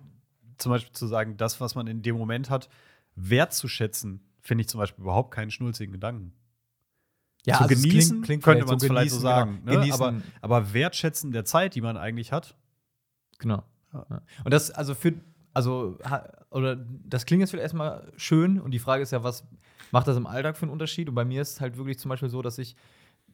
zum 0.58 0.72
Beispiel 0.72 0.92
zu 0.94 1.08
sagen, 1.08 1.38
das, 1.38 1.60
was 1.62 1.76
man 1.76 1.88
in 1.88 2.02
dem 2.02 2.18
Moment 2.18 2.50
hat, 2.50 2.70
wertzuschätzen, 3.16 4.22
finde 4.42 4.62
ich 4.64 4.70
zum 4.70 4.80
Beispiel 4.80 5.04
überhaupt 5.04 5.32
keinen 5.32 5.52
schnulzigen 5.52 5.92
Gedanken. 5.94 6.34
zu 7.44 7.52
also 7.54 7.68
genießen 7.76 8.22
könnte 8.24 8.42
vielleicht 8.42 8.68
man 8.68 8.78
es 8.78 8.84
vielleicht 8.86 9.12
so 9.12 9.20
sagen. 9.20 9.60
genau. 9.66 9.72
Ne? 9.72 9.80
Genießen, 9.80 10.02
Aber, 10.02 10.22
aber 10.42 10.74
wertschätzen 10.74 11.32
der 11.32 11.46
Zeit, 11.46 11.76
die 11.76 11.82
man 11.82 11.98
eigentlich 11.98 12.32
hat, 12.32 12.56
Genau. 13.40 13.64
Ja. 13.94 14.06
Ja. 14.10 14.22
Und 14.44 14.54
das, 14.54 14.72
also 14.72 14.96
für, 14.96 15.14
also, 15.54 15.98
oder 16.50 16.76
das 16.76 17.26
klingt 17.26 17.42
jetzt 17.42 17.52
vielleicht 17.52 17.64
erstmal 17.66 18.12
schön 18.18 18.60
und 18.60 18.72
die 18.72 18.80
Frage 18.80 19.04
ist 19.04 19.12
ja, 19.12 19.24
was 19.24 19.46
macht 19.92 20.08
das 20.08 20.18
im 20.18 20.26
Alltag 20.26 20.58
für 20.58 20.64
einen 20.64 20.72
Unterschied? 20.72 21.08
Und 21.08 21.16
bei 21.16 21.24
mir 21.26 21.42
ist 21.42 21.52
es 21.52 21.62
halt 21.62 21.78
wirklich 21.78 22.00
zum 22.00 22.10
Beispiel 22.10 22.30
so, 22.30 22.42
dass 22.42 22.58
ich, 22.58 22.76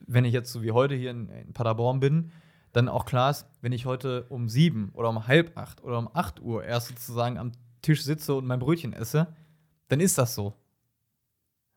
wenn 0.06 0.26
ich 0.26 0.34
jetzt 0.34 0.52
so 0.52 0.62
wie 0.62 0.72
heute 0.72 0.94
hier 0.96 1.12
in, 1.12 1.30
in 1.30 1.54
Paderborn 1.54 2.00
bin, 2.02 2.32
dann 2.74 2.90
auch 2.90 3.06
klar 3.06 3.30
ist, 3.30 3.46
wenn 3.62 3.72
ich 3.72 3.86
heute 3.86 4.26
um 4.30 4.50
sieben 4.50 4.92
oder 4.94 5.10
um 5.10 5.28
halb 5.28 5.58
acht 5.58 5.84
oder 5.84 6.00
um 6.00 6.10
acht 6.14 6.42
Uhr 6.42 6.64
erst 6.64 6.90
sozusagen 6.90 7.38
am 7.38 7.52
Tisch 7.82 8.04
sitze 8.04 8.34
und 8.34 8.46
mein 8.46 8.60
Brötchen 8.60 8.94
esse, 8.94 9.28
dann 9.88 10.00
ist 10.00 10.18
das 10.18 10.36
so. 10.36 10.56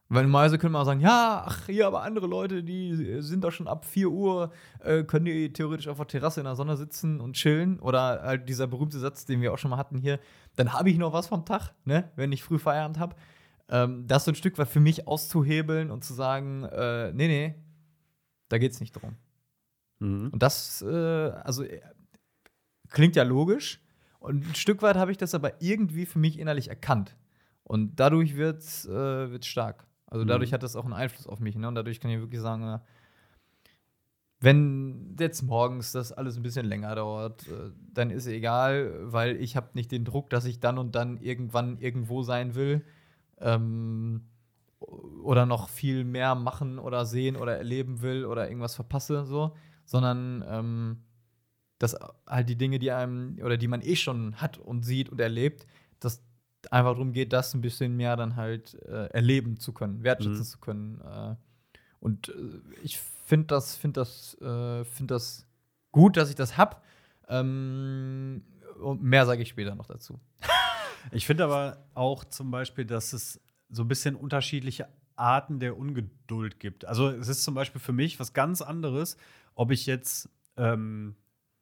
Weil 0.09 0.23
normalerweise 0.23 0.59
könnte 0.59 0.73
man 0.73 0.83
auch 0.83 0.87
sagen, 0.87 1.01
ja, 1.01 1.43
ach, 1.45 1.67
hier, 1.67 1.87
aber 1.87 2.03
andere 2.03 2.29
Leute, 2.29 2.63
die 2.63 3.21
sind 3.21 3.43
doch 3.43 3.51
schon 3.51 3.67
ab 3.67 3.85
4 3.85 4.09
Uhr, 4.09 4.53
äh, 4.81 5.03
können 5.03 5.25
die 5.25 5.53
theoretisch 5.53 5.89
auf 5.89 5.97
der 5.97 6.07
Terrasse 6.07 6.41
in 6.41 6.45
der 6.45 6.55
Sonne 6.55 6.77
sitzen 6.77 7.21
und 7.21 7.35
chillen. 7.35 7.81
Oder 7.81 8.23
halt 8.23 8.49
dieser 8.49 8.69
berühmte 8.69 9.01
Satz, 9.01 9.27
den 9.27 9.43
wir 9.43 9.53
auch 9.53 9.59
schon 9.59 9.73
mal 9.73 9.79
hatten 9.79 9.99
hier, 9.99 10.21
dann 10.55 10.73
habe 10.73 10.91
ich 10.91 10.97
noch 10.97 11.13
was 11.13 11.27
vom 11.27 11.45
Tag, 11.45 11.75
ne, 11.85 12.11
wenn 12.15 12.31
ich 12.31 12.45
früh 12.45 12.59
Feierabend 12.59 13.01
habe. 13.01 13.17
Ähm, 13.69 14.07
das 14.07 14.25
so 14.25 14.31
ein 14.31 14.37
Stück 14.37 14.59
weit 14.59 14.69
für 14.69 14.79
mich 14.79 15.09
auszuhebeln 15.09 15.91
und 15.91 16.05
zu 16.05 16.15
sagen, 16.15 16.63
äh, 16.65 17.13
nee, 17.13 17.27
nee, 17.27 17.55
da 18.49 18.59
geht's 18.59 18.79
nicht 18.79 18.93
drum. 18.93 19.17
Und 20.33 20.43
das, 20.43 20.83
äh, 20.83 20.87
also 21.45 21.63
äh, 21.65 21.81
klingt 22.91 23.17
ja 23.17 23.23
logisch. 23.23 23.81
Und 24.19 24.47
ein 24.49 24.55
Stück 24.55 24.83
weit 24.83 24.97
habe 24.97 25.11
ich 25.11 25.17
das 25.19 25.35
aber 25.35 25.61
irgendwie 25.63 26.07
für 26.07 26.19
mich 26.19 26.39
innerlich 26.39 26.69
erkannt. 26.69 27.17
Und 27.63 27.97
dadurch 28.01 28.37
wird 28.37 28.59
es 28.63 28.87
äh, 28.87 29.31
wird's 29.31 29.47
stark. 29.47 29.87
Also 30.07 30.25
Mhm. 30.25 30.29
dadurch 30.29 30.53
hat 30.53 30.63
das 30.63 30.77
auch 30.77 30.85
einen 30.85 30.95
Einfluss 30.95 31.27
auf 31.27 31.41
mich. 31.41 31.57
Ne? 31.57 31.67
Und 31.69 31.75
dadurch 31.75 32.01
kann 32.01 32.11
ich 32.11 32.21
wirklich 32.21 32.41
sagen, 32.41 32.63
äh, 32.63 32.79
wenn 34.41 35.17
jetzt 35.19 35.43
morgens 35.43 35.93
das 35.93 36.13
alles 36.13 36.37
ein 36.37 36.43
bisschen 36.43 36.67
länger 36.67 36.95
dauert, 36.95 37.47
äh, 37.49 37.71
dann 37.93 38.11
ist 38.11 38.27
egal, 38.27 38.93
weil 39.13 39.37
ich 39.37 39.57
habe 39.57 39.71
nicht 39.75 39.91
den 39.91 40.05
Druck, 40.05 40.29
dass 40.31 40.45
ich 40.45 40.61
dann 40.61 40.79
und 40.79 40.95
dann 40.95 41.17
irgendwann 41.19 41.79
irgendwo 41.79 42.23
sein 42.23 42.55
will. 42.55 42.85
Ähm, 43.39 44.27
oder 44.79 45.47
noch 45.47 45.69
viel 45.71 46.05
mehr 46.05 46.35
machen 46.35 46.79
oder 46.79 47.07
sehen 47.07 47.37
oder 47.37 47.57
erleben 47.57 48.03
will 48.03 48.27
oder 48.27 48.47
irgendwas 48.49 48.75
verpasse, 48.75 49.25
so, 49.25 49.55
sondern 49.87 50.45
ähm, 50.47 51.03
dass 51.79 51.97
halt 52.27 52.49
die 52.51 52.57
Dinge, 52.57 52.79
die 52.79 52.91
einem 52.93 53.39
oder 53.43 53.57
die 53.57 53.69
man 53.69 53.81
eh 53.83 53.97
schon 53.97 54.37
hat 54.37 54.59
und 54.59 54.83
sieht 54.83 55.09
und 55.09 55.21
erlebt, 55.21 55.67
dass 56.01 56.23
einfach 56.71 56.93
darum 56.93 57.13
geht, 57.13 57.33
das 57.33 57.55
ein 57.55 57.61
bisschen 57.63 57.97
mehr 57.97 58.17
dann 58.17 58.37
halt 58.37 58.75
äh, 58.85 59.07
erleben 59.09 59.59
zu 59.59 59.73
können, 59.73 60.03
wertschätzen 60.03 60.41
Mhm. 60.41 60.45
zu 60.45 60.59
können. 60.59 61.01
Äh, 61.01 61.37
und 62.01 62.29
äh, 62.29 62.33
ich 62.83 62.99
finde 62.99 63.47
das, 63.49 63.77
finde 63.77 64.01
das, 64.01 64.35
äh, 64.41 64.85
finde 64.85 65.15
das 65.15 65.47
gut, 65.93 66.17
dass 66.17 66.29
ich 66.31 66.35
das 66.37 66.57
hab. 66.57 66.83
Ähm, 67.29 68.43
und 68.83 69.03
mehr 69.03 69.27
sage 69.27 69.43
ich 69.43 69.49
später 69.49 69.75
noch 69.75 69.87
dazu. 69.87 70.21
Ich 71.13 71.27
finde 71.27 71.45
aber 71.45 71.85
auch 71.95 72.25
zum 72.25 72.51
Beispiel, 72.51 72.85
dass 72.85 73.13
es 73.13 73.41
so 73.71 73.83
ein 73.83 73.89
bisschen 73.89 74.15
unterschiedliche 74.17 74.89
Arten 75.17 75.61
der 75.61 75.77
Ungeduld 75.79 76.61
gibt. 76.61 76.85
Also 76.85 77.09
es 77.11 77.29
ist 77.29 77.43
zum 77.45 77.55
Beispiel 77.55 77.81
für 77.81 77.93
mich 77.93 78.19
was 78.21 78.33
ganz 78.33 78.61
anderes, 78.61 79.17
ob 79.57 79.73
ich 79.73 79.87
jetzt 79.87 80.29
ähm, 80.57 81.17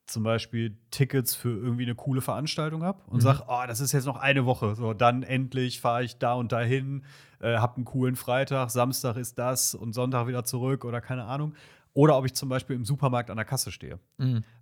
zum 0.07 0.22
Beispiel 0.22 0.76
Tickets 0.90 1.34
für 1.34 1.49
irgendwie 1.49 1.84
eine 1.84 1.95
coole 1.95 2.20
Veranstaltung 2.20 2.82
habe 2.82 3.03
und 3.07 3.16
Mhm. 3.16 3.20
sage, 3.22 3.45
oh, 3.49 3.62
das 3.66 3.80
ist 3.80 3.92
jetzt 3.92 4.05
noch 4.05 4.18
eine 4.18 4.45
Woche. 4.45 4.74
So, 4.74 4.92
dann 4.92 5.22
endlich 5.22 5.80
fahre 5.80 6.05
ich 6.05 6.18
da 6.18 6.34
und 6.34 6.53
dahin, 6.53 7.05
äh, 7.40 7.57
habe 7.57 7.76
einen 7.76 7.86
coolen 7.86 8.14
Freitag, 8.14 8.68
Samstag 8.68 9.16
ist 9.16 9.38
das 9.38 9.74
und 9.74 9.95
Sonntag 9.95 10.26
wieder 10.26 10.45
zurück 10.45 10.84
oder 10.84 11.01
keine 11.01 11.24
Ahnung. 11.24 11.55
Oder 11.95 12.18
ob 12.18 12.26
ich 12.26 12.34
zum 12.34 12.49
Beispiel 12.51 12.74
im 12.76 12.84
Supermarkt 12.84 13.30
an 13.30 13.36
der 13.36 13.47
Kasse 13.47 13.70
stehe. 13.70 13.99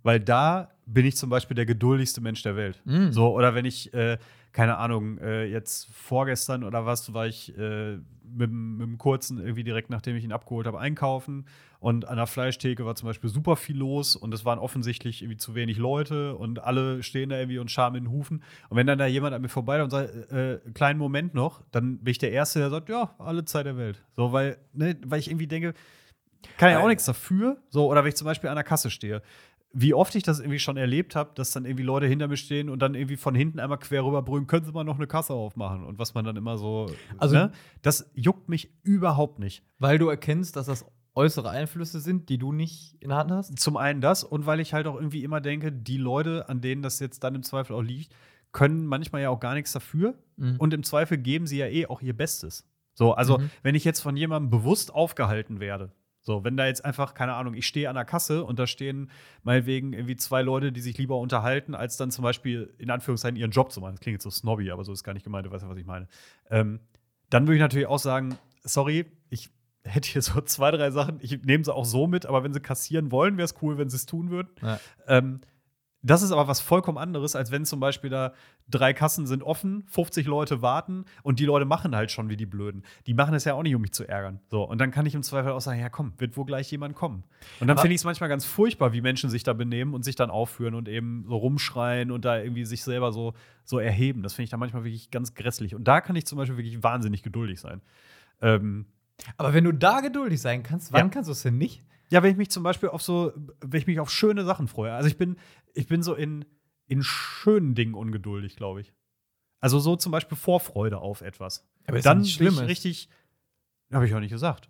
Weil 0.03 0.19
da 0.19 0.69
bin 0.85 1.05
ich 1.05 1.17
zum 1.17 1.29
Beispiel 1.31 1.55
der 1.55 1.65
geduldigste 1.65 2.21
Mensch 2.21 2.43
der 2.43 2.55
Welt. 2.55 2.79
Mhm. 2.85 3.11
So, 3.11 3.33
oder 3.33 3.53
wenn 3.55 3.65
ich, 3.65 3.91
äh, 3.93 4.19
keine 4.53 4.77
Ahnung, 4.77 5.17
äh, 5.17 5.45
jetzt 5.45 5.89
vorgestern 5.93 6.63
oder 6.63 6.85
was, 6.85 7.13
war 7.13 7.27
ich 7.27 7.57
äh, 7.57 7.97
mit, 8.23 8.51
mit 8.51 8.87
dem 8.87 8.97
kurzen 8.97 9.39
irgendwie 9.39 9.63
direkt 9.63 9.89
nachdem 9.89 10.15
ich 10.15 10.23
ihn 10.23 10.31
abgeholt 10.31 10.67
habe, 10.67 10.79
einkaufen. 10.79 11.45
Und 11.79 12.07
an 12.07 12.15
der 12.15 12.27
Fleischtheke 12.27 12.85
war 12.85 12.95
zum 12.95 13.09
Beispiel 13.09 13.29
super 13.29 13.57
viel 13.57 13.77
los 13.77 14.15
und 14.15 14.33
es 14.33 14.45
waren 14.45 14.59
offensichtlich 14.59 15.21
irgendwie 15.21 15.37
zu 15.37 15.53
wenig 15.53 15.77
Leute 15.77 16.35
und 16.35 16.63
alle 16.63 17.03
stehen 17.03 17.29
da 17.29 17.37
irgendwie 17.37 17.59
und 17.59 17.71
scharen 17.71 17.95
in 17.95 18.05
den 18.05 18.11
Hufen. 18.11 18.41
Und 18.69 18.77
wenn 18.77 18.87
dann 18.87 18.99
da 18.99 19.05
jemand 19.05 19.33
an 19.33 19.41
mir 19.41 19.49
vorbei 19.49 19.83
und 19.83 19.89
sagt, 19.89 20.31
äh, 20.31 20.59
kleinen 20.73 20.99
Moment 20.99 21.33
noch, 21.33 21.61
dann 21.71 21.97
bin 21.97 22.11
ich 22.11 22.19
der 22.19 22.31
Erste, 22.31 22.59
der 22.59 22.69
sagt, 22.69 22.87
ja, 22.89 23.13
alle 23.17 23.43
Zeit 23.43 23.65
der 23.65 23.75
Welt. 23.75 24.01
So, 24.15 24.31
weil, 24.31 24.57
ne, 24.71 24.95
weil 25.03 25.19
ich 25.19 25.29
irgendwie 25.29 25.47
denke, 25.47 25.73
kann 26.57 26.69
ja 26.71 26.79
auch 26.79 26.87
nichts 26.87 27.05
dafür. 27.05 27.57
So, 27.69 27.89
oder 27.89 28.03
wenn 28.03 28.09
ich 28.09 28.15
zum 28.15 28.25
Beispiel 28.25 28.49
an 28.49 28.55
der 28.55 28.63
Kasse 28.63 28.89
stehe. 28.89 29.21
Wie 29.75 29.93
oft 29.95 30.13
ich 30.13 30.21
das 30.23 30.39
irgendwie 30.39 30.59
schon 30.59 30.77
erlebt 30.77 31.15
habe, 31.15 31.31
dass 31.33 31.51
dann 31.51 31.65
irgendwie 31.65 31.83
Leute 31.83 32.05
hinter 32.05 32.27
mir 32.27 32.37
stehen 32.37 32.69
und 32.69 32.79
dann 32.79 32.93
irgendwie 32.93 33.17
von 33.17 33.33
hinten 33.33 33.59
einmal 33.59 33.79
quer 33.79 34.05
rüberbrüllen, 34.05 34.45
können 34.45 34.65
Sie 34.65 34.71
mal 34.71 34.83
noch 34.83 34.97
eine 34.97 35.07
Kasse 35.07 35.33
aufmachen? 35.33 35.83
Und 35.83 35.97
was 35.97 36.13
man 36.13 36.23
dann 36.25 36.35
immer 36.35 36.57
so. 36.57 36.87
Also- 37.17 37.35
ne? 37.35 37.51
das 37.81 38.11
juckt 38.13 38.49
mich 38.49 38.71
überhaupt 38.83 39.39
nicht. 39.39 39.63
Weil 39.79 39.97
du 39.97 40.09
erkennst, 40.09 40.55
dass 40.55 40.67
das 40.67 40.85
äußere 41.15 41.49
Einflüsse 41.49 41.99
sind, 41.99 42.29
die 42.29 42.37
du 42.37 42.51
nicht 42.51 42.97
in 42.99 43.09
der 43.09 43.17
Hand 43.17 43.31
hast? 43.31 43.57
Zum 43.59 43.77
einen 43.77 43.99
das 44.01 44.23
und 44.23 44.45
weil 44.45 44.59
ich 44.59 44.73
halt 44.73 44.85
auch 44.87 44.95
irgendwie 44.95 45.23
immer 45.23 45.41
denke, 45.41 45.71
die 45.71 45.97
Leute, 45.97 46.49
an 46.49 46.61
denen 46.61 46.81
das 46.83 46.99
jetzt 46.99 47.23
dann 47.23 47.33
im 47.35 47.43
Zweifel 47.43 47.75
auch 47.75 47.81
liegt, 47.81 48.13
können 48.51 48.85
manchmal 48.85 49.21
ja 49.23 49.29
auch 49.29 49.39
gar 49.39 49.55
nichts 49.55 49.71
dafür. 49.71 50.13
Mhm. 50.37 50.55
Und 50.57 50.73
im 50.73 50.83
Zweifel 50.83 51.17
geben 51.17 51.47
sie 51.47 51.57
ja 51.57 51.65
eh 51.67 51.87
auch 51.87 52.01
ihr 52.01 52.15
Bestes. 52.15 52.67
So, 52.93 53.13
also 53.13 53.39
Mhm. 53.39 53.49
wenn 53.63 53.73
ich 53.75 53.83
jetzt 53.83 54.01
von 54.01 54.15
jemandem 54.15 54.51
bewusst 54.51 54.93
aufgehalten 54.93 55.59
werde, 55.59 55.91
so, 56.23 56.45
wenn 56.45 56.55
da 56.55 56.65
jetzt 56.65 56.83
einfach, 56.85 57.13
keine 57.13 57.33
Ahnung, 57.33 57.53
ich 57.53 57.67
stehe 57.67 57.89
an 57.89 57.95
der 57.95 58.05
Kasse 58.05 58.45
und 58.45 58.57
da 58.57 58.65
stehen 58.65 59.11
meinetwegen 59.43 59.91
irgendwie 59.91 60.15
zwei 60.15 60.41
Leute, 60.41 60.71
die 60.71 60.79
sich 60.79 60.97
lieber 60.97 61.17
unterhalten, 61.17 61.75
als 61.75 61.97
dann 61.97 62.11
zum 62.11 62.23
Beispiel 62.23 62.73
in 62.77 62.89
Anführungszeichen 62.89 63.35
ihren 63.35 63.51
Job 63.51 63.73
zu 63.73 63.81
machen. 63.81 63.95
Das 63.95 63.99
klingt 63.99 64.15
jetzt 64.15 64.23
so 64.23 64.29
snobby, 64.29 64.71
aber 64.71 64.85
so 64.85 64.93
ist 64.93 65.03
gar 65.03 65.13
nicht 65.13 65.25
gemeint, 65.25 65.45
du 65.45 65.51
weißt 65.51 65.63
ja, 65.63 65.69
was 65.69 65.77
ich 65.77 65.85
meine. 65.85 66.07
Ähm, 66.49 66.79
dann 67.29 67.45
würde 67.45 67.55
ich 67.55 67.61
natürlich 67.61 67.87
auch 67.87 67.99
sagen, 67.99 68.37
sorry, 68.63 69.05
ich 69.29 69.49
hätte 69.83 70.09
hier 70.09 70.21
so 70.21 70.39
zwei, 70.45 70.71
drei 70.71 70.91
Sachen, 70.91 71.19
ich 71.21 71.43
nehme 71.43 71.65
sie 71.65 71.73
auch 71.73 71.85
so 71.85 72.07
mit, 72.07 72.25
aber 72.25 72.43
wenn 72.43 72.53
sie 72.53 72.61
kassieren 72.61 73.11
wollen, 73.11 73.37
wäre 73.37 73.45
es 73.45 73.55
cool, 73.61 73.77
wenn 73.77 73.89
sie 73.89 73.97
es 73.97 74.05
tun 74.05 74.29
würden. 74.29 74.49
Ja. 74.61 74.79
Ähm, 75.07 75.41
das 76.05 76.21
ist 76.21 76.31
aber 76.31 76.47
was 76.47 76.59
vollkommen 76.61 76.97
anderes, 76.97 77.35
als 77.35 77.49
wenn 77.51 77.65
zum 77.65 77.79
Beispiel 77.79 78.09
da 78.09 78.33
drei 78.69 78.93
Kassen 78.93 79.25
sind 79.25 79.41
offen, 79.41 79.85
50 79.87 80.27
Leute 80.27 80.61
warten 80.61 81.05
und 81.23 81.39
die 81.39 81.45
Leute 81.45 81.65
machen 81.65 81.95
halt 81.95 82.11
schon 82.11 82.29
wie 82.29 82.35
die 82.35 82.45
Blöden. 82.45 82.83
Die 83.07 83.13
machen 83.13 83.33
es 83.33 83.45
ja 83.45 83.53
auch 83.53 83.63
nicht, 83.63 83.73
um 83.73 83.81
mich 83.81 83.93
zu 83.93 84.07
ärgern. 84.07 84.39
So, 84.49 84.63
und 84.63 84.79
dann 84.79 84.91
kann 84.91 85.05
ich 85.05 85.15
im 85.15 85.23
Zweifel 85.23 85.51
auch 85.53 85.61
sagen, 85.61 85.79
ja 85.79 85.89
komm, 85.89 86.13
wird 86.17 86.35
wohl 86.37 86.45
gleich 86.45 86.69
jemand 86.71 86.93
kommen. 86.95 87.23
Und 87.61 87.67
dann 87.67 87.77
finde 87.77 87.95
ich 87.95 88.01
es 88.01 88.05
manchmal 88.05 88.29
ganz 88.29 88.43
furchtbar, 88.45 88.91
wie 88.93 89.01
Menschen 89.01 89.29
sich 89.29 89.43
da 89.43 89.53
benehmen 89.53 89.93
und 89.93 90.03
sich 90.03 90.15
dann 90.15 90.29
aufführen 90.29 90.75
und 90.75 90.87
eben 90.89 91.25
so 91.27 91.37
rumschreien 91.37 92.11
und 92.11 92.25
da 92.25 92.37
irgendwie 92.37 92.65
sich 92.65 92.83
selber 92.83 93.11
so, 93.13 93.33
so 93.63 93.79
erheben. 93.79 94.23
Das 94.23 94.33
finde 94.33 94.43
ich 94.45 94.49
dann 94.49 94.59
manchmal 94.59 94.83
wirklich 94.83 95.09
ganz 95.09 95.33
grässlich. 95.33 95.73
Und 95.73 95.85
da 95.87 96.01
kann 96.01 96.15
ich 96.17 96.25
zum 96.25 96.37
Beispiel 96.37 96.57
wirklich 96.57 96.83
wahnsinnig 96.83 97.23
geduldig 97.23 97.59
sein. 97.61 97.81
Ähm, 98.41 98.85
Aber 99.37 99.53
wenn 99.53 99.63
du 99.63 99.71
da 99.71 100.01
geduldig 100.01 100.41
sein 100.41 100.63
kannst, 100.63 100.91
wann 100.91 101.05
Ja. 101.05 101.09
kannst 101.09 101.29
du 101.29 101.31
es 101.31 101.43
denn 101.43 101.57
nicht? 101.57 101.81
Ja, 102.09 102.21
wenn 102.21 102.31
ich 102.31 102.37
mich 102.37 102.51
zum 102.51 102.61
Beispiel 102.61 102.89
auf 102.89 103.01
so, 103.01 103.31
wenn 103.61 103.79
ich 103.79 103.87
mich 103.87 103.99
auf 103.99 104.11
schöne 104.11 104.43
Sachen 104.43 104.67
freue. 104.67 104.93
Also 104.93 105.07
ich 105.07 105.17
bin, 105.17 105.35
ich 105.73 105.87
bin 105.87 106.03
so 106.03 106.13
in, 106.15 106.45
in 106.87 107.03
schönen 107.03 107.75
Dingen 107.75 107.93
ungeduldig, 107.95 108.55
glaube 108.55 108.81
ich. 108.81 108.93
Also 109.59 109.79
so 109.79 109.95
zum 109.95 110.11
Beispiel 110.11 110.37
Vorfreude 110.37 110.99
auf 110.99 111.21
etwas. 111.21 111.65
Aber 111.87 111.97
ist 111.97 112.05
Dann 112.05 112.19
nicht 112.21 112.37
bin 112.39 112.47
ich 112.49 112.59
richtig, 112.61 113.09
habe 113.91 114.05
ich 114.07 114.13
auch 114.13 114.19
nicht 114.19 114.31
gesagt. 114.31 114.69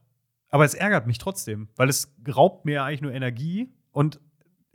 Aber 0.50 0.66
es 0.66 0.74
ärgert 0.76 1.08
mich 1.08 1.18
trotzdem, 1.18 1.68
weil 1.76 1.90
es 1.90 2.14
raubt 2.34 2.66
mir 2.66 2.84
eigentlich 2.84 3.02
nur 3.02 3.12
Energie 3.14 3.74
und 3.92 4.20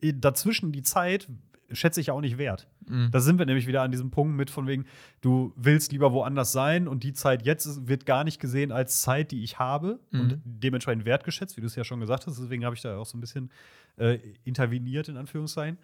dazwischen 0.01 0.73
die 0.73 0.83
Zeit 0.83 1.29
schätze 1.71 2.01
ich 2.01 2.07
ja 2.09 2.15
auch 2.15 2.21
nicht 2.23 2.39
wert. 2.39 2.67
Mhm. 2.87 3.11
Da 3.13 3.21
sind 3.21 3.39
wir 3.39 3.45
nämlich 3.47 3.67
wieder 3.67 3.83
an 3.83 3.91
diesem 3.91 4.11
Punkt 4.11 4.35
mit 4.35 4.49
von 4.49 4.67
wegen, 4.67 4.87
du 5.21 5.53
willst 5.55 5.93
lieber 5.93 6.13
woanders 6.13 6.51
sein 6.51 6.89
und 6.89 7.05
die 7.05 7.13
Zeit 7.13 7.45
jetzt 7.45 7.67
ist- 7.67 7.87
wird 7.89 8.07
gar 8.07 8.25
nicht 8.25 8.41
gesehen 8.41 8.73
als 8.73 9.03
Zeit, 9.03 9.31
die 9.33 9.45
ich 9.45 9.59
habe 9.59 10.01
und 10.13 10.29
Mhm. 10.33 10.43
dementsprechend 10.45 11.05
wertgeschätzt, 11.05 11.57
wie 11.57 11.61
du 11.61 11.67
es 11.67 11.77
ja 11.77 11.85
schon 11.85 12.01
gesagt 12.01 12.27
hast. 12.27 12.39
Deswegen 12.41 12.65
habe 12.65 12.75
ich 12.75 12.81
da 12.83 12.97
auch 12.97 13.07
so 13.07 13.17
ein 13.17 13.21
bisschen 13.21 13.51
äh, 13.99 14.19
interveniert, 14.45 15.09
in 15.09 15.17
Anführungszeichen. 15.17 15.77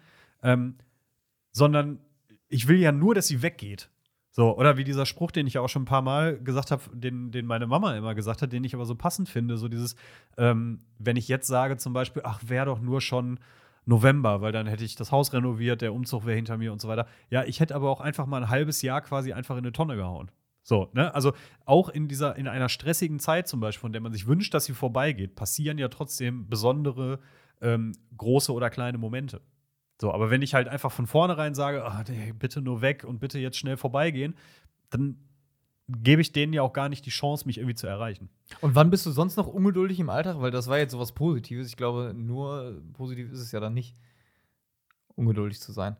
Ähm, 0.45 0.75
sondern 1.51 1.99
ich 2.47 2.67
will 2.67 2.77
ja 2.77 2.91
nur, 2.91 3.15
dass 3.15 3.27
sie 3.27 3.41
weggeht. 3.41 3.89
So, 4.29 4.57
oder 4.57 4.77
wie 4.77 4.83
dieser 4.83 5.05
Spruch, 5.05 5.31
den 5.31 5.47
ich 5.47 5.53
ja 5.53 5.61
auch 5.61 5.69
schon 5.69 5.83
ein 5.83 5.85
paar 5.85 6.01
Mal 6.01 6.37
gesagt 6.37 6.69
habe, 6.69 6.83
den, 6.93 7.31
den 7.31 7.45
meine 7.45 7.67
Mama 7.67 7.95
immer 7.95 8.15
gesagt 8.15 8.41
hat, 8.41 8.51
den 8.51 8.63
ich 8.65 8.75
aber 8.75 8.85
so 8.85 8.93
passend 8.93 9.29
finde, 9.29 9.57
so 9.57 9.69
dieses, 9.69 9.95
ähm, 10.37 10.79
wenn 10.99 11.15
ich 11.15 11.29
jetzt 11.29 11.47
sage 11.47 11.77
zum 11.77 11.93
Beispiel, 11.93 12.21
ach, 12.25 12.41
wäre 12.45 12.65
doch 12.65 12.81
nur 12.81 12.99
schon 12.99 13.39
November, 13.85 14.41
weil 14.41 14.51
dann 14.51 14.67
hätte 14.67 14.83
ich 14.83 14.95
das 14.95 15.11
Haus 15.11 15.31
renoviert, 15.31 15.81
der 15.81 15.93
Umzug 15.93 16.25
wäre 16.25 16.35
hinter 16.35 16.57
mir 16.57 16.73
und 16.73 16.81
so 16.81 16.89
weiter. 16.89 17.07
Ja, 17.29 17.45
ich 17.45 17.59
hätte 17.61 17.75
aber 17.75 17.89
auch 17.89 18.01
einfach 18.01 18.25
mal 18.25 18.43
ein 18.43 18.49
halbes 18.49 18.81
Jahr 18.81 19.01
quasi 19.01 19.31
einfach 19.31 19.55
in 19.55 19.63
eine 19.63 19.71
Tonne 19.71 19.95
gehauen. 19.95 20.29
So, 20.63 20.89
ne? 20.93 21.15
Also 21.15 21.33
auch 21.63 21.89
in 21.89 22.07
dieser, 22.07 22.35
in 22.35 22.47
einer 22.47 22.69
stressigen 22.69 23.19
Zeit 23.19 23.47
zum 23.47 23.61
Beispiel, 23.61 23.81
von 23.81 23.93
der 23.93 24.01
man 24.01 24.11
sich 24.11 24.27
wünscht, 24.27 24.53
dass 24.53 24.65
sie 24.65 24.73
vorbeigeht, 24.73 25.35
passieren 25.35 25.77
ja 25.77 25.87
trotzdem 25.87 26.49
besondere 26.49 27.19
ähm, 27.61 27.93
große 28.17 28.51
oder 28.51 28.69
kleine 28.69 28.97
Momente. 28.97 29.41
So, 29.99 30.13
aber 30.13 30.29
wenn 30.29 30.41
ich 30.41 30.53
halt 30.53 30.67
einfach 30.67 30.91
von 30.91 31.07
vornherein 31.07 31.55
sage, 31.55 31.85
ah, 31.85 32.03
nee, 32.07 32.33
bitte 32.33 32.61
nur 32.61 32.81
weg 32.81 33.03
und 33.05 33.19
bitte 33.19 33.39
jetzt 33.39 33.57
schnell 33.57 33.77
vorbeigehen, 33.77 34.35
dann 34.89 35.17
gebe 35.87 36.21
ich 36.21 36.31
denen 36.31 36.51
ja 36.51 36.63
auch 36.63 36.73
gar 36.73 36.89
nicht 36.89 37.05
die 37.05 37.11
Chance, 37.11 37.45
mich 37.45 37.57
irgendwie 37.59 37.75
zu 37.75 37.87
erreichen. 37.87 38.29
Und 38.59 38.75
wann 38.75 38.89
bist 38.89 39.05
du 39.05 39.11
sonst 39.11 39.37
noch 39.37 39.47
ungeduldig 39.47 39.99
im 39.99 40.09
Alltag? 40.09 40.41
Weil 40.41 40.51
das 40.51 40.67
war 40.67 40.77
jetzt 40.79 40.91
sowas 40.91 41.11
Positives. 41.13 41.67
Ich 41.67 41.77
glaube, 41.77 42.13
nur 42.15 42.81
positiv 42.93 43.31
ist 43.31 43.39
es 43.39 43.51
ja 43.51 43.59
dann 43.59 43.73
nicht, 43.73 43.95
ungeduldig 45.15 45.61
zu 45.61 45.71
sein. 45.71 45.95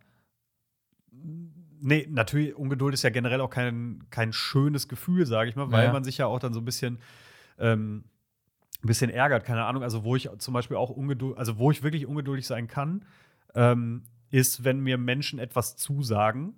Nee, 1.11 2.07
natürlich, 2.09 2.55
Ungeduld 2.55 2.93
ist 2.93 3.03
ja 3.03 3.09
generell 3.09 3.41
auch 3.41 3.49
kein, 3.49 4.03
kein 4.09 4.33
schönes 4.33 4.87
Gefühl, 4.87 5.25
sage 5.25 5.49
ich 5.49 5.55
mal, 5.55 5.71
weil 5.71 5.85
Ja. 5.85 5.91
man 5.93 6.03
sich 6.03 6.17
ja 6.17 6.25
auch 6.25 6.39
dann 6.39 6.53
so 6.53 6.59
ein 6.61 6.65
bisschen, 6.65 6.99
ähm, 7.59 8.05
ein 8.83 8.87
bisschen 8.87 9.09
ärgert, 9.09 9.45
keine 9.45 9.65
Ahnung. 9.65 9.83
Also, 9.83 10.03
wo 10.03 10.15
ich 10.15 10.29
zum 10.39 10.53
Beispiel 10.53 10.77
auch 10.77 10.89
ungeduldig, 10.89 11.37
also 11.37 11.57
wo 11.57 11.71
ich 11.71 11.83
wirklich 11.83 12.05
ungeduldig 12.05 12.47
sein 12.47 12.67
kann, 12.67 13.05
ähm, 13.55 14.03
ist, 14.29 14.63
wenn 14.63 14.79
mir 14.79 14.97
Menschen 14.97 15.39
etwas 15.39 15.75
zusagen, 15.77 16.55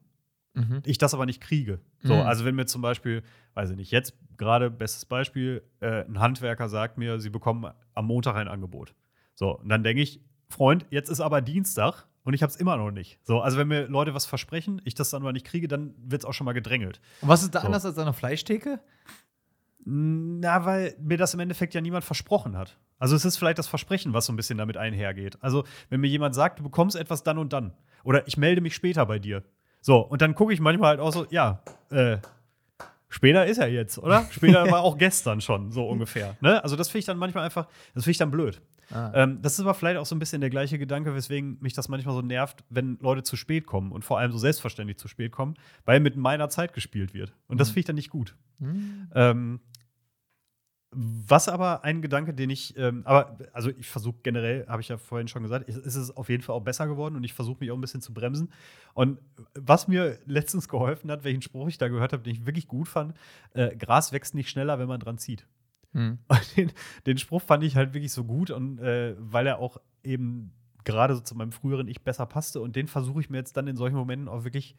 Mhm. 0.53 0.81
ich 0.85 0.97
das 0.97 1.13
aber 1.13 1.27
nicht 1.27 1.39
kriege. 1.41 1.79
So, 2.01 2.15
Mhm. 2.15 2.21
also 2.21 2.43
wenn 2.43 2.55
mir 2.55 2.65
zum 2.65 2.81
Beispiel, 2.81 3.21
weiß 3.53 3.69
ich 3.69 3.77
nicht, 3.77 3.91
jetzt 3.91 4.17
gerade 4.37 4.71
bestes 4.71 5.05
Beispiel, 5.05 5.61
äh, 5.81 6.03
ein 6.05 6.19
Handwerker 6.19 6.67
sagt 6.67 6.97
mir, 6.97 7.19
sie 7.19 7.29
bekommen 7.29 7.71
am 7.93 8.05
Montag 8.07 8.35
ein 8.35 8.47
Angebot. 8.47 8.95
So, 9.35 9.59
und 9.59 9.69
dann 9.69 9.83
denke 9.83 10.01
ich, 10.01 10.19
Freund, 10.49 10.85
jetzt 10.89 11.09
ist 11.09 11.19
aber 11.19 11.41
Dienstag 11.41 12.07
und 12.23 12.33
ich 12.33 12.41
habe 12.41 12.49
es 12.51 12.55
immer 12.55 12.75
noch 12.77 12.89
nicht. 12.89 13.19
So, 13.23 13.41
also 13.41 13.57
wenn 13.59 13.67
mir 13.67 13.87
Leute 13.87 14.15
was 14.15 14.25
versprechen, 14.25 14.81
ich 14.83 14.95
das 14.95 15.11
dann 15.11 15.21
aber 15.21 15.31
nicht 15.33 15.45
kriege, 15.45 15.67
dann 15.67 15.93
wird 15.99 16.23
es 16.23 16.25
auch 16.25 16.33
schon 16.33 16.45
mal 16.45 16.53
gedrängelt. 16.53 17.01
Und 17.21 17.29
was 17.29 17.43
ist 17.43 17.53
da 17.53 17.59
So. 17.61 17.67
anders 17.67 17.85
als 17.85 17.97
an 17.97 18.03
einer 18.05 18.13
Fleischtheke? 18.13 18.79
Na, 19.89 20.65
weil 20.65 20.95
mir 20.99 21.17
das 21.17 21.33
im 21.33 21.39
Endeffekt 21.39 21.73
ja 21.73 21.79
niemand 21.79 22.03
versprochen 22.03 22.57
hat. 22.57 22.77
Also 22.99 23.15
es 23.15 23.23
ist 23.23 23.37
vielleicht 23.37 23.57
das 23.57 23.67
Versprechen, 23.67 24.11
was 24.11 24.25
so 24.25 24.33
ein 24.33 24.35
bisschen 24.35 24.57
damit 24.57 24.75
einhergeht. 24.75 25.37
Also 25.41 25.63
wenn 25.89 26.01
mir 26.01 26.07
jemand 26.07 26.35
sagt, 26.35 26.59
du 26.59 26.63
bekommst 26.63 26.97
etwas 26.97 27.23
dann 27.23 27.37
und 27.37 27.53
dann 27.53 27.71
oder 28.03 28.27
ich 28.27 28.35
melde 28.37 28.59
mich 28.59 28.75
später 28.75 29.05
bei 29.05 29.17
dir. 29.17 29.43
So, 29.81 29.99
und 29.99 30.21
dann 30.21 30.35
gucke 30.35 30.51
ich 30.51 30.59
manchmal 30.59 30.89
halt 30.89 30.99
auch 30.99 31.13
so, 31.13 31.25
ja, 31.29 31.61
äh, 31.89 32.17
später 33.07 33.45
ist 33.45 33.59
er 33.59 33.69
jetzt, 33.69 33.97
oder? 33.97 34.25
Später 34.31 34.65
war 34.71 34.81
auch 34.81 34.97
gestern 34.97 35.39
schon, 35.39 35.71
so 35.71 35.87
ungefähr. 35.87 36.35
Ne? 36.41 36.61
Also 36.63 36.75
das 36.75 36.89
finde 36.89 36.99
ich 36.99 37.05
dann 37.05 37.17
manchmal 37.17 37.45
einfach, 37.45 37.67
das 37.93 38.03
finde 38.03 38.11
ich 38.11 38.17
dann 38.17 38.31
blöd. 38.31 38.61
Ah. 38.91 39.11
Ähm, 39.13 39.39
das 39.41 39.53
ist 39.53 39.59
aber 39.61 39.73
vielleicht 39.73 39.97
auch 39.97 40.05
so 40.05 40.15
ein 40.15 40.19
bisschen 40.19 40.41
der 40.41 40.49
gleiche 40.49 40.77
Gedanke, 40.79 41.13
weswegen 41.13 41.57
mich 41.61 41.73
das 41.73 41.87
manchmal 41.87 42.15
so 42.15 42.21
nervt, 42.21 42.63
wenn 42.69 42.97
Leute 43.01 43.23
zu 43.23 43.35
spät 43.37 43.65
kommen 43.65 43.91
und 43.93 44.03
vor 44.03 44.19
allem 44.19 44.31
so 44.33 44.37
selbstverständlich 44.37 44.97
zu 44.97 45.07
spät 45.07 45.31
kommen, 45.31 45.55
weil 45.85 45.99
mit 46.01 46.17
meiner 46.17 46.49
Zeit 46.49 46.73
gespielt 46.73 47.13
wird. 47.13 47.33
Und 47.47 47.59
das 47.59 47.69
Mhm. 47.69 47.73
finde 47.73 47.79
ich 47.79 47.85
dann 47.85 47.95
nicht 47.95 48.09
gut. 48.09 48.35
Hm. 48.59 49.07
Ähm, 49.13 49.59
was 50.91 51.49
aber 51.49 51.83
ein 51.83 52.01
Gedanke, 52.01 52.33
den 52.33 52.49
ich, 52.49 52.77
ähm, 52.77 53.01
aber 53.05 53.37
also 53.51 53.69
ich 53.69 53.87
versuche 53.87 54.17
generell, 54.23 54.65
habe 54.67 54.81
ich 54.81 54.87
ja 54.87 54.97
vorhin 54.97 55.27
schon 55.27 55.43
gesagt, 55.43 55.67
ist, 55.67 55.77
ist 55.77 55.95
es 55.95 56.15
auf 56.15 56.29
jeden 56.29 56.43
Fall 56.43 56.55
auch 56.55 56.63
besser 56.63 56.87
geworden 56.87 57.15
und 57.15 57.23
ich 57.23 57.33
versuche 57.33 57.57
mich 57.59 57.71
auch 57.71 57.75
ein 57.75 57.81
bisschen 57.81 58.01
zu 58.01 58.13
bremsen. 58.13 58.51
Und 58.93 59.19
was 59.53 59.87
mir 59.87 60.17
letztens 60.25 60.69
geholfen 60.69 61.11
hat, 61.11 61.23
welchen 61.23 61.41
Spruch 61.41 61.67
ich 61.67 61.77
da 61.77 61.89
gehört 61.89 62.13
habe, 62.13 62.23
den 62.23 62.33
ich 62.33 62.45
wirklich 62.45 62.67
gut 62.67 62.87
fand, 62.87 63.15
äh, 63.53 63.75
Gras 63.75 64.13
wächst 64.13 64.33
nicht 64.33 64.49
schneller, 64.49 64.79
wenn 64.79 64.87
man 64.87 64.99
dran 64.99 65.17
zieht. 65.17 65.45
Hm. 65.93 66.19
Und 66.27 66.57
den, 66.57 66.71
den 67.05 67.17
Spruch 67.17 67.41
fand 67.41 67.63
ich 67.63 67.75
halt 67.75 67.93
wirklich 67.93 68.13
so 68.13 68.23
gut 68.23 68.49
und 68.51 68.79
äh, 68.79 69.15
weil 69.19 69.47
er 69.47 69.59
auch 69.59 69.77
eben 70.03 70.53
gerade 70.85 71.15
so 71.15 71.21
zu 71.21 71.35
meinem 71.35 71.51
früheren 71.51 71.89
Ich 71.89 72.01
besser 72.01 72.25
passte 72.25 72.61
und 72.61 72.77
den 72.77 72.87
versuche 72.87 73.19
ich 73.19 73.29
mir 73.29 73.37
jetzt 73.37 73.57
dann 73.57 73.67
in 73.67 73.75
solchen 73.75 73.97
Momenten 73.97 74.29
auch 74.29 74.45
wirklich 74.45 74.77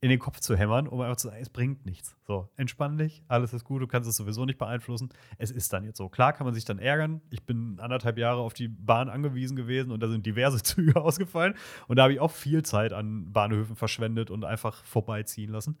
in 0.00 0.10
den 0.10 0.18
Kopf 0.18 0.40
zu 0.40 0.56
hämmern, 0.56 0.88
um 0.88 1.00
einfach 1.00 1.16
zu 1.16 1.28
sagen, 1.28 1.40
es 1.40 1.48
bringt 1.48 1.86
nichts. 1.86 2.16
So, 2.26 2.48
entspann 2.56 2.98
dich, 2.98 3.22
alles 3.28 3.52
ist 3.54 3.64
gut, 3.64 3.80
du 3.80 3.86
kannst 3.86 4.08
es 4.08 4.16
sowieso 4.16 4.44
nicht 4.44 4.58
beeinflussen. 4.58 5.08
Es 5.38 5.50
ist 5.50 5.72
dann 5.72 5.84
jetzt 5.84 5.96
so. 5.96 6.08
Klar 6.10 6.32
kann 6.34 6.44
man 6.44 6.54
sich 6.54 6.64
dann 6.66 6.78
ärgern. 6.78 7.22
Ich 7.30 7.44
bin 7.44 7.80
anderthalb 7.80 8.18
Jahre 8.18 8.40
auf 8.40 8.52
die 8.52 8.68
Bahn 8.68 9.08
angewiesen 9.08 9.56
gewesen 9.56 9.90
und 9.90 10.00
da 10.00 10.08
sind 10.08 10.26
diverse 10.26 10.62
Züge 10.62 11.00
ausgefallen. 11.00 11.54
Und 11.88 11.96
da 11.96 12.02
habe 12.04 12.12
ich 12.12 12.20
auch 12.20 12.30
viel 12.30 12.62
Zeit 12.62 12.92
an 12.92 13.32
Bahnhöfen 13.32 13.74
verschwendet 13.74 14.30
und 14.30 14.44
einfach 14.44 14.84
vorbeiziehen 14.84 15.50
lassen. 15.50 15.78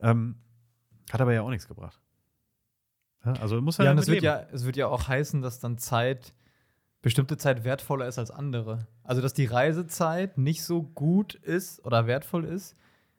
Ähm, 0.00 0.36
hat 1.10 1.20
aber 1.20 1.32
ja 1.32 1.40
auch 1.42 1.50
nichts 1.50 1.66
gebracht. 1.66 1.98
Ja, 3.24 3.32
also 3.34 3.60
muss 3.62 3.78
man 3.78 3.86
Ja, 3.86 3.90
und 3.92 3.98
es 3.98 4.06
wird 4.06 4.16
leben. 4.16 4.26
ja, 4.26 4.46
es 4.52 4.66
wird 4.66 4.76
ja 4.76 4.88
auch 4.88 5.08
heißen, 5.08 5.40
dass 5.40 5.60
dann 5.60 5.78
Zeit, 5.78 6.34
bestimmte 7.00 7.38
Zeit 7.38 7.64
wertvoller 7.64 8.06
ist 8.06 8.18
als 8.18 8.30
andere. 8.30 8.86
Also, 9.02 9.22
dass 9.22 9.32
die 9.32 9.46
Reisezeit 9.46 10.36
nicht 10.36 10.62
so 10.62 10.82
gut 10.82 11.34
ist 11.34 11.84
oder 11.84 12.06
wertvoll 12.06 12.44
ist, 12.44 12.76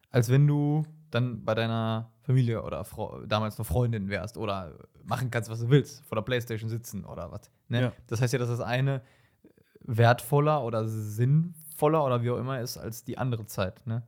als 0.10 0.30
wenn 0.30 0.47
du 0.47 0.86
dann 1.12 1.43
bei 1.43 1.55
deiner 1.55 2.12
Familie 2.22 2.64
oder 2.64 2.84
Frau, 2.84 3.22
damals 3.26 3.58
noch 3.58 3.66
Freundin 3.66 4.10
wärst 4.10 4.38
oder 4.38 4.78
machen 5.03 5.32
kannst, 5.32 5.49
was 5.49 5.62
du 5.62 5.70
willst, 5.70 6.03
vor 6.05 6.18
der 6.18 6.24
Playstation 6.24 6.70
sitzen 6.70 7.05
oder 7.05 7.32
was. 7.32 7.49
Ne? 7.70 7.82
Ja. 7.82 7.93
Das 8.08 8.22
heißt 8.22 8.34
ja, 8.34 8.39
dass 8.39 8.49
das 8.49 8.60
eine 8.60 9.01
wertvoller 9.82 10.64
oder 10.64 10.88
sinnvoller 10.88 12.03
oder 12.03 12.24
wie 12.24 12.30
auch 12.30 12.38
immer 12.38 12.60
ist 12.60 12.78
als 12.78 13.03
die 13.05 13.18
andere 13.18 13.45
Zeit. 13.45 13.86
Ne? 13.88 14.03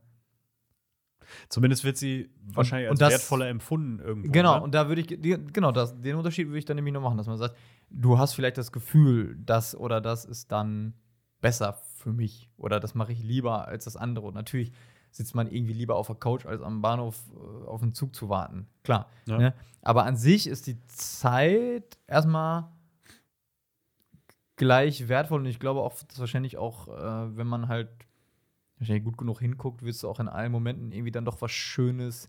Zumindest 1.48 1.84
wird 1.84 1.96
sie 1.96 2.30
wahrscheinlich 2.52 2.88
als 2.90 2.98
und 2.98 3.00
das- 3.00 3.12
wertvoller 3.12 3.48
empfunden 3.48 3.98
irgendwo. 4.00 4.30
Genau, 4.30 4.56
ne? 4.56 4.62
und 4.62 4.74
da 4.74 4.88
würde 4.88 5.00
ich, 5.00 5.06
genau, 5.08 5.72
das, 5.72 5.98
den 6.00 6.16
Unterschied 6.16 6.48
würde 6.48 6.58
ich 6.58 6.64
dann 6.64 6.76
nämlich 6.76 6.92
noch 6.92 7.02
machen, 7.02 7.16
dass 7.16 7.26
man 7.26 7.38
sagt, 7.38 7.56
du 7.88 8.18
hast 8.18 8.34
vielleicht 8.34 8.58
das 8.58 8.72
Gefühl, 8.72 9.36
das 9.44 9.74
oder 9.74 10.00
das 10.00 10.24
ist 10.24 10.52
dann 10.52 10.94
besser 11.40 11.72
für 11.96 12.12
mich 12.12 12.50
oder 12.56 12.80
das 12.80 12.94
mache 12.94 13.12
ich 13.12 13.22
lieber 13.22 13.66
als 13.66 13.84
das 13.84 13.96
andere. 13.96 14.26
Und 14.26 14.34
natürlich 14.34 14.72
sitzt 15.10 15.34
man 15.34 15.50
irgendwie 15.50 15.72
lieber 15.72 15.96
auf 15.96 16.06
der 16.06 16.16
Couch, 16.16 16.46
als 16.46 16.62
am 16.62 16.82
Bahnhof 16.82 17.16
äh, 17.34 17.66
auf 17.66 17.80
den 17.80 17.94
Zug 17.94 18.14
zu 18.14 18.28
warten. 18.28 18.66
Klar. 18.84 19.08
Ja. 19.26 19.38
Ne? 19.38 19.54
Aber 19.82 20.04
an 20.04 20.16
sich 20.16 20.46
ist 20.46 20.66
die 20.66 20.78
Zeit 20.86 21.98
erstmal 22.06 22.68
gleich 24.56 25.08
wertvoll 25.08 25.40
und 25.40 25.46
ich 25.46 25.58
glaube 25.58 25.80
auch, 25.80 25.94
dass 26.06 26.18
wahrscheinlich 26.18 26.58
auch, 26.58 26.88
äh, 26.88 27.36
wenn 27.36 27.46
man 27.46 27.68
halt 27.68 27.88
wahrscheinlich 28.78 29.04
gut 29.04 29.18
genug 29.18 29.40
hinguckt, 29.40 29.82
wirst 29.82 30.02
du 30.02 30.08
auch 30.08 30.20
in 30.20 30.28
allen 30.28 30.52
Momenten 30.52 30.92
irgendwie 30.92 31.10
dann 31.10 31.24
doch 31.24 31.40
was 31.40 31.50
Schönes 31.50 32.28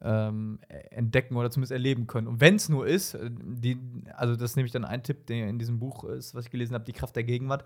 ähm, 0.00 0.58
entdecken 0.90 1.36
oder 1.36 1.50
zumindest 1.50 1.72
erleben 1.72 2.06
können. 2.06 2.26
Und 2.26 2.40
wenn 2.40 2.56
es 2.56 2.68
nur 2.68 2.86
ist, 2.86 3.14
äh, 3.14 3.30
die, 3.30 3.78
also 4.14 4.34
das 4.34 4.52
ist 4.52 4.56
nämlich 4.56 4.72
dann 4.72 4.84
ein 4.84 5.02
Tipp, 5.02 5.26
der 5.26 5.48
in 5.48 5.58
diesem 5.58 5.78
Buch 5.78 6.04
ist, 6.04 6.34
was 6.34 6.46
ich 6.46 6.50
gelesen 6.50 6.74
habe, 6.74 6.84
die 6.84 6.92
Kraft 6.92 7.16
der 7.16 7.24
Gegenwart, 7.24 7.64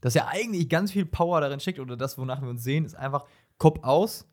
dass 0.00 0.14
ja 0.14 0.26
eigentlich 0.28 0.68
ganz 0.68 0.92
viel 0.92 1.06
Power 1.06 1.40
darin 1.40 1.60
steckt 1.60 1.80
oder 1.80 1.96
das, 1.96 2.18
wonach 2.18 2.42
wir 2.42 2.48
uns 2.48 2.62
sehen, 2.62 2.84
ist 2.84 2.94
einfach 2.94 3.24
Kopf 3.58 3.82
aus 3.82 4.26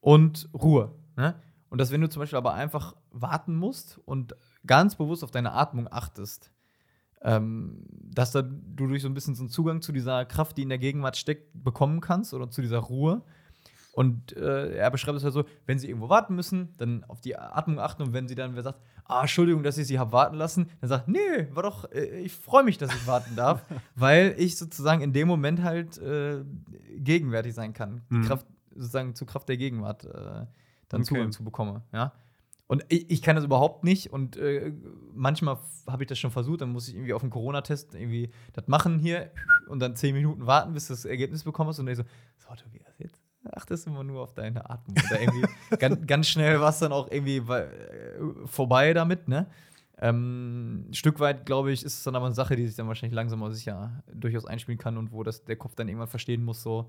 und 0.00 0.48
Ruhe. 0.54 0.94
Ne? 1.16 1.34
Und 1.68 1.78
dass, 1.78 1.90
wenn 1.92 2.00
du 2.00 2.08
zum 2.08 2.20
Beispiel 2.20 2.36
aber 2.36 2.54
einfach 2.54 2.96
warten 3.10 3.56
musst 3.56 3.98
und 4.04 4.34
ganz 4.66 4.96
bewusst 4.96 5.24
auf 5.24 5.30
deine 5.30 5.52
Atmung 5.52 5.88
achtest, 5.90 6.52
ähm, 7.22 7.84
dass 7.90 8.32
da 8.32 8.42
du 8.42 8.86
durch 8.86 9.02
so 9.02 9.08
ein 9.08 9.14
bisschen 9.14 9.34
so 9.34 9.42
einen 9.42 9.50
Zugang 9.50 9.82
zu 9.82 9.92
dieser 9.92 10.24
Kraft, 10.24 10.56
die 10.56 10.62
in 10.62 10.68
der 10.68 10.78
Gegenwart 10.78 11.16
steckt, 11.16 11.50
bekommen 11.52 12.00
kannst 12.00 12.34
oder 12.34 12.50
zu 12.50 12.62
dieser 12.62 12.78
Ruhe. 12.78 13.22
Und 13.92 14.36
äh, 14.36 14.76
er 14.76 14.90
beschreibt 14.90 15.18
es 15.18 15.24
halt 15.24 15.34
so, 15.34 15.44
wenn 15.66 15.78
sie 15.78 15.88
irgendwo 15.88 16.08
warten 16.08 16.36
müssen, 16.36 16.74
dann 16.78 17.02
auf 17.04 17.20
die 17.20 17.36
Atmung 17.36 17.80
achten 17.80 18.02
und 18.02 18.12
wenn 18.12 18.28
sie 18.28 18.36
dann 18.36 18.54
wer 18.54 18.62
sagt, 18.62 18.78
ah, 19.04 19.22
Entschuldigung, 19.22 19.64
dass 19.64 19.76
ich 19.78 19.88
sie 19.88 19.98
habe 19.98 20.12
warten 20.12 20.36
lassen, 20.36 20.70
dann 20.80 20.88
sagt, 20.88 21.08
nee, 21.08 21.18
war 21.50 21.64
doch, 21.64 21.90
äh, 21.90 22.20
ich 22.20 22.32
freue 22.32 22.62
mich, 22.62 22.78
dass 22.78 22.94
ich 22.94 23.06
warten 23.08 23.34
darf, 23.34 23.64
weil 23.96 24.34
ich 24.38 24.56
sozusagen 24.56 25.02
in 25.02 25.12
dem 25.12 25.26
Moment 25.26 25.62
halt 25.62 25.98
äh, 25.98 26.44
gegenwärtig 26.98 27.54
sein 27.54 27.72
kann. 27.72 28.02
Die 28.10 28.14
Mhm. 28.16 28.24
Kraft, 28.26 28.46
sozusagen 28.74 29.14
zur 29.16 29.26
Kraft 29.26 29.48
der 29.48 29.56
Gegenwart 29.56 30.04
äh, 30.04 30.10
dann 30.88 31.00
Okay. 31.00 31.04
Zugang 31.04 31.32
zu 31.32 31.42
bekomme, 31.44 31.82
ja. 31.92 32.12
Und 32.68 32.84
ich, 32.88 33.10
ich 33.10 33.20
kann 33.22 33.34
das 33.34 33.44
überhaupt 33.44 33.82
nicht 33.82 34.12
und 34.12 34.36
äh, 34.36 34.72
manchmal 35.12 35.58
habe 35.88 36.04
ich 36.04 36.08
das 36.08 36.20
schon 36.20 36.30
versucht, 36.30 36.60
dann 36.60 36.70
muss 36.70 36.86
ich 36.86 36.94
irgendwie 36.94 37.12
auf 37.12 37.20
dem 37.22 37.30
Corona-Test 37.30 37.96
irgendwie 37.96 38.30
das 38.52 38.68
machen 38.68 39.00
hier 39.00 39.32
und 39.66 39.80
dann 39.80 39.96
zehn 39.96 40.14
Minuten 40.14 40.46
warten, 40.46 40.72
bis 40.72 40.86
du 40.86 40.92
das 40.92 41.04
Ergebnis 41.04 41.42
bekommst 41.42 41.80
und 41.80 41.86
dann 41.86 41.96
so, 41.96 42.04
so, 42.38 42.54
Tobias, 42.54 42.94
jetzt 42.98 43.19
achtest 43.52 43.86
du 43.86 43.90
immer 43.90 44.04
nur 44.04 44.22
auf 44.22 44.34
deine 44.34 44.68
Atmung. 44.68 44.96
Oder 45.10 45.20
irgendwie 45.20 45.46
ganz, 45.78 46.06
ganz 46.06 46.28
schnell 46.28 46.60
war 46.60 46.70
es 46.70 46.78
dann 46.78 46.92
auch 46.92 47.10
irgendwie 47.10 47.38
äh, 47.38 48.46
vorbei 48.46 48.92
damit, 48.94 49.28
ne? 49.28 49.46
Ähm, 50.02 50.86
ein 50.88 50.94
Stück 50.94 51.20
weit, 51.20 51.44
glaube 51.44 51.72
ich, 51.72 51.84
ist 51.84 51.98
es 51.98 52.02
dann 52.04 52.16
aber 52.16 52.26
eine 52.26 52.34
Sache, 52.34 52.56
die 52.56 52.66
sich 52.66 52.76
dann 52.76 52.88
wahrscheinlich 52.88 53.14
langsam 53.14 53.42
aber 53.42 53.52
sicher 53.52 54.02
durchaus 54.12 54.46
einspielen 54.46 54.78
kann 54.78 54.96
und 54.96 55.12
wo 55.12 55.22
das, 55.22 55.44
der 55.44 55.56
Kopf 55.56 55.74
dann 55.74 55.88
irgendwann 55.88 56.08
verstehen 56.08 56.42
muss, 56.42 56.62
so, 56.62 56.88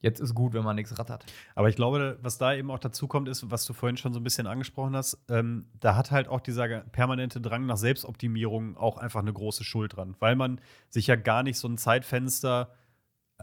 jetzt 0.00 0.20
ist 0.20 0.34
gut, 0.34 0.52
wenn 0.52 0.62
man 0.62 0.76
nichts 0.76 0.96
rattert. 0.98 1.24
Aber 1.56 1.68
ich 1.68 1.74
glaube, 1.74 2.18
was 2.22 2.38
da 2.38 2.54
eben 2.54 2.70
auch 2.70 2.78
dazu 2.78 3.08
kommt, 3.08 3.28
ist, 3.28 3.50
was 3.50 3.64
du 3.64 3.72
vorhin 3.72 3.96
schon 3.96 4.12
so 4.12 4.20
ein 4.20 4.24
bisschen 4.24 4.46
angesprochen 4.46 4.94
hast, 4.94 5.18
ähm, 5.28 5.66
da 5.80 5.96
hat 5.96 6.10
halt 6.12 6.28
auch 6.28 6.40
dieser 6.40 6.68
permanente 6.80 7.40
Drang 7.40 7.66
nach 7.66 7.76
Selbstoptimierung 7.76 8.76
auch 8.76 8.98
einfach 8.98 9.20
eine 9.20 9.32
große 9.32 9.64
Schuld 9.64 9.96
dran, 9.96 10.14
weil 10.20 10.36
man 10.36 10.60
sich 10.90 11.08
ja 11.08 11.16
gar 11.16 11.42
nicht 11.42 11.58
so 11.58 11.66
ein 11.66 11.76
Zeitfenster 11.78 12.72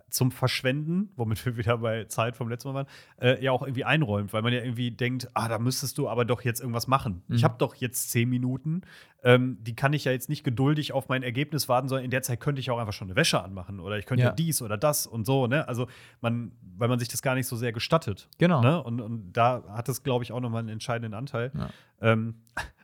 zum 0.10 0.32
Verschwenden, 0.32 1.10
womit 1.16 1.46
wir 1.46 1.58
wieder 1.58 1.78
bei 1.78 2.06
Zeit 2.06 2.36
vom 2.36 2.50
letzten 2.50 2.70
Mal 2.70 2.76
waren, 2.76 2.88
äh, 3.20 3.44
ja 3.44 3.52
auch 3.52 3.62
irgendwie 3.62 3.86
einräumt, 3.86 4.34
weil 4.34 4.42
man 4.42 4.54
ja 4.54 4.60
irgendwie 4.60 4.92
denkt, 4.92 5.30
ah, 5.34 5.48
da 5.48 5.60
müsstest 5.60 5.98
du 5.98 6.10
aber 6.10 6.26
doch 6.26 6.42
jetzt 6.42 6.60
irgendwas 6.60 6.88
machen. 6.88 7.24
Mhm. 7.28 7.36
Ich 7.36 7.44
habe 7.44 7.56
doch 7.58 7.76
jetzt 7.76 8.12
zehn 8.12 8.30
Minuten, 8.30 8.82
ähm, 9.24 9.58
die 9.62 9.76
kann 9.76 9.94
ich 9.94 10.06
ja 10.06 10.12
jetzt 10.12 10.30
nicht 10.30 10.44
geduldig 10.44 10.94
auf 10.94 11.10
mein 11.10 11.24
Ergebnis 11.24 11.68
warten, 11.68 11.88
sondern 11.88 12.06
in 12.06 12.12
der 12.12 12.22
Zeit 12.22 12.40
könnte 12.40 12.60
ich 12.60 12.70
auch 12.70 12.78
einfach 12.78 12.94
schon 12.94 13.08
eine 13.08 13.16
Wäsche 13.16 13.44
anmachen 13.44 13.80
oder 13.80 13.98
ich 13.98 14.06
könnte 14.06 14.24
ja, 14.24 14.32
dies 14.32 14.62
oder 14.62 14.78
das 14.78 15.08
und 15.08 15.26
so, 15.26 15.48
ne? 15.48 15.68
Also 15.68 15.88
man, 16.22 16.52
weil 16.78 16.90
man 16.90 17.00
sich 17.00 17.08
das 17.08 17.22
gar 17.22 17.36
nicht 17.36 17.48
so 17.48 17.56
sehr 17.56 17.72
gestattet. 17.72 18.30
Genau. 18.38 18.62
Ne? 18.62 18.84
Und, 18.84 19.02
und 19.02 19.34
da 19.34 19.64
hat 19.70 19.90
es, 19.90 20.04
glaube 20.04 20.24
ich, 20.24 20.32
auch 20.32 20.42
nochmal 20.42 20.60
einen 20.60 20.70
entscheidenden 20.70 21.14
Anteil. 21.14 21.52
Ja. 21.58 21.70
Ähm, 22.02 22.36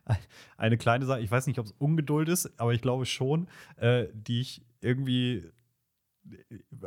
eine 0.56 0.78
kleine 0.78 1.04
Sache, 1.06 1.20
ich 1.20 1.30
weiß 1.30 1.46
nicht, 1.46 1.58
ob 1.58 1.66
es 1.66 1.72
Ungeduld 1.72 2.28
ist, 2.28 2.58
aber 2.58 2.74
ich 2.74 2.82
glaube 2.82 3.06
schon, 3.06 3.48
äh, 3.76 4.06
die 4.12 4.40
ich 4.40 4.62
irgendwie 4.80 5.44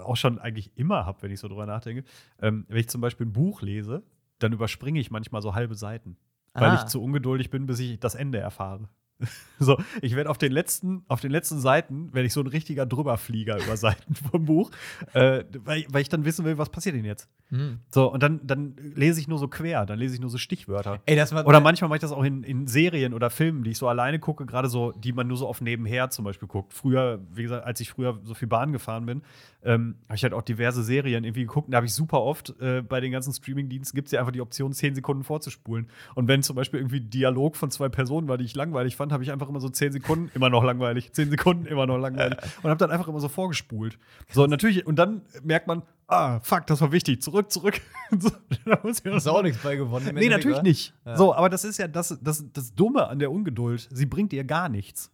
auch 0.04 0.16
schon 0.18 0.40
eigentlich 0.40 0.72
immer 0.78 1.06
habe, 1.06 1.22
wenn 1.22 1.32
ich 1.32 1.40
so 1.40 1.48
drüber 1.48 1.66
nachdenke. 1.66 2.04
Ähm, 2.42 2.66
wenn 2.68 2.78
ich 2.78 2.90
zum 2.90 3.02
Beispiel 3.02 3.26
ein 3.28 3.34
Buch 3.34 3.62
lese, 3.62 4.04
dann 4.40 4.54
überspringe 4.54 5.00
ich 5.00 5.12
manchmal 5.12 5.42
so 5.42 5.56
halbe 5.56 5.76
Seiten, 5.76 6.18
weil 6.54 6.72
Ah. 6.72 6.76
ich 6.76 6.86
zu 6.86 7.02
ungeduldig 7.02 7.50
bin, 7.50 7.66
bis 7.66 7.80
ich 7.80 8.00
das 8.00 8.16
Ende 8.16 8.38
erfahre. 8.40 8.90
So, 9.58 9.78
ich 10.02 10.18
werde 10.18 10.30
auf 10.30 10.38
den 10.38 10.52
letzten, 10.52 11.06
auf 11.08 11.22
den 11.22 11.32
letzten 11.32 11.60
Seiten, 11.60 12.14
werde 12.14 12.28
ich 12.28 12.34
so 12.34 12.42
ein 12.42 12.48
richtiger 12.48 12.86
Drüberflieger 12.86 13.58
über 13.64 13.78
Seiten 13.78 14.16
vom 14.16 14.46
Buch, 14.46 14.72
äh, 15.14 15.46
weil, 15.64 15.86
weil 15.90 16.02
ich 16.02 16.10
dann 16.10 16.26
wissen 16.26 16.44
will, 16.44 16.58
was 16.58 16.70
passiert 16.70 16.96
denn 16.96 17.06
jetzt? 17.06 17.30
Mhm. 17.52 17.80
So, 17.90 18.12
und 18.12 18.22
dann, 18.22 18.42
dann 18.44 18.76
lese 18.96 19.20
ich 19.20 19.28
nur 19.28 19.38
so 19.38 19.48
quer, 19.48 19.86
dann 19.86 20.00
lese 20.00 20.16
ich 20.16 20.20
nur 20.20 20.30
so 20.30 20.38
Stichwörter. 20.38 21.00
Ey, 21.06 21.16
das 21.16 21.34
war 21.34 21.46
Oder 21.46 21.62
manchmal 21.62 21.90
mache 21.90 21.98
ich 21.98 22.02
das 22.02 22.12
auch 22.12 22.24
in, 22.24 22.44
in 22.44 22.68
Serien 22.68 23.14
oder 23.14 23.30
Filmen, 23.30 23.64
die 23.64 23.72
ich 23.72 23.78
so 23.78 23.88
alleine 23.88 24.20
gucke, 24.20 24.46
gerade 24.46 24.68
so, 24.68 24.92
die 24.92 25.14
man 25.14 25.28
nur 25.28 25.38
so 25.38 25.48
auf 25.48 25.62
nebenher 25.62 26.10
zum 26.10 26.26
Beispiel 26.26 26.48
guckt. 26.48 26.74
Früher, 26.74 27.22
wie 27.34 27.44
gesagt, 27.44 27.66
als 27.66 27.80
ich 27.80 27.92
früher 27.92 28.20
so 28.24 28.34
viel 28.34 28.48
Bahn 28.48 28.74
gefahren 28.74 29.06
bin, 29.06 29.22
ähm, 29.64 29.96
habe 30.08 30.16
ich 30.16 30.24
halt 30.24 30.34
auch 30.34 30.42
diverse 30.42 30.84
Serien 30.84 31.24
irgendwie 31.24 31.42
geguckt. 31.42 31.68
Und 31.68 31.72
da 31.72 31.78
habe 31.78 31.88
ich 31.88 31.94
super 31.94 32.22
oft 32.22 32.60
äh, 32.60 32.82
bei 32.82 33.00
den 33.00 33.12
ganzen 33.12 33.34
Streaming-Diensten 33.34 33.96
gibt 33.96 34.08
es 34.08 34.12
ja 34.12 34.20
einfach 34.20 34.32
die 34.32 34.42
Option, 34.42 34.74
10 34.74 34.96
Sekunden 34.96 35.24
vorzuspulen. 35.24 35.88
Und 36.14 36.28
wenn 36.28 36.44
zum 36.44 36.56
Beispiel 36.56 36.80
irgendwie 36.80 37.02
Dialog 37.02 37.56
von 37.56 37.72
zwei 37.72 37.90
Personen 37.90 38.28
war, 38.28 38.38
die 38.38 38.46
ich 38.46 38.56
langweilig 38.56 38.96
fand, 38.96 39.05
habe 39.12 39.24
ich 39.24 39.32
einfach 39.32 39.50
immer 39.50 39.60
so 39.60 39.70
10 39.70 39.92
Sekunden, 39.94 40.32
immer 40.34 40.50
noch 40.50 40.64
langweilig, 40.64 41.14
10 41.14 41.30
Sekunden, 41.30 41.66
immer 41.66 41.86
noch 41.86 41.98
langweilig. 41.98 42.38
Und 42.64 42.70
habe 42.70 42.78
dann 42.78 42.92
einfach 42.92 43.08
immer 43.08 43.20
so 43.20 43.30
vorgespult. 43.30 43.98
So, 44.32 44.48
natürlich, 44.48 44.86
und 44.86 44.98
dann 44.98 45.22
merkt 45.44 45.68
man, 45.68 45.84
ah, 46.08 46.40
fuck, 46.42 46.68
das 46.68 46.82
war 46.82 46.92
wichtig, 46.92 47.22
zurück, 47.22 47.52
zurück. 47.52 47.82
so, 48.20 48.32
da 48.66 48.80
muss 48.84 49.02
ich 49.04 49.12
hast 49.12 49.28
auch 49.28 49.42
nichts 49.42 49.62
bei 49.64 49.76
gewonnen. 49.76 50.16
Nee, 50.16 50.30
natürlich 50.30 50.62
nicht. 50.62 50.94
Ja. 51.06 51.16
So, 51.18 51.34
aber 51.34 51.50
das 51.50 51.64
ist 51.64 51.78
ja 51.78 51.88
das, 51.88 52.18
das, 52.22 52.46
das 52.52 52.76
Dumme 52.76 53.08
an 53.08 53.20
der 53.20 53.32
Ungeduld. 53.32 53.88
Sie 53.92 54.06
bringt 54.06 54.32
dir 54.32 54.44
gar 54.44 54.70
nichts. 54.70 55.12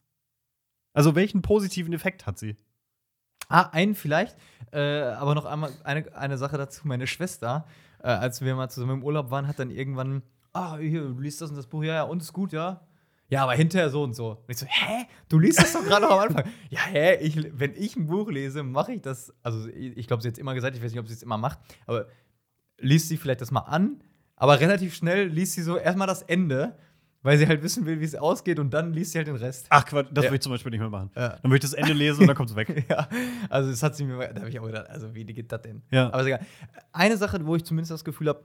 Also, 0.94 1.16
welchen 1.16 1.42
positiven 1.42 1.94
Effekt 1.94 2.26
hat 2.26 2.38
sie? 2.38 2.58
Ah, 3.48 3.70
einen 3.72 3.96
vielleicht. 3.96 4.38
Äh, 4.72 5.02
aber 5.02 5.36
noch 5.36 5.46
einmal 5.46 5.72
eine, 5.84 6.16
eine 6.16 6.38
Sache 6.38 6.58
dazu. 6.58 6.88
Meine 6.88 7.08
Schwester, 7.08 7.66
äh, 8.02 8.08
als 8.08 8.42
wir 8.42 8.56
mal 8.56 8.70
zusammen 8.70 9.00
im 9.00 9.04
Urlaub 9.04 9.30
waren, 9.30 9.48
hat 9.48 9.60
dann 9.60 9.72
irgendwann, 9.72 10.24
ah, 10.54 10.78
hier, 10.78 11.02
du 11.02 11.20
liest 11.20 11.42
das 11.42 11.50
und 11.50 11.58
das 11.58 11.68
Buch, 11.68 11.84
ja, 11.84 11.96
ja, 11.96 12.04
und 12.04 12.22
ist 12.22 12.34
gut, 12.34 12.54
ja. 12.54 12.82
Ja, 13.32 13.44
aber 13.44 13.54
hinterher 13.54 13.90
so 13.90 14.04
und 14.04 14.14
so. 14.14 14.32
Und 14.32 14.50
ich 14.50 14.58
so, 14.58 14.66
hä? 14.68 15.06
Du 15.30 15.40
liest 15.40 15.58
das 15.60 15.72
doch 15.74 15.84
gerade 15.84 16.06
noch 16.06 16.12
am 16.12 16.20
Anfang. 16.20 16.44
Ja, 16.70 16.82
hä? 16.82 17.16
Ich, 17.22 17.38
wenn 17.58 17.74
ich 17.76 17.96
ein 17.96 18.06
Buch 18.08 18.30
lese, 18.30 18.62
mache 18.62 18.94
ich 18.94 19.02
das. 19.02 19.34
Also, 19.42 19.68
ich, 19.70 19.98
ich 19.98 20.08
glaube, 20.08 20.22
sie 20.22 20.28
hat 20.28 20.34
es 20.34 20.40
immer 20.40 20.54
gesagt, 20.54 20.76
ich 20.76 20.84
weiß 20.84 20.92
nicht, 20.92 21.00
ob 21.00 21.08
sie 21.08 21.14
es 21.14 21.24
immer 21.24 21.38
macht, 21.38 21.58
aber 21.88 22.08
liest 22.78 23.08
sie 23.08 23.18
vielleicht 23.18 23.42
das 23.42 23.50
mal 23.52 23.62
an, 23.62 24.04
aber 24.36 24.60
relativ 24.60 24.94
schnell 24.96 25.28
liest 25.28 25.54
sie 25.54 25.62
so 25.62 25.78
erstmal 25.78 26.08
das 26.08 26.24
Ende, 26.24 26.78
weil 27.22 27.38
sie 27.38 27.48
halt 27.48 27.62
wissen 27.62 27.86
will, 27.86 28.00
wie 28.02 28.06
es 28.06 28.16
ausgeht 28.16 28.58
und 28.60 28.74
dann 28.74 28.92
liest 28.94 29.12
sie 29.12 29.20
halt 29.20 29.28
den 29.28 29.36
Rest. 29.36 29.68
Ach, 29.70 29.86
Quatsch, 29.86 30.08
das 30.12 30.26
Ja. 30.26 30.32
will 30.32 30.36
ich 30.38 30.42
zum 30.42 30.52
Beispiel 30.52 30.72
nicht 30.72 30.80
mehr 30.80 30.90
machen. 30.90 31.12
Ja. 31.16 31.38
Dann 31.42 31.52
will 31.52 31.58
ich 31.58 31.62
das 31.62 31.74
Ende 31.74 31.94
lesen 31.94 32.22
und 32.22 32.28
dann 32.28 32.36
kommt 32.36 32.50
es 32.50 32.56
weg. 32.56 32.86
Ja, 32.90 33.08
also 33.50 33.70
das 33.70 33.82
hat 33.84 33.96
sie 33.96 34.04
mir, 34.04 34.18
da 34.34 34.40
habe 34.42 34.50
ich 34.50 34.60
auch 34.60 34.66
gedacht, 34.66 34.90
also 34.90 35.14
wie 35.14 35.24
geht 35.24 35.52
das 35.52 35.62
denn? 35.62 35.84
Ja. 35.92 36.08
Aber 36.08 36.22
ist 36.22 36.26
egal. 36.28 36.46
Eine 36.92 37.16
Sache, 37.18 37.46
wo 37.46 37.56
ich 37.56 37.64
zumindest 37.64 37.92
das 37.92 38.04
Gefühl 38.04 38.28
habe, 38.30 38.44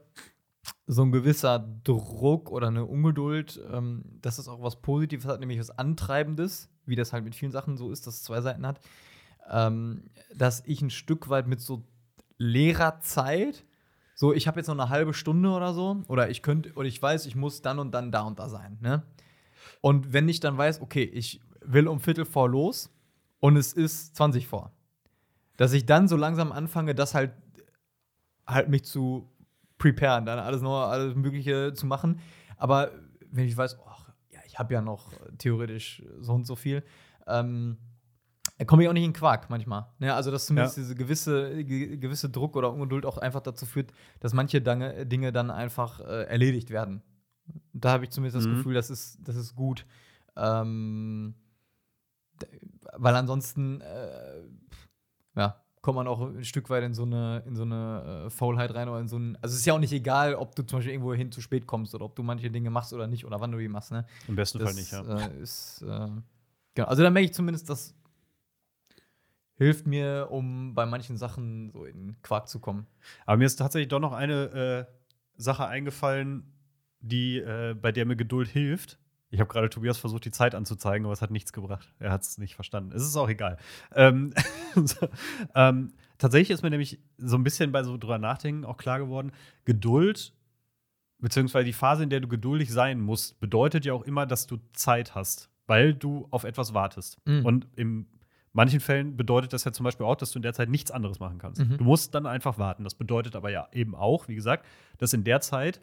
so 0.86 1.02
ein 1.02 1.12
gewisser 1.12 1.58
Druck 1.84 2.50
oder 2.50 2.68
eine 2.68 2.84
Ungeduld, 2.84 3.60
ähm, 3.72 4.04
dass 4.22 4.36
das 4.36 4.48
auch 4.48 4.62
was 4.62 4.80
Positives 4.80 5.26
hat, 5.26 5.40
nämlich 5.40 5.58
was 5.58 5.70
Antreibendes, 5.70 6.68
wie 6.86 6.96
das 6.96 7.12
halt 7.12 7.24
mit 7.24 7.34
vielen 7.34 7.52
Sachen 7.52 7.76
so 7.76 7.90
ist, 7.90 8.06
dass 8.06 8.14
es 8.14 8.22
zwei 8.22 8.40
Seiten 8.40 8.66
hat, 8.66 8.80
ähm, 9.50 10.04
dass 10.34 10.62
ich 10.66 10.82
ein 10.82 10.90
Stück 10.90 11.28
weit 11.28 11.46
mit 11.46 11.60
so 11.60 11.84
leerer 12.38 13.00
Zeit, 13.00 13.64
so 14.14 14.32
ich 14.32 14.46
habe 14.46 14.60
jetzt 14.60 14.68
noch 14.68 14.78
eine 14.78 14.88
halbe 14.88 15.14
Stunde 15.14 15.50
oder 15.50 15.74
so, 15.74 16.02
oder 16.08 16.30
ich 16.30 16.42
könnte, 16.42 16.72
oder 16.74 16.88
ich 16.88 17.00
weiß, 17.00 17.26
ich 17.26 17.36
muss 17.36 17.62
dann 17.62 17.78
und 17.78 17.92
dann 17.92 18.12
da 18.12 18.22
und 18.22 18.38
da 18.38 18.48
sein, 18.48 18.78
ne? 18.80 19.02
Und 19.80 20.12
wenn 20.12 20.28
ich 20.28 20.40
dann 20.40 20.56
weiß, 20.56 20.80
okay, 20.80 21.02
ich 21.02 21.40
will 21.60 21.88
um 21.88 22.00
Viertel 22.00 22.24
vor 22.24 22.48
los 22.48 22.90
und 23.40 23.56
es 23.56 23.72
ist 23.72 24.16
20 24.16 24.46
vor, 24.46 24.72
dass 25.56 25.72
ich 25.72 25.86
dann 25.86 26.08
so 26.08 26.16
langsam 26.16 26.52
anfange, 26.52 26.94
das 26.94 27.14
halt, 27.14 27.32
halt 28.46 28.68
mich 28.68 28.84
zu 28.84 29.30
preparen, 29.78 30.24
dann 30.26 30.38
alles 30.38 30.62
noch, 30.62 30.88
alles 30.88 31.14
Mögliche 31.14 31.72
zu 31.74 31.86
machen. 31.86 32.20
Aber 32.56 32.90
wenn 33.30 33.46
ich 33.46 33.56
weiß, 33.56 33.78
ach, 33.86 34.10
ja, 34.30 34.40
ich 34.46 34.58
habe 34.58 34.72
ja 34.74 34.80
noch 34.80 35.12
theoretisch 35.38 36.02
so 36.20 36.32
und 36.34 36.46
so 36.46 36.56
viel, 36.56 36.82
ähm, 37.26 37.78
komme 38.66 38.82
ich 38.82 38.88
auch 38.88 38.94
nicht 38.94 39.04
in 39.04 39.12
Quark 39.12 39.50
manchmal. 39.50 39.86
Ne? 39.98 40.14
Also, 40.14 40.30
dass 40.30 40.46
zumindest 40.46 40.76
Ja. 40.78 40.82
diese 40.82 40.94
gewisse, 40.94 41.62
ge 41.64 41.98
gewisse 41.98 42.30
Druck 42.30 42.56
oder 42.56 42.72
Ungeduld 42.72 43.04
auch 43.04 43.18
einfach 43.18 43.42
dazu 43.42 43.66
führt, 43.66 43.92
dass 44.20 44.32
manche 44.32 44.62
Dinge 44.62 45.32
dann 45.32 45.50
einfach 45.50 46.00
äh, 46.00 46.22
erledigt 46.24 46.70
werden. 46.70 47.02
Da 47.74 47.92
habe 47.92 48.04
ich 48.04 48.10
zumindest 48.10 48.36
das 48.36 48.46
Mhm. 48.46 48.56
Gefühl, 48.56 48.74
das 48.74 48.88
ist, 48.90 49.18
das 49.22 49.36
ist 49.36 49.54
gut. 49.54 49.84
Ähm, 50.36 51.34
weil 52.96 53.14
ansonsten, 53.14 53.80
äh, 53.82 54.42
ja, 55.36 55.62
kommt 55.86 55.94
man 55.94 56.08
auch 56.08 56.20
ein 56.20 56.44
Stück 56.44 56.68
weit 56.68 56.82
in 56.82 56.94
so 56.94 57.04
eine, 57.04 57.44
in 57.46 57.54
so 57.54 57.62
eine 57.62 58.24
äh, 58.26 58.30
Faulheit 58.30 58.74
rein 58.74 58.88
oder 58.88 58.98
in 58.98 59.06
so 59.06 59.20
ein. 59.20 59.38
Also, 59.40 59.54
es 59.54 59.60
ist 59.60 59.66
ja 59.66 59.72
auch 59.72 59.78
nicht 59.78 59.92
egal, 59.92 60.34
ob 60.34 60.56
du 60.56 60.64
zum 60.64 60.80
Beispiel 60.80 60.92
irgendwo 60.92 61.14
hin 61.14 61.30
zu 61.30 61.40
spät 61.40 61.64
kommst 61.64 61.94
oder 61.94 62.04
ob 62.04 62.16
du 62.16 62.24
manche 62.24 62.50
Dinge 62.50 62.70
machst 62.70 62.92
oder 62.92 63.06
nicht 63.06 63.24
oder 63.24 63.40
wann 63.40 63.52
du 63.52 63.58
die 63.58 63.68
machst. 63.68 63.92
Ne? 63.92 64.04
Im 64.26 64.34
besten 64.34 64.58
Fall 64.58 64.66
Das 64.66 64.74
nicht, 64.74 64.90
ja. 64.90 65.28
äh, 65.28 65.40
ist, 65.40 65.82
äh, 65.82 66.08
genau. 66.74 66.88
Also 66.88 67.04
da 67.04 67.10
merke 67.10 67.26
ich 67.26 67.34
zumindest, 67.34 67.70
das 67.70 67.94
hilft 69.54 69.86
mir, 69.86 70.26
um 70.28 70.74
bei 70.74 70.86
manchen 70.86 71.16
Sachen 71.16 71.70
so 71.70 71.84
in 71.84 72.16
Quark 72.20 72.48
zu 72.48 72.58
kommen. 72.58 72.88
Aber 73.24 73.36
mir 73.36 73.44
ist 73.44 73.54
tatsächlich 73.54 73.86
doch 73.86 74.00
noch 74.00 74.12
eine 74.12 74.88
äh, 74.88 74.92
Sache 75.36 75.68
eingefallen, 75.68 76.52
die 76.98 77.38
äh, 77.38 77.76
bei 77.80 77.92
der 77.92 78.06
mir 78.06 78.16
Geduld 78.16 78.48
hilft. 78.48 78.98
Ich 79.36 79.40
habe 79.40 79.52
gerade 79.52 79.68
Tobias 79.68 79.98
versucht, 79.98 80.24
die 80.24 80.30
Zeit 80.30 80.54
anzuzeigen, 80.54 81.04
aber 81.04 81.12
es 81.12 81.20
hat 81.20 81.30
nichts 81.30 81.52
gebracht. 81.52 81.92
Er 81.98 82.10
hat 82.10 82.22
es 82.22 82.38
nicht 82.38 82.54
verstanden. 82.54 82.92
Es 82.96 83.02
ist 83.02 83.16
auch 83.16 83.28
egal. 83.28 83.58
Ähm, 83.94 84.32
so, 84.74 85.08
ähm, 85.54 85.92
tatsächlich 86.16 86.54
ist 86.54 86.62
mir 86.62 86.70
nämlich 86.70 86.98
so 87.18 87.36
ein 87.36 87.44
bisschen 87.44 87.70
bei 87.70 87.82
so 87.82 87.98
drüber 87.98 88.16
nachdenken 88.16 88.64
auch 88.64 88.78
klar 88.78 88.98
geworden, 88.98 89.32
Geduld, 89.66 90.32
beziehungsweise 91.18 91.66
die 91.66 91.74
Phase, 91.74 92.02
in 92.04 92.08
der 92.08 92.20
du 92.20 92.28
geduldig 92.28 92.72
sein 92.72 92.98
musst, 92.98 93.38
bedeutet 93.38 93.84
ja 93.84 93.92
auch 93.92 94.04
immer, 94.04 94.24
dass 94.24 94.46
du 94.46 94.56
Zeit 94.72 95.14
hast, 95.14 95.50
weil 95.66 95.92
du 95.92 96.26
auf 96.30 96.44
etwas 96.44 96.72
wartest. 96.72 97.18
Mhm. 97.26 97.44
Und 97.44 97.68
in 97.76 98.06
manchen 98.54 98.80
Fällen 98.80 99.18
bedeutet 99.18 99.52
das 99.52 99.64
ja 99.64 99.72
zum 99.72 99.84
Beispiel 99.84 100.06
auch, 100.06 100.16
dass 100.16 100.30
du 100.30 100.38
in 100.38 100.44
der 100.44 100.54
Zeit 100.54 100.70
nichts 100.70 100.90
anderes 100.90 101.20
machen 101.20 101.36
kannst. 101.36 101.60
Mhm. 101.60 101.76
Du 101.76 101.84
musst 101.84 102.14
dann 102.14 102.24
einfach 102.24 102.56
warten. 102.56 102.84
Das 102.84 102.94
bedeutet 102.94 103.36
aber 103.36 103.50
ja 103.50 103.68
eben 103.72 103.94
auch, 103.94 104.28
wie 104.28 104.34
gesagt, 104.34 104.64
dass 104.96 105.12
in 105.12 105.24
der 105.24 105.42
Zeit 105.42 105.78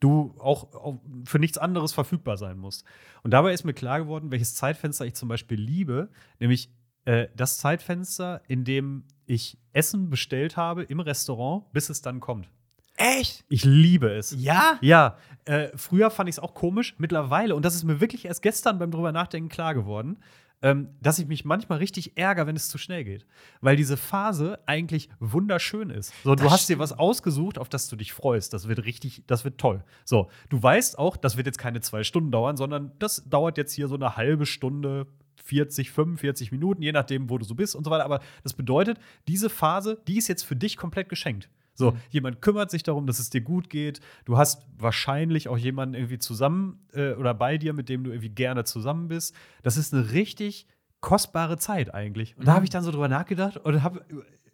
du 0.00 0.34
auch 0.38 0.98
für 1.24 1.38
nichts 1.38 1.58
anderes 1.58 1.92
verfügbar 1.92 2.36
sein 2.36 2.58
musst. 2.58 2.84
Und 3.22 3.30
dabei 3.30 3.52
ist 3.52 3.64
mir 3.64 3.74
klar 3.74 4.00
geworden, 4.00 4.30
welches 4.30 4.54
Zeitfenster 4.54 5.06
ich 5.06 5.14
zum 5.14 5.28
Beispiel 5.28 5.58
liebe, 5.58 6.10
nämlich 6.38 6.70
äh, 7.04 7.28
das 7.36 7.58
Zeitfenster, 7.58 8.42
in 8.48 8.64
dem 8.64 9.04
ich 9.26 9.58
Essen 9.72 10.10
bestellt 10.10 10.56
habe 10.56 10.82
im 10.82 11.00
Restaurant, 11.00 11.72
bis 11.72 11.88
es 11.88 12.02
dann 12.02 12.20
kommt. 12.20 12.48
Echt? 12.96 13.44
Ich 13.48 13.64
liebe 13.64 14.10
es. 14.10 14.34
Ja? 14.38 14.78
Ja, 14.80 15.16
äh, 15.46 15.68
früher 15.74 16.10
fand 16.10 16.28
ich 16.28 16.36
es 16.36 16.38
auch 16.38 16.54
komisch. 16.54 16.94
Mittlerweile, 16.98 17.56
und 17.56 17.64
das 17.64 17.74
ist 17.74 17.84
mir 17.84 18.00
wirklich 18.00 18.24
erst 18.26 18.42
gestern 18.42 18.78
beim 18.78 18.90
drüber 18.90 19.10
nachdenken 19.10 19.48
klar 19.48 19.74
geworden, 19.74 20.18
ähm, 20.64 20.88
dass 21.02 21.18
ich 21.18 21.26
mich 21.26 21.44
manchmal 21.44 21.76
richtig 21.78 22.16
ärgere, 22.16 22.46
wenn 22.46 22.56
es 22.56 22.70
zu 22.70 22.78
schnell 22.78 23.04
geht. 23.04 23.26
Weil 23.60 23.76
diese 23.76 23.98
Phase 23.98 24.58
eigentlich 24.64 25.10
wunderschön 25.20 25.90
ist. 25.90 26.14
So, 26.24 26.34
du 26.34 26.42
Das 26.42 26.52
hast 26.52 26.68
dir 26.70 26.78
was 26.78 26.92
ausgesucht, 26.92 27.58
auf 27.58 27.68
das 27.68 27.86
du 27.88 27.96
dich 27.96 28.14
freust. 28.14 28.54
Das 28.54 28.66
wird 28.66 28.86
richtig, 28.86 29.22
das 29.26 29.44
wird 29.44 29.58
toll. 29.58 29.84
So, 30.06 30.30
du 30.48 30.60
weißt 30.60 30.98
auch, 30.98 31.18
das 31.18 31.36
wird 31.36 31.46
jetzt 31.46 31.58
keine 31.58 31.82
zwei 31.82 32.02
Stunden 32.02 32.30
dauern, 32.30 32.56
sondern 32.56 32.92
das 32.98 33.28
dauert 33.28 33.58
jetzt 33.58 33.74
hier 33.74 33.88
so 33.88 33.94
eine 33.94 34.16
halbe 34.16 34.46
Stunde. 34.46 35.06
40, 35.44 35.90
45 35.90 36.52
Minuten, 36.52 36.80
je 36.80 36.92
nachdem, 36.92 37.28
wo 37.28 37.36
du 37.36 37.44
so 37.44 37.54
bist 37.54 37.76
und 37.76 37.84
so 37.84 37.90
weiter. 37.90 38.06
Aber 38.06 38.20
das 38.42 38.54
bedeutet, 38.54 38.98
diese 39.28 39.50
Phase, 39.50 40.00
die 40.08 40.16
ist 40.16 40.28
jetzt 40.28 40.44
für 40.44 40.56
dich 40.56 40.78
komplett 40.78 41.10
geschenkt. 41.10 41.50
So, 41.74 41.90
Mhm. 41.92 41.96
jemand 42.10 42.40
kümmert 42.42 42.70
sich 42.70 42.82
darum, 42.82 43.06
dass 43.06 43.18
es 43.18 43.30
dir 43.30 43.40
gut 43.40 43.68
geht. 43.68 44.00
Du 44.24 44.36
hast 44.38 44.66
wahrscheinlich 44.78 45.48
auch 45.48 45.58
jemanden 45.58 45.94
irgendwie 45.94 46.18
zusammen 46.18 46.86
äh, 46.92 47.12
oder 47.14 47.34
bei 47.34 47.58
dir, 47.58 47.72
mit 47.72 47.88
dem 47.88 48.04
du 48.04 48.10
irgendwie 48.10 48.28
gerne 48.30 48.64
zusammen 48.64 49.08
bist. 49.08 49.34
Das 49.62 49.76
ist 49.76 49.92
eine 49.92 50.12
richtig 50.12 50.66
kostbare 51.00 51.58
Zeit 51.58 51.92
eigentlich. 51.92 52.36
Und 52.38 52.46
da 52.46 52.52
Mhm. 52.52 52.56
habe 52.56 52.64
ich 52.64 52.70
dann 52.70 52.84
so 52.84 52.90
drüber 52.92 53.08
nachgedacht 53.08 53.56
und 53.58 53.82
habe 53.82 54.04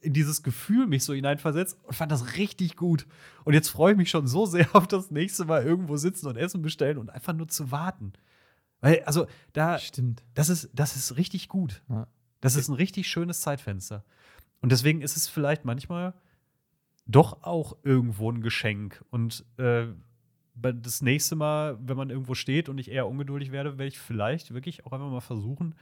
in 0.01 0.15
dieses 0.15 0.43
Gefühl 0.43 0.87
mich 0.87 1.05
so 1.05 1.13
hineinversetzt 1.13 1.77
und 1.85 1.95
fand 1.95 2.11
das 2.11 2.37
richtig 2.39 2.75
gut. 2.77 3.07
Und 3.45 3.53
jetzt 3.53 3.69
freue 3.69 3.93
ich 3.93 3.99
mich 3.99 4.09
schon 4.11 4.27
so 4.27 4.47
sehr 4.47 4.67
auf 4.75 4.89
das 4.89 5.11
nächste 5.11 5.45
Mal 5.45 5.63
irgendwo 5.63 5.97
sitzen 5.99 6.27
und 6.27 6.37
Essen 6.37 6.63
bestellen 6.63 6.97
und 6.97 7.11
einfach 7.11 7.35
nur 7.35 7.49
zu 7.49 7.71
warten. 7.71 8.15
Weil, 8.81 9.03
also, 9.05 9.27
da, 9.53 9.79
Stimmt. 9.79 10.25
das 10.33 10.49
ist, 10.49 10.71
das 10.73 10.97
ist 10.97 11.19
richtig 11.19 11.49
gut. 11.49 11.83
Ja. 11.91 12.07
Das 12.41 12.57
ist 12.57 12.69
ein 12.69 12.75
richtig 12.75 13.09
schönes 13.09 13.43
Zeitfenster. 13.43 14.05
Und 14.63 14.73
deswegen 14.73 15.03
ist 15.03 15.19
es 15.19 15.29
vielleicht 15.29 15.67
manchmal 15.67 16.15
doch 17.11 17.43
auch 17.43 17.77
irgendwo 17.83 18.31
ein 18.31 18.41
Geschenk. 18.41 19.05
Und 19.11 19.45
äh, 19.57 19.87
das 20.55 21.01
nächste 21.03 21.37
Mal, 21.37 21.79
wenn 21.81 21.97
man 21.97 22.11
irgendwo 22.11 22.35
steht 22.35 22.69
und 22.69 22.79
ich 22.79 22.91
eher 22.91 23.07
ungeduldig 23.09 23.51
werde, 23.53 23.79
werde 23.79 23.89
ich 23.89 23.99
vielleicht 23.99 24.53
wirklich 24.53 24.85
auch 24.87 24.93
einfach 24.93 25.11
mal 25.11 25.21
versuchen, 25.21 25.75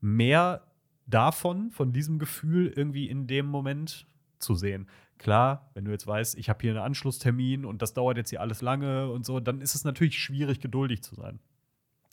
mehr 0.00 0.62
davon, 1.06 1.70
von 1.70 1.92
diesem 1.92 2.18
Gefühl 2.18 2.72
irgendwie 2.74 3.08
in 3.08 3.26
dem 3.26 3.46
Moment 3.46 4.06
zu 4.38 4.54
sehen. 4.54 4.88
Klar, 5.18 5.70
wenn 5.74 5.84
du 5.84 5.90
jetzt 5.90 6.06
weißt, 6.06 6.38
ich 6.38 6.48
habe 6.48 6.60
hier 6.62 6.70
einen 6.70 6.80
Anschlusstermin 6.80 7.64
und 7.64 7.82
das 7.82 7.92
dauert 7.92 8.16
jetzt 8.16 8.30
hier 8.30 8.40
alles 8.40 8.62
lange 8.62 9.10
und 9.10 9.26
so, 9.26 9.38
dann 9.38 9.60
ist 9.60 9.74
es 9.74 9.84
natürlich 9.84 10.18
schwierig, 10.18 10.60
geduldig 10.60 11.02
zu 11.02 11.14
sein. 11.14 11.40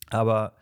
Aber 0.09 0.53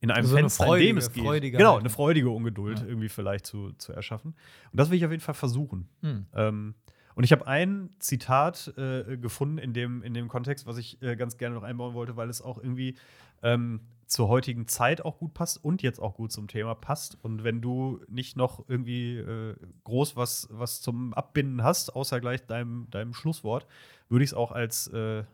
in 0.00 0.10
einem 0.10 0.24
Also 0.24 0.34
eine 0.36 0.42
Fenster, 0.44 0.64
in 0.64 0.68
freudige- 0.68 0.86
dem 0.88 0.96
es 0.98 1.12
geht, 1.12 1.24
freudige 1.24 1.58
genau, 1.58 1.78
eine 1.78 1.90
freudige 1.90 2.30
Ungeduld 2.30 2.80
Ja. 2.80 2.86
irgendwie 2.86 3.08
vielleicht 3.08 3.46
zu, 3.46 3.72
zu 3.78 3.92
erschaffen. 3.92 4.34
Und 4.72 4.80
das 4.80 4.90
will 4.90 4.96
ich 4.98 5.04
auf 5.04 5.10
jeden 5.10 5.22
Fall 5.22 5.34
versuchen. 5.34 5.88
Hm. 6.02 6.26
Ähm, 6.34 6.74
und 7.18 7.24
ich 7.24 7.32
habe 7.32 7.48
ein 7.48 7.90
Zitat 7.98 8.72
äh, 8.76 9.16
gefunden 9.16 9.58
in 9.58 9.72
dem, 9.72 10.04
in 10.04 10.14
dem 10.14 10.28
Kontext, 10.28 10.68
was 10.68 10.78
ich 10.78 11.02
äh, 11.02 11.16
ganz 11.16 11.36
gerne 11.36 11.56
noch 11.56 11.64
einbauen 11.64 11.92
wollte, 11.92 12.16
weil 12.16 12.30
es 12.30 12.40
auch 12.40 12.58
irgendwie 12.58 12.94
ähm, 13.42 13.80
zur 14.06 14.28
heutigen 14.28 14.68
Zeit 14.68 15.04
auch 15.04 15.18
gut 15.18 15.34
passt 15.34 15.64
und 15.64 15.82
jetzt 15.82 15.98
auch 15.98 16.14
gut 16.14 16.30
zum 16.30 16.46
Thema 16.46 16.76
passt. 16.76 17.18
Und 17.20 17.42
wenn 17.42 17.60
du 17.60 17.98
nicht 18.06 18.36
noch 18.36 18.68
irgendwie 18.68 19.16
äh, 19.16 19.56
groß 19.82 20.14
was, 20.14 20.46
was 20.52 20.80
zum 20.80 21.12
Abbinden 21.12 21.64
hast, 21.64 21.90
außer 21.90 22.20
gleich 22.20 22.46
deinem, 22.46 22.86
deinem 22.90 23.14
Schlusswort, 23.14 23.66
würde 24.08 24.22
ich 24.22 24.30
es 24.30 24.34
auch 24.34 24.52
als 24.52 24.86
äh, 24.86 25.24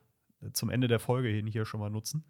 zum 0.55 0.71
Ende 0.71 0.89
der 0.89 1.01
Folge 1.01 1.29
hin 1.29 1.47
hier 1.47 1.67
schon 1.67 1.81
mal 1.81 1.91
nutzen. 1.91 2.25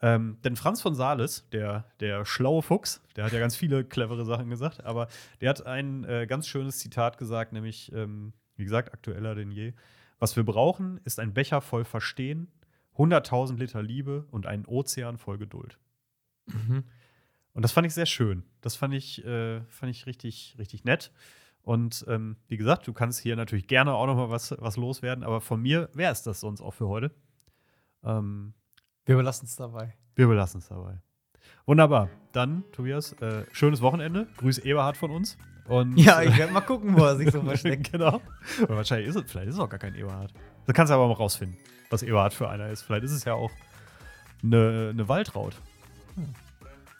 Ähm, 0.00 0.38
denn 0.44 0.56
Franz 0.56 0.80
von 0.80 0.94
Sales, 0.94 1.46
der, 1.52 1.84
der 2.00 2.24
schlaue 2.24 2.62
Fuchs, 2.62 3.02
der 3.16 3.24
hat 3.24 3.34
ja 3.34 3.38
ganz 3.38 3.54
viele 3.54 3.84
clevere 3.84 4.24
Sachen 4.24 4.48
gesagt, 4.48 4.82
aber 4.82 5.08
der 5.42 5.50
hat 5.50 5.66
ein 5.66 6.04
äh, 6.04 6.26
ganz 6.26 6.48
schönes 6.48 6.78
Zitat 6.78 7.18
gesagt, 7.18 7.52
nämlich, 7.52 7.92
ähm, 7.92 8.32
wie 8.58 8.64
gesagt, 8.64 8.92
aktueller 8.92 9.34
denn 9.34 9.50
je. 9.50 9.72
Was 10.18 10.36
wir 10.36 10.44
brauchen, 10.44 11.00
ist 11.04 11.20
ein 11.20 11.32
Becher 11.32 11.60
voll 11.60 11.84
Verstehen, 11.84 12.48
100.000 12.96 13.56
Liter 13.56 13.82
Liebe 13.82 14.26
und 14.30 14.46
einen 14.46 14.66
Ozean 14.66 15.18
voll 15.18 15.38
Geduld. 15.38 15.78
Mhm. 16.46 16.84
Und 17.52 17.62
das 17.62 17.72
fand 17.72 17.86
ich 17.86 17.94
sehr 17.94 18.06
schön. 18.06 18.42
Das 18.60 18.76
fand 18.76 18.94
ich, 18.94 19.24
äh, 19.24 19.62
fand 19.68 19.90
ich 19.90 20.06
richtig, 20.06 20.56
richtig 20.58 20.84
nett. 20.84 21.12
Und 21.62 22.04
ähm, 22.08 22.36
wie 22.48 22.56
gesagt, 22.56 22.86
du 22.86 22.92
kannst 22.92 23.20
hier 23.20 23.36
natürlich 23.36 23.66
gerne 23.66 23.92
auch 23.94 24.06
noch 24.06 24.16
mal 24.16 24.30
was, 24.30 24.54
was 24.58 24.76
loswerden, 24.76 25.22
aber 25.22 25.40
von 25.40 25.60
mir 25.60 25.88
wäre 25.92 26.12
es 26.12 26.22
das 26.22 26.40
sonst 26.40 26.60
auch 26.60 26.72
für 26.72 26.88
heute. 26.88 27.10
Ähm, 28.02 28.54
Wir 29.04 29.16
belassen 29.16 29.46
es 29.46 29.56
dabei. 29.56 29.94
wir 30.14 30.26
belassen 30.28 30.60
es 30.60 30.68
dabei. 30.68 31.00
Wunderbar. 31.66 32.08
Dann, 32.32 32.64
Tobias, 32.72 33.12
äh, 33.14 33.44
schönes 33.52 33.82
Wochenende. 33.82 34.26
Grüß 34.38 34.58
Eberhard 34.58 34.96
von 34.96 35.10
uns. 35.10 35.36
Und, 35.68 35.98
Ja, 35.98 36.22
ich 36.22 36.36
werde 36.36 36.52
mal 36.52 36.62
gucken, 36.62 36.96
wo 36.96 37.04
er 37.04 37.16
sich 37.16 37.30
so 37.30 37.42
versteckt. 37.42 37.92
genau. 37.92 38.20
Aber 38.62 38.76
wahrscheinlich 38.76 39.08
ist 39.08 39.16
es, 39.16 39.30
vielleicht 39.30 39.48
ist 39.48 39.54
es 39.54 39.60
auch 39.60 39.68
gar 39.68 39.78
kein 39.78 39.94
Eberhard. 39.94 40.32
Das 40.66 40.74
kannst 40.74 40.90
du 40.90 40.94
aber 40.94 41.06
mal 41.08 41.14
rausfinden, 41.14 41.58
was 41.90 42.02
Eberhard 42.02 42.32
für 42.34 42.48
einer 42.48 42.68
ist. 42.70 42.82
Vielleicht 42.82 43.04
ist 43.04 43.12
es 43.12 43.24
ja 43.24 43.34
auch 43.34 43.50
eine, 44.42 44.90
eine 44.92 45.08
Waldraut. 45.08 45.54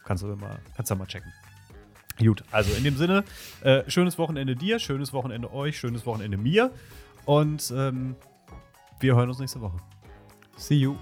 Kannst 0.04 0.22
du 0.22 0.28
mal, 0.36 0.58
kannst 0.76 0.90
du 0.90 0.96
mal 0.96 1.06
checken. 1.06 1.32
Gut, 2.18 2.42
also 2.50 2.74
in 2.74 2.82
dem 2.84 2.96
Sinne, 2.96 3.24
äh, 3.62 3.88
schönes 3.88 4.18
Wochenende 4.18 4.56
dir, 4.56 4.78
schönes 4.80 5.12
Wochenende 5.12 5.52
euch, 5.52 5.78
schönes 5.78 6.04
Wochenende 6.04 6.36
mir. 6.36 6.72
Und 7.24 7.72
ähm, 7.76 8.16
wir 9.00 9.14
hören 9.14 9.28
uns 9.28 9.38
nächste 9.38 9.60
Woche. 9.60 9.78
See 10.56 10.74
you. 10.74 10.96